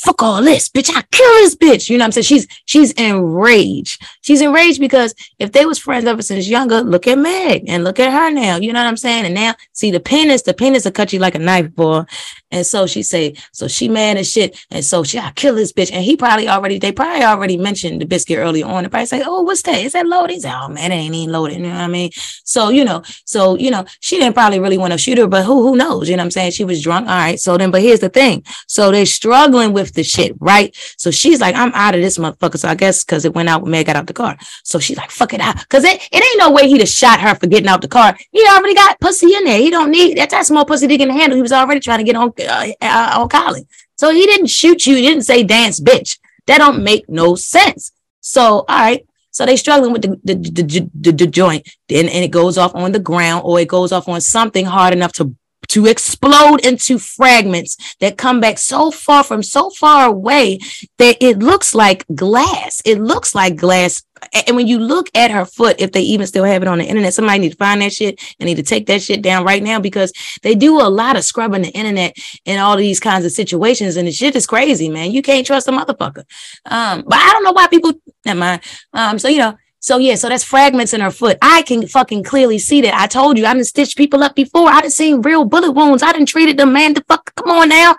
fuck 0.00 0.22
all 0.22 0.42
this, 0.42 0.68
bitch. 0.68 0.90
I 0.94 1.02
kill 1.12 1.32
this 1.34 1.54
bitch. 1.54 1.90
You 1.90 1.98
know 1.98 2.04
what 2.04 2.06
I'm 2.06 2.12
saying? 2.12 2.24
She's 2.24 2.46
she's 2.64 2.92
enraged. 2.92 4.02
She's 4.22 4.40
enraged 4.40 4.80
because 4.80 5.14
if 5.38 5.52
they 5.52 5.66
was 5.66 5.78
friends 5.78 6.06
ever 6.06 6.22
since 6.22 6.48
younger, 6.48 6.80
look 6.80 7.06
at 7.06 7.18
Meg 7.18 7.64
and 7.68 7.84
look 7.84 8.00
at 8.00 8.12
her 8.12 8.30
now. 8.30 8.56
You 8.56 8.72
know 8.72 8.80
what 8.80 8.88
I'm 8.88 8.96
saying? 8.96 9.26
And 9.26 9.34
now 9.34 9.54
see 9.72 9.90
the 9.90 10.00
penis, 10.00 10.42
the 10.42 10.54
penis 10.54 10.84
will 10.84 10.92
cut 10.92 11.12
you 11.12 11.18
like 11.18 11.34
a 11.34 11.38
knife, 11.38 11.74
boy. 11.74 12.04
And 12.50 12.66
so 12.66 12.86
she 12.86 13.02
say, 13.02 13.34
so 13.52 13.68
she 13.68 13.88
mad 13.88 14.16
as 14.16 14.30
shit. 14.30 14.58
And 14.70 14.84
so 14.84 15.04
she, 15.04 15.18
I 15.18 15.30
kill 15.32 15.54
this 15.54 15.72
bitch. 15.72 15.92
And 15.92 16.04
he 16.04 16.16
probably 16.16 16.48
already, 16.48 16.78
they 16.78 16.92
probably 16.92 17.24
already 17.24 17.56
mentioned 17.56 18.00
the 18.00 18.06
biscuit 18.06 18.38
early 18.38 18.62
on. 18.62 18.84
And 18.84 18.90
probably 18.90 19.06
say, 19.06 19.22
oh, 19.24 19.42
what's 19.42 19.62
that? 19.62 19.78
Is 19.78 19.92
that 19.92 20.06
loaded? 20.06 20.34
He's 20.34 20.44
like, 20.44 20.54
oh 20.60 20.68
man, 20.68 20.92
it 20.92 20.96
ain't 20.96 21.14
even 21.14 21.32
loaded. 21.32 21.58
You 21.58 21.62
know 21.62 21.70
what 21.70 21.80
I 21.80 21.86
mean? 21.86 22.10
So, 22.44 22.70
you 22.70 22.84
know, 22.84 23.02
so, 23.24 23.56
you 23.56 23.70
know, 23.70 23.84
she 24.00 24.18
didn't 24.18 24.34
probably 24.34 24.60
really 24.60 24.78
want 24.78 24.92
to 24.92 24.98
shoot 24.98 25.18
her, 25.18 25.26
but 25.26 25.44
who, 25.44 25.62
who 25.62 25.76
knows? 25.76 26.08
You 26.08 26.16
know 26.16 26.22
what 26.22 26.26
I'm 26.26 26.30
saying? 26.32 26.52
She 26.52 26.64
was 26.64 26.82
drunk. 26.82 27.08
All 27.08 27.14
right. 27.14 27.38
So 27.38 27.56
then, 27.56 27.70
but 27.70 27.82
here's 27.82 28.00
the 28.00 28.08
thing. 28.08 28.44
So 28.66 28.90
they're 28.90 29.06
struggling 29.06 29.72
with 29.72 29.94
the 29.94 30.02
shit, 30.02 30.36
right? 30.40 30.76
So 30.96 31.10
she's 31.10 31.40
like, 31.40 31.54
I'm 31.54 31.72
out 31.74 31.94
of 31.94 32.00
this 32.00 32.18
motherfucker. 32.18 32.58
So 32.58 32.68
I 32.68 32.74
guess 32.74 33.04
because 33.04 33.24
it 33.24 33.34
went 33.34 33.48
out 33.48 33.62
when 33.62 33.70
Meg 33.70 33.86
got 33.86 33.96
out 33.96 34.06
the 34.06 34.12
car. 34.12 34.36
So 34.64 34.78
she's 34.78 34.96
like, 34.96 35.10
fuck 35.10 35.32
it 35.32 35.40
out. 35.40 35.68
Cause 35.68 35.84
it, 35.84 36.00
it 36.12 36.24
ain't 36.24 36.38
no 36.38 36.50
way 36.50 36.68
he'd 36.68 36.80
have 36.80 36.88
shot 36.88 37.20
her 37.20 37.34
for 37.34 37.46
getting 37.46 37.68
out 37.68 37.80
the 37.80 37.88
car. 37.88 38.16
He 38.32 38.44
already 38.48 38.74
got 38.74 38.98
pussy 39.00 39.34
in 39.34 39.44
there. 39.44 39.58
He 39.58 39.70
don't 39.70 39.90
need 39.90 40.18
that. 40.18 40.30
That 40.30 40.46
small 40.46 40.64
pussy 40.64 40.88
he 40.88 40.98
can 40.98 41.10
handle. 41.10 41.36
He 41.36 41.42
was 41.42 41.52
already 41.52 41.80
trying 41.80 41.98
to 41.98 42.04
get 42.04 42.16
on 42.16 42.32
uh, 42.46 42.72
uh, 42.80 43.20
on 43.20 43.28
Kylie. 43.28 43.66
So 43.96 44.10
he 44.10 44.24
didn't 44.26 44.48
shoot 44.48 44.86
you. 44.86 44.96
He 44.96 45.02
didn't 45.02 45.24
say 45.24 45.42
dance, 45.42 45.80
bitch. 45.80 46.18
That 46.46 46.58
don't 46.58 46.82
make 46.82 47.08
no 47.08 47.34
sense. 47.34 47.92
So 48.20 48.42
all 48.42 48.64
right. 48.68 49.06
So 49.32 49.46
they 49.46 49.56
struggling 49.56 49.92
with 49.92 50.02
the 50.02 50.20
the, 50.24 50.34
the, 50.34 50.90
the, 50.94 51.12
the 51.12 51.26
joint, 51.26 51.68
then 51.88 52.06
and 52.06 52.24
it 52.24 52.30
goes 52.30 52.58
off 52.58 52.74
on 52.74 52.92
the 52.92 52.98
ground 52.98 53.42
or 53.44 53.60
it 53.60 53.68
goes 53.68 53.92
off 53.92 54.08
on 54.08 54.20
something 54.20 54.66
hard 54.66 54.92
enough 54.92 55.12
to 55.14 55.34
to 55.68 55.86
explode 55.86 56.64
into 56.64 56.98
fragments 56.98 57.76
that 58.00 58.18
come 58.18 58.40
back 58.40 58.58
so 58.58 58.90
far 58.90 59.22
from 59.22 59.42
so 59.42 59.70
far 59.70 60.08
away 60.08 60.58
that 60.98 61.16
it 61.20 61.38
looks 61.38 61.74
like 61.74 62.04
glass. 62.14 62.82
It 62.84 63.00
looks 63.00 63.34
like 63.34 63.56
glass. 63.56 64.02
And 64.46 64.56
when 64.56 64.66
you 64.66 64.78
look 64.78 65.08
at 65.14 65.30
her 65.30 65.44
foot, 65.44 65.80
if 65.80 65.92
they 65.92 66.02
even 66.02 66.26
still 66.26 66.44
have 66.44 66.62
it 66.62 66.68
on 66.68 66.78
the 66.78 66.84
internet, 66.84 67.14
somebody 67.14 67.38
need 67.38 67.52
to 67.52 67.56
find 67.56 67.80
that 67.80 67.92
shit 67.92 68.20
and 68.38 68.46
need 68.46 68.56
to 68.56 68.62
take 68.62 68.86
that 68.86 69.02
shit 69.02 69.22
down 69.22 69.44
right 69.44 69.62
now 69.62 69.80
because 69.80 70.12
they 70.42 70.54
do 70.54 70.80
a 70.80 70.90
lot 70.90 71.16
of 71.16 71.24
scrubbing 71.24 71.62
the 71.62 71.70
internet 71.70 72.16
in 72.44 72.58
all 72.58 72.76
these 72.76 73.00
kinds 73.00 73.24
of 73.24 73.32
situations. 73.32 73.96
And 73.96 74.06
the 74.06 74.12
shit 74.12 74.36
is 74.36 74.46
crazy, 74.46 74.88
man. 74.88 75.12
You 75.12 75.22
can't 75.22 75.46
trust 75.46 75.68
a 75.68 75.72
motherfucker. 75.72 76.24
Um, 76.66 77.04
but 77.06 77.18
I 77.18 77.30
don't 77.32 77.44
know 77.44 77.52
why 77.52 77.68
people, 77.68 77.92
never 78.26 78.38
mind. 78.38 78.62
Um, 78.92 79.18
so, 79.18 79.28
you 79.28 79.38
know, 79.38 79.56
so 79.80 79.96
yeah, 79.96 80.14
so 80.14 80.28
that's 80.28 80.44
fragments 80.44 80.92
in 80.92 81.00
her 81.00 81.10
foot. 81.10 81.38
I 81.40 81.62
can 81.62 81.86
fucking 81.86 82.22
clearly 82.22 82.58
see 82.58 82.82
that. 82.82 82.94
I 82.94 83.06
told 83.06 83.38
you, 83.38 83.46
I 83.46 83.54
didn't 83.54 83.66
stitch 83.66 83.96
people 83.96 84.22
up 84.22 84.34
before. 84.34 84.68
I 84.68 84.82
didn't 84.82 84.92
seen 84.92 85.22
real 85.22 85.46
bullet 85.46 85.72
wounds. 85.72 86.02
I 86.02 86.12
didn't 86.12 86.28
treated 86.28 86.58
them, 86.58 86.74
man. 86.74 86.92
The 86.92 87.02
fuck, 87.08 87.34
come 87.34 87.50
on 87.50 87.70
now. 87.70 87.96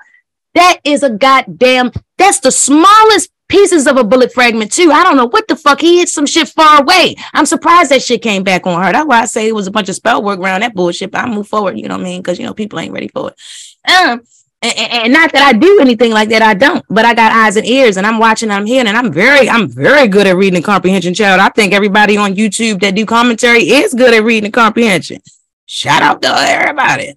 That 0.53 0.79
is 0.84 1.01
a 1.01 1.09
goddamn, 1.09 1.91
that's 2.17 2.39
the 2.39 2.51
smallest 2.51 3.32
pieces 3.47 3.88
of 3.88 3.97
a 3.97 4.03
bullet 4.03 4.32
fragment 4.32 4.71
too. 4.71 4.91
I 4.91 5.03
don't 5.03 5.17
know 5.17 5.27
what 5.27 5.47
the 5.47 5.55
fuck. 5.55 5.82
He 5.82 5.99
hit 5.99 6.09
some 6.09 6.25
shit 6.27 6.49
far 6.49 6.82
away. 6.82 7.15
I'm 7.34 7.47
surprised 7.47 7.89
that 7.91 8.03
shit 8.03 8.21
came 8.21 8.43
back 8.43 8.67
on 8.67 8.82
her. 8.82 8.91
That's 8.91 9.07
why 9.07 9.21
I 9.21 9.25
say 9.25 9.47
it 9.47 9.55
was 9.55 9.67
a 9.67 9.71
bunch 9.71 9.89
of 9.89 9.95
spell 9.95 10.21
work 10.21 10.39
around 10.39 10.61
that 10.61 10.75
bullshit. 10.75 11.11
But 11.11 11.25
I 11.25 11.27
move 11.27 11.47
forward, 11.47 11.77
you 11.77 11.88
know 11.88 11.95
what 11.95 12.01
I 12.01 12.05
mean? 12.05 12.21
Because 12.21 12.38
you 12.38 12.45
know, 12.45 12.53
people 12.53 12.79
ain't 12.79 12.93
ready 12.93 13.07
for 13.07 13.32
it. 13.32 13.91
Um, 13.91 14.21
and, 14.62 14.78
and, 14.78 15.14
not 15.14 15.32
that 15.32 15.41
I 15.41 15.57
do 15.57 15.80
anything 15.80 16.12
like 16.12 16.30
that, 16.30 16.43
I 16.43 16.53
don't. 16.53 16.86
But 16.88 17.05
I 17.05 17.16
got 17.16 17.32
eyes 17.32 17.55
and 17.55 17.66
ears, 17.66 17.97
and 17.97 18.05
I'm 18.05 18.20
watching, 18.20 18.51
I'm 18.51 18.66
hearing, 18.66 18.88
and 18.88 18.95
I'm 18.95 19.12
very, 19.12 19.49
I'm 19.49 19.68
very 19.68 20.07
good 20.07 20.28
at 20.28 20.36
reading 20.36 20.57
and 20.57 20.66
comprehension, 20.66 21.16
child. 21.16 21.39
I 21.39 21.49
think 21.49 21.74
everybody 21.74 22.16
on 22.16 22.36
YouTube 22.36 22.80
that 22.82 22.93
do 22.95 23.05
commentary 23.05 23.64
is 23.64 23.93
good 23.93 24.14
at 24.14 24.24
reading 24.24 24.45
and 24.45 24.53
comprehension. 24.53 25.22
Shout 25.66 26.03
out 26.03 26.22
to 26.22 26.28
everybody. 26.28 27.16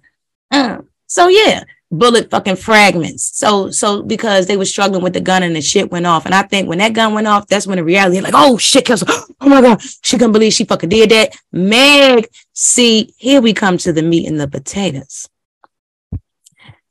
Uh, 0.49 0.79
so 1.05 1.27
yeah, 1.27 1.65
bullet 1.91 2.31
fucking 2.31 2.55
fragments. 2.55 3.37
So 3.37 3.69
so 3.69 4.01
because 4.01 4.47
they 4.47 4.57
were 4.57 4.65
struggling 4.65 5.03
with 5.03 5.13
the 5.13 5.21
gun 5.21 5.43
and 5.43 5.55
the 5.55 5.61
shit 5.61 5.91
went 5.91 6.07
off, 6.07 6.25
and 6.25 6.33
I 6.33 6.43
think 6.43 6.67
when 6.67 6.79
that 6.79 6.93
gun 6.93 7.13
went 7.13 7.27
off, 7.27 7.47
that's 7.47 7.67
when 7.67 7.77
the 7.77 7.83
reality 7.83 8.21
like, 8.21 8.33
oh 8.35 8.57
shit, 8.57 8.85
Kelsey, 8.85 9.05
oh 9.09 9.49
my 9.49 9.61
god, 9.61 9.81
she 10.01 10.17
couldn't 10.17 10.31
believe 10.31 10.53
she 10.53 10.65
fucking 10.65 10.89
did 10.89 11.11
that. 11.11 11.35
Meg, 11.51 12.27
see, 12.53 13.13
here 13.17 13.41
we 13.41 13.53
come 13.53 13.77
to 13.79 13.93
the 13.93 14.01
meat 14.01 14.27
and 14.27 14.39
the 14.39 14.47
potatoes. 14.47 15.29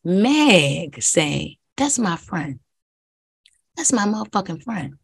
Meg 0.04 1.02
saying, 1.02 1.56
That's 1.76 1.98
my 1.98 2.16
friend. 2.16 2.60
That's 3.76 3.92
my 3.92 4.04
motherfucking 4.04 4.62
friend. 4.62 4.94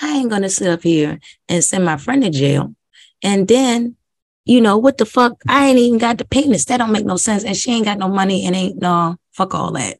I 0.00 0.18
ain't 0.18 0.30
gonna 0.30 0.48
sit 0.48 0.68
up 0.68 0.82
here 0.82 1.18
and 1.48 1.64
send 1.64 1.84
my 1.84 1.96
friend 1.96 2.22
to 2.22 2.30
jail. 2.30 2.74
And 3.22 3.48
then, 3.48 3.96
you 4.44 4.60
know, 4.60 4.76
what 4.76 4.98
the 4.98 5.06
fuck? 5.06 5.42
I 5.48 5.66
ain't 5.66 5.78
even 5.78 5.98
got 5.98 6.18
the 6.18 6.24
penis. 6.24 6.66
That 6.66 6.78
don't 6.78 6.92
make 6.92 7.06
no 7.06 7.16
sense. 7.16 7.44
And 7.44 7.56
she 7.56 7.72
ain't 7.72 7.86
got 7.86 7.98
no 7.98 8.08
money 8.08 8.46
and 8.46 8.54
ain't 8.54 8.80
no 8.80 9.16
fuck 9.32 9.54
all 9.54 9.72
that. 9.72 9.98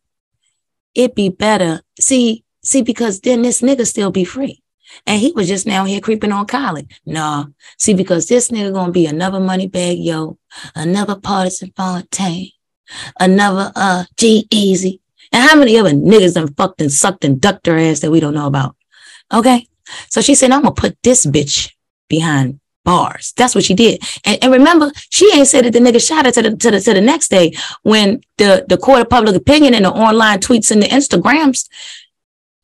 It'd 0.94 1.14
be 1.14 1.28
better. 1.28 1.82
See, 2.00 2.44
see, 2.62 2.82
because 2.82 3.20
then 3.20 3.42
this 3.42 3.62
nigga 3.62 3.86
still 3.86 4.10
be 4.10 4.24
free. 4.24 4.62
And 5.06 5.20
he 5.20 5.32
was 5.32 5.48
just 5.48 5.66
now 5.66 5.84
here 5.84 6.00
creeping 6.00 6.32
on 6.32 6.46
Kylie. 6.46 6.90
Nah. 7.04 7.46
see, 7.78 7.94
because 7.94 8.26
this 8.26 8.50
nigga 8.50 8.72
gonna 8.72 8.92
be 8.92 9.06
another 9.06 9.40
money 9.40 9.66
bag, 9.66 9.98
yo, 9.98 10.38
another 10.74 11.16
Pardison 11.16 11.74
Fontaine, 11.74 12.50
another 13.18 13.72
uh 13.74 14.04
G-Eazy. 14.16 15.00
And 15.32 15.48
how 15.48 15.56
many 15.56 15.76
other 15.76 15.90
niggas 15.90 16.34
done 16.34 16.54
fucked 16.54 16.80
and 16.80 16.92
sucked 16.92 17.24
and 17.24 17.40
ducked 17.40 17.66
her 17.66 17.78
ass 17.78 18.00
that 18.00 18.10
we 18.10 18.20
don't 18.20 18.34
know 18.34 18.46
about? 18.46 18.76
Okay. 19.32 19.66
So 20.08 20.20
she 20.20 20.34
said, 20.34 20.50
I'm 20.50 20.62
gonna 20.62 20.74
put 20.74 20.96
this 21.02 21.26
bitch 21.26 21.72
behind 22.08 22.60
Bars. 22.84 23.32
That's 23.36 23.54
what 23.54 23.64
she 23.64 23.74
did. 23.74 24.00
And, 24.24 24.42
and 24.42 24.52
remember, 24.52 24.92
she 25.10 25.30
ain't 25.34 25.48
said 25.48 25.64
that 25.64 25.72
the 25.72 25.80
nigga 25.80 26.06
shot 26.06 26.24
her 26.24 26.32
to 26.32 26.42
the, 26.42 26.56
to 26.56 26.70
the 26.70 26.80
to 26.80 26.94
the 26.94 27.00
next 27.00 27.28
day 27.28 27.52
when 27.82 28.20
the 28.38 28.64
the 28.68 28.78
court 28.78 29.02
of 29.02 29.10
public 29.10 29.34
opinion 29.34 29.74
and 29.74 29.84
the 29.84 29.90
online 29.90 30.38
tweets 30.38 30.70
and 30.70 30.82
the 30.82 30.86
Instagrams 30.86 31.68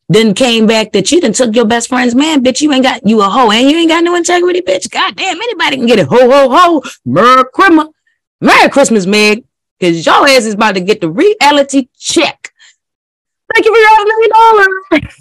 then 0.09 0.33
came 0.33 0.67
back 0.67 0.91
that 0.91 1.11
you 1.11 1.21
done 1.21 1.33
took 1.33 1.55
your 1.55 1.65
best 1.65 1.89
friend's 1.89 2.15
man, 2.15 2.43
bitch. 2.43 2.61
You 2.61 2.71
ain't 2.71 2.83
got 2.83 3.07
you 3.07 3.21
a 3.21 3.25
hoe 3.25 3.51
and 3.51 3.69
you 3.69 3.77
ain't 3.77 3.89
got 3.89 4.03
no 4.03 4.15
integrity, 4.15 4.61
bitch. 4.61 4.89
God 4.89 5.15
damn, 5.15 5.35
anybody 5.35 5.77
can 5.77 5.85
get 5.85 5.99
it. 5.99 6.07
Ho 6.07 6.29
ho 6.29 6.49
ho, 6.49 6.83
Merry 7.05 7.43
Christmas, 7.53 7.87
Merry 8.39 8.69
Christmas, 8.69 9.05
Meg. 9.05 9.43
Cause 9.83 10.05
your 10.05 10.25
ass 10.29 10.45
is 10.45 10.53
about 10.53 10.75
to 10.75 10.81
get 10.81 11.01
the 11.01 11.09
reality 11.09 11.89
check. 11.97 12.53
Thank 13.53 13.65
you 13.65 13.73
for 13.73 13.79
your 13.79 14.05
million 14.07 14.31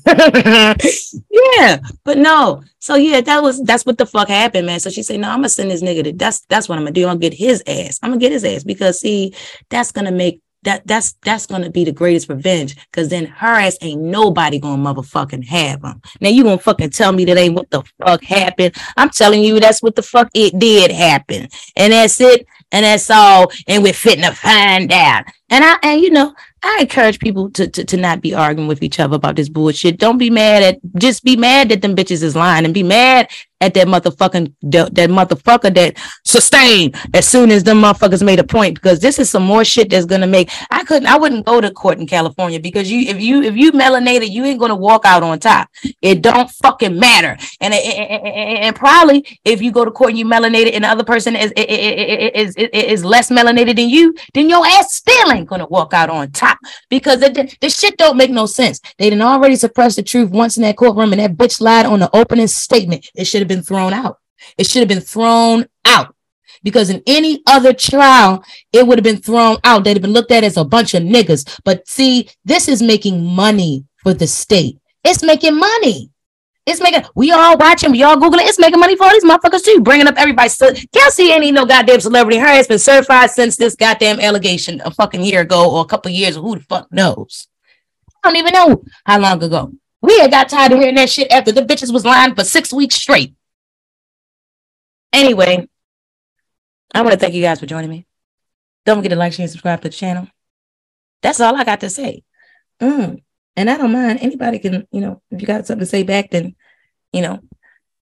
dollars. 0.07 1.25
yeah, 1.59 1.79
but 2.05 2.17
no. 2.17 2.63
So 2.79 2.95
yeah, 2.95 3.23
that 3.23 3.43
was 3.43 3.61
that's 3.65 3.85
what 3.85 3.99
the 3.99 4.07
fuck 4.07 4.29
happened, 4.29 4.67
man. 4.67 4.79
So 4.79 4.89
she 4.89 5.03
said, 5.03 5.19
"No, 5.19 5.31
I'm 5.31 5.39
gonna 5.39 5.49
send 5.49 5.73
this 5.73 5.83
nigga 5.83 6.05
to 6.05 6.13
that's 6.13 6.43
that's 6.43 6.69
what 6.69 6.79
I'm 6.79 6.85
gonna 6.85 6.93
do. 6.93 7.03
I'm 7.03 7.19
gonna 7.19 7.31
get 7.31 7.35
his 7.35 7.61
ass. 7.67 7.99
I'm 8.05 8.11
gonna 8.11 8.21
get 8.21 8.31
his 8.31 8.45
ass 8.45 8.63
because 8.63 9.01
see, 9.01 9.35
that's 9.69 9.91
gonna 9.91 10.13
make 10.13 10.41
that 10.63 10.87
that's 10.87 11.15
that's 11.23 11.47
gonna 11.47 11.71
be 11.71 11.85
the 11.85 11.93
greatest 11.93 12.29
revenge 12.29 12.77
because 12.91 13.09
then 13.09 13.27
her 13.27 13.49
ass 13.49 13.77
ain't 13.81 14.01
nobody 14.01 14.61
gonna 14.61 14.83
motherfucking 14.83 15.45
have 15.47 15.83
him. 15.83 16.01
Now 16.21 16.29
you 16.29 16.45
gonna 16.45 16.59
fucking 16.59 16.91
tell 16.91 17.13
me 17.13 17.25
that 17.25 17.37
ain't 17.37 17.57
what 17.57 17.71
the 17.71 17.83
fuck 17.99 18.23
happened? 18.23 18.77
I'm 18.97 19.11
telling 19.11 19.43
you 19.43 19.59
that's 19.59 19.83
what 19.83 19.97
the 19.97 20.03
fuck 20.03 20.29
it 20.35 20.57
did 20.59 20.93
happen, 20.93 21.49
and 21.77 21.93
that's 21.93 22.21
it, 22.21 22.47
and 22.73 22.85
that's 22.85 23.11
all, 23.11 23.53
and 23.69 23.83
we're 23.83 23.93
fitting 23.93 24.25
to 24.25 24.33
find 24.35 24.91
out. 24.91 25.27
And 25.51 25.65
I 25.65 25.79
and 25.83 26.01
you 26.01 26.11
know 26.11 26.35
I 26.63 26.79
encourage 26.81 27.19
people 27.19 27.51
to, 27.51 27.69
to 27.69 27.85
to 27.85 27.97
not 27.97 28.21
be 28.23 28.35
arguing 28.35 28.69
with 28.69 28.83
each 28.83 28.99
other 28.99 29.17
about 29.17 29.37
this 29.37 29.49
bullshit. 29.49 29.99
Don't 29.99 30.19
be 30.19 30.31
mad 30.31 30.63
at 30.63 30.81
just 30.97 31.23
be 31.23 31.37
mad 31.37 31.69
that 31.69 31.83
them 31.83 31.95
bitches 31.95 32.23
is 32.23 32.35
lying 32.35 32.65
and 32.65 32.75
be 32.75 32.83
mad 32.83 33.29
at 33.63 33.75
that 33.75 33.87
motherfucking 33.87 34.53
that, 34.63 35.11
motherfucker 35.11 35.73
that 35.75 35.97
sustained 36.25 36.97
as 37.15 37.27
soon 37.27 37.51
as 37.51 37.63
them 37.63 37.81
motherfuckers 37.81 38.23
made 38.23 38.41
a 38.41 38.45
point 38.45 38.75
because 38.75 38.99
this 38.99 39.19
is 39.19 39.31
some 39.31 39.45
more 39.45 39.65
shit 39.65 39.89
that's 39.89 40.05
gonna 40.05 40.27
make 40.27 40.51
I 40.71 40.83
couldn't 40.83 41.07
I 41.07 41.17
wouldn't 41.17 41.47
go 41.47 41.61
to 41.61 41.71
court 41.71 41.99
in 41.99 42.07
California 42.07 42.59
because 42.59 42.91
you 42.91 43.09
if 43.09 43.21
you 43.21 43.43
if 43.43 43.57
you 43.57 43.71
melanated 43.73 44.31
you 44.31 44.45
ain't 44.45 44.61
gonna 44.61 44.77
walk 44.77 45.05
out 45.05 45.23
on 45.23 45.39
top. 45.39 45.69
It 46.03 46.23
don't 46.23 46.51
fucking 46.51 46.99
matter. 46.99 47.39
And 47.61 47.73
and, 47.73 48.27
and 48.65 48.77
probably 48.77 49.25
if 49.45 49.63
you 49.63 49.71
go 49.71 49.85
to 49.85 49.93
court 49.93 50.11
and 50.11 50.19
you 50.19 50.27
melanated 50.27 50.75
and 50.75 50.83
the 50.83 50.89
other 50.89 51.05
person 51.05 51.37
is 51.37 51.53
is, 51.57 52.55
is 52.57 53.05
less 53.05 53.31
melanated 53.31 53.77
than 53.77 53.89
you, 53.89 54.15
then 54.35 54.51
your 54.51 54.67
ass 54.67 54.93
still 54.93 55.31
ain't 55.31 55.49
gonna 55.49 55.67
walk 55.67 55.95
out 55.95 56.11
on 56.11 56.33
top 56.33 56.59
because 56.91 57.21
the, 57.21 57.57
the 57.61 57.71
shit 57.71 57.97
don't 57.97 58.17
make 58.17 58.31
no 58.31 58.47
sense. 58.47 58.81
They 58.99 59.09
didn't 59.09 59.23
already 59.23 59.55
suppress 59.55 59.95
the 59.95 60.03
truth 60.03 60.31
once 60.31 60.57
in 60.57 60.65
that 60.65 60.77
courtroom 60.77 61.13
and 61.13 61.21
that 61.21 61.37
bitch 61.37 61.61
lied 61.61 61.87
on 61.87 62.01
the 62.01 62.11
opening 62.13 62.49
statement. 62.49 63.09
It 63.15 63.27
should 63.27 63.41
have 63.41 63.52
been 63.55 63.63
thrown 63.63 63.93
out. 63.93 64.19
It 64.59 64.67
should 64.67 64.81
have 64.81 64.89
been 64.89 65.01
thrown 65.01 65.67
out 65.85 66.15
because 66.63 66.91
in 66.91 67.03
any 67.07 67.43
other 67.47 67.73
trial, 67.73 68.45
it 68.73 68.87
would 68.87 68.99
have 68.99 69.05
been 69.05 69.21
thrown 69.21 69.59
out. 69.65 69.85
They'd 69.85 69.97
have 69.97 70.03
been 70.03 70.13
looked 70.13 70.33
at 70.33 70.45
as 70.45 70.57
a 70.57 70.65
bunch 70.65 70.95
of 70.95 71.03
niggas. 71.03 71.61
But 71.65 71.87
see, 71.89 72.29
this 72.45 72.69
is 72.69 72.83
making 72.83 73.25
money 73.25 73.85
for 74.03 74.15
the 74.15 74.27
state. 74.27 74.79
It's 75.05 75.23
making 75.23 75.59
money. 75.59 76.11
It's 76.65 76.81
making 76.81 77.03
we 77.17 77.33
all 77.33 77.59
watching, 77.59 77.91
we 77.91 78.05
all 78.05 78.17
googling. 78.17 78.47
It's 78.47 78.59
making 78.59 78.79
money 78.79 78.97
for 78.97 79.05
all 79.05 79.13
these 79.13 79.25
motherfuckers 79.25 79.65
too, 79.65 79.81
bringing 79.81 80.07
up 80.07 80.15
everybody. 80.17 80.49
So 80.49 80.73
Kelsey 80.95 81.33
ain't 81.33 81.43
even 81.43 81.57
no 81.57 81.67
goddamn 81.67 82.01
celebrity. 82.01 82.39
Her 82.39 82.47
has 82.47 82.69
been 82.69 82.79
certified 82.79 83.31
since 83.31 83.57
this 83.57 83.75
goddamn 83.75 84.21
allegation 84.21 84.81
a 84.85 84.93
fucking 84.93 85.23
year 85.23 85.41
ago 85.41 85.73
or 85.73 85.83
a 85.83 85.87
couple 85.87 86.13
years. 86.13 86.37
Who 86.37 86.57
the 86.57 86.63
fuck 86.63 86.93
knows? 86.93 87.49
I 88.23 88.29
don't 88.29 88.37
even 88.37 88.53
know 88.53 88.85
how 89.05 89.19
long 89.19 89.43
ago. 89.43 89.73
We 90.03 90.19
had 90.21 90.31
got 90.31 90.49
tired 90.49 90.73
of 90.73 90.79
hearing 90.79 90.95
that 90.97 91.11
shit 91.11 91.33
after 91.33 91.51
the 91.51 91.63
bitches 91.63 91.93
was 91.93 92.05
lying 92.05 92.35
for 92.37 92.45
six 92.45 92.73
weeks 92.73 92.95
straight. 92.95 93.35
Anyway, 95.13 95.69
I 96.95 97.03
want 97.03 97.13
to 97.13 97.19
thank 97.19 97.35
you 97.35 97.43
guys 97.43 97.61
for 97.61 97.67
joining 97.67 97.91
me. 97.91 98.07
Don't 98.85 98.99
forget 98.99 99.11
to 99.11 99.17
like, 99.17 99.33
share, 99.33 99.45
and 99.45 99.51
subscribe 99.51 99.81
to 99.83 99.89
the 99.89 99.95
channel. 99.95 100.27
That's 101.23 101.41
all 101.41 101.55
I 101.55 101.65
got 101.65 101.81
to 101.81 101.91
say. 101.91 102.25
Mm. 102.81 103.23
And 103.57 103.71
I 103.71 103.77
don't 103.77 103.93
mind. 103.93 104.21
Anybody 104.21 104.59
can, 104.59 104.87
you 104.91 105.01
know, 105.01 105.23
if 105.31 105.41
you 105.41 105.47
got 105.47 105.67
something 105.67 105.81
to 105.81 105.87
say 105.87 106.03
back, 106.03 106.31
then, 106.31 106.57
you 107.13 107.23
know, 107.23 107.41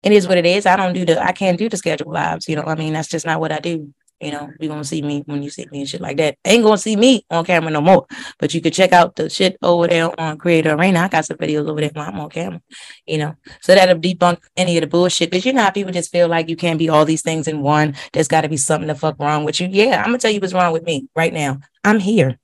it 0.03 0.13
is 0.13 0.27
what 0.27 0.39
it 0.39 0.47
is. 0.47 0.65
I 0.65 0.77
don't 0.77 0.95
do 0.95 1.05
the, 1.05 1.23
I 1.23 1.33
can't 1.33 1.59
do 1.59 1.69
the 1.69 1.77
schedule 1.77 2.13
lives. 2.13 2.49
You 2.49 2.57
know, 2.57 2.63
I 2.63 2.75
mean, 2.75 2.93
that's 2.93 3.09
just 3.09 3.27
not 3.27 3.41
what 3.41 3.53
I 3.53 3.59
do. 3.59 3.93
You 4.21 4.33
know, 4.33 4.53
you're 4.61 4.69
gonna 4.69 4.85
see 4.85 5.01
me 5.01 5.23
when 5.25 5.43
you 5.43 5.49
see 5.49 5.67
me 5.73 5.81
and 5.81 5.89
shit 5.89 6.01
like 6.01 6.19
that. 6.19 6.37
Ain't 6.45 6.63
gonna 6.63 6.77
see 6.77 6.95
me 6.95 7.25
on 7.31 7.45
camera 7.45 7.71
no 7.71 7.81
more. 7.81 8.07
But 8.39 8.53
you 8.53 8.61
can 8.61 8.71
check 8.71 8.93
out 8.93 9.17
the 9.17 9.31
shit 9.31 9.57
over 9.63 9.89
there 9.89 10.21
on 10.21 10.37
Creator 10.37 10.75
Arena. 10.75 11.01
I 11.01 11.09
got 11.09 11.25
some 11.25 11.39
videos 11.39 11.67
over 11.67 11.81
there 11.81 11.91
when 11.95 12.07
I'm 12.07 12.21
on 12.21 12.29
camera, 12.29 12.61
you 13.07 13.17
know. 13.17 13.35
So 13.63 13.75
that'll 13.75 13.99
debunk 13.99 14.43
any 14.57 14.77
of 14.77 14.83
the 14.83 14.89
bullshit. 14.89 15.31
Because 15.31 15.47
you 15.47 15.55
know 15.55 15.63
how 15.63 15.71
people 15.71 15.93
just 15.93 16.13
feel 16.13 16.29
like 16.29 16.51
you 16.51 16.57
can't 16.57 16.79
be 16.79 16.91
all 16.91 17.07
these 17.07 17.23
things 17.23 17.49
in 17.49 17.63
one. 17.63 17.95
There's 18.13 18.29
gotta 18.29 18.49
be 18.49 18.59
something 18.59 18.89
the 18.89 18.95
fuck 18.95 19.19
wrong 19.19 19.45
with 19.45 19.59
you. 19.59 19.69
Yeah, 19.71 20.01
I'm 20.01 20.09
gonna 20.09 20.19
tell 20.19 20.31
you 20.31 20.41
what's 20.41 20.53
wrong 20.53 20.73
with 20.73 20.85
me 20.85 21.09
right 21.17 21.33
now. 21.33 21.59
I'm 21.83 21.99
here. 21.99 22.39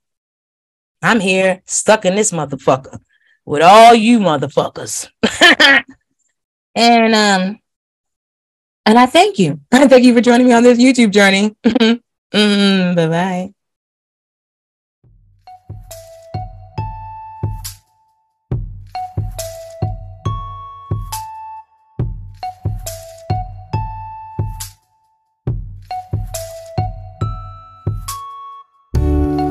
I'm 1.03 1.19
here 1.19 1.61
stuck 1.65 2.05
in 2.05 2.15
this 2.15 2.31
motherfucker 2.31 2.99
with 3.45 3.61
all 3.61 3.93
you 3.93 4.19
motherfuckers. 4.19 5.09
and 6.75 7.15
um 7.15 7.59
and 8.87 8.97
I 8.97 9.05
thank 9.05 9.37
you. 9.39 9.59
I 9.71 9.87
thank 9.87 10.03
you 10.05 10.13
for 10.13 10.21
joining 10.21 10.47
me 10.47 10.53
on 10.53 10.63
this 10.63 10.79
YouTube 10.79 11.11
journey. 11.11 11.55
mm, 12.33 12.95
bye 12.95 13.07
bye. 13.07 13.53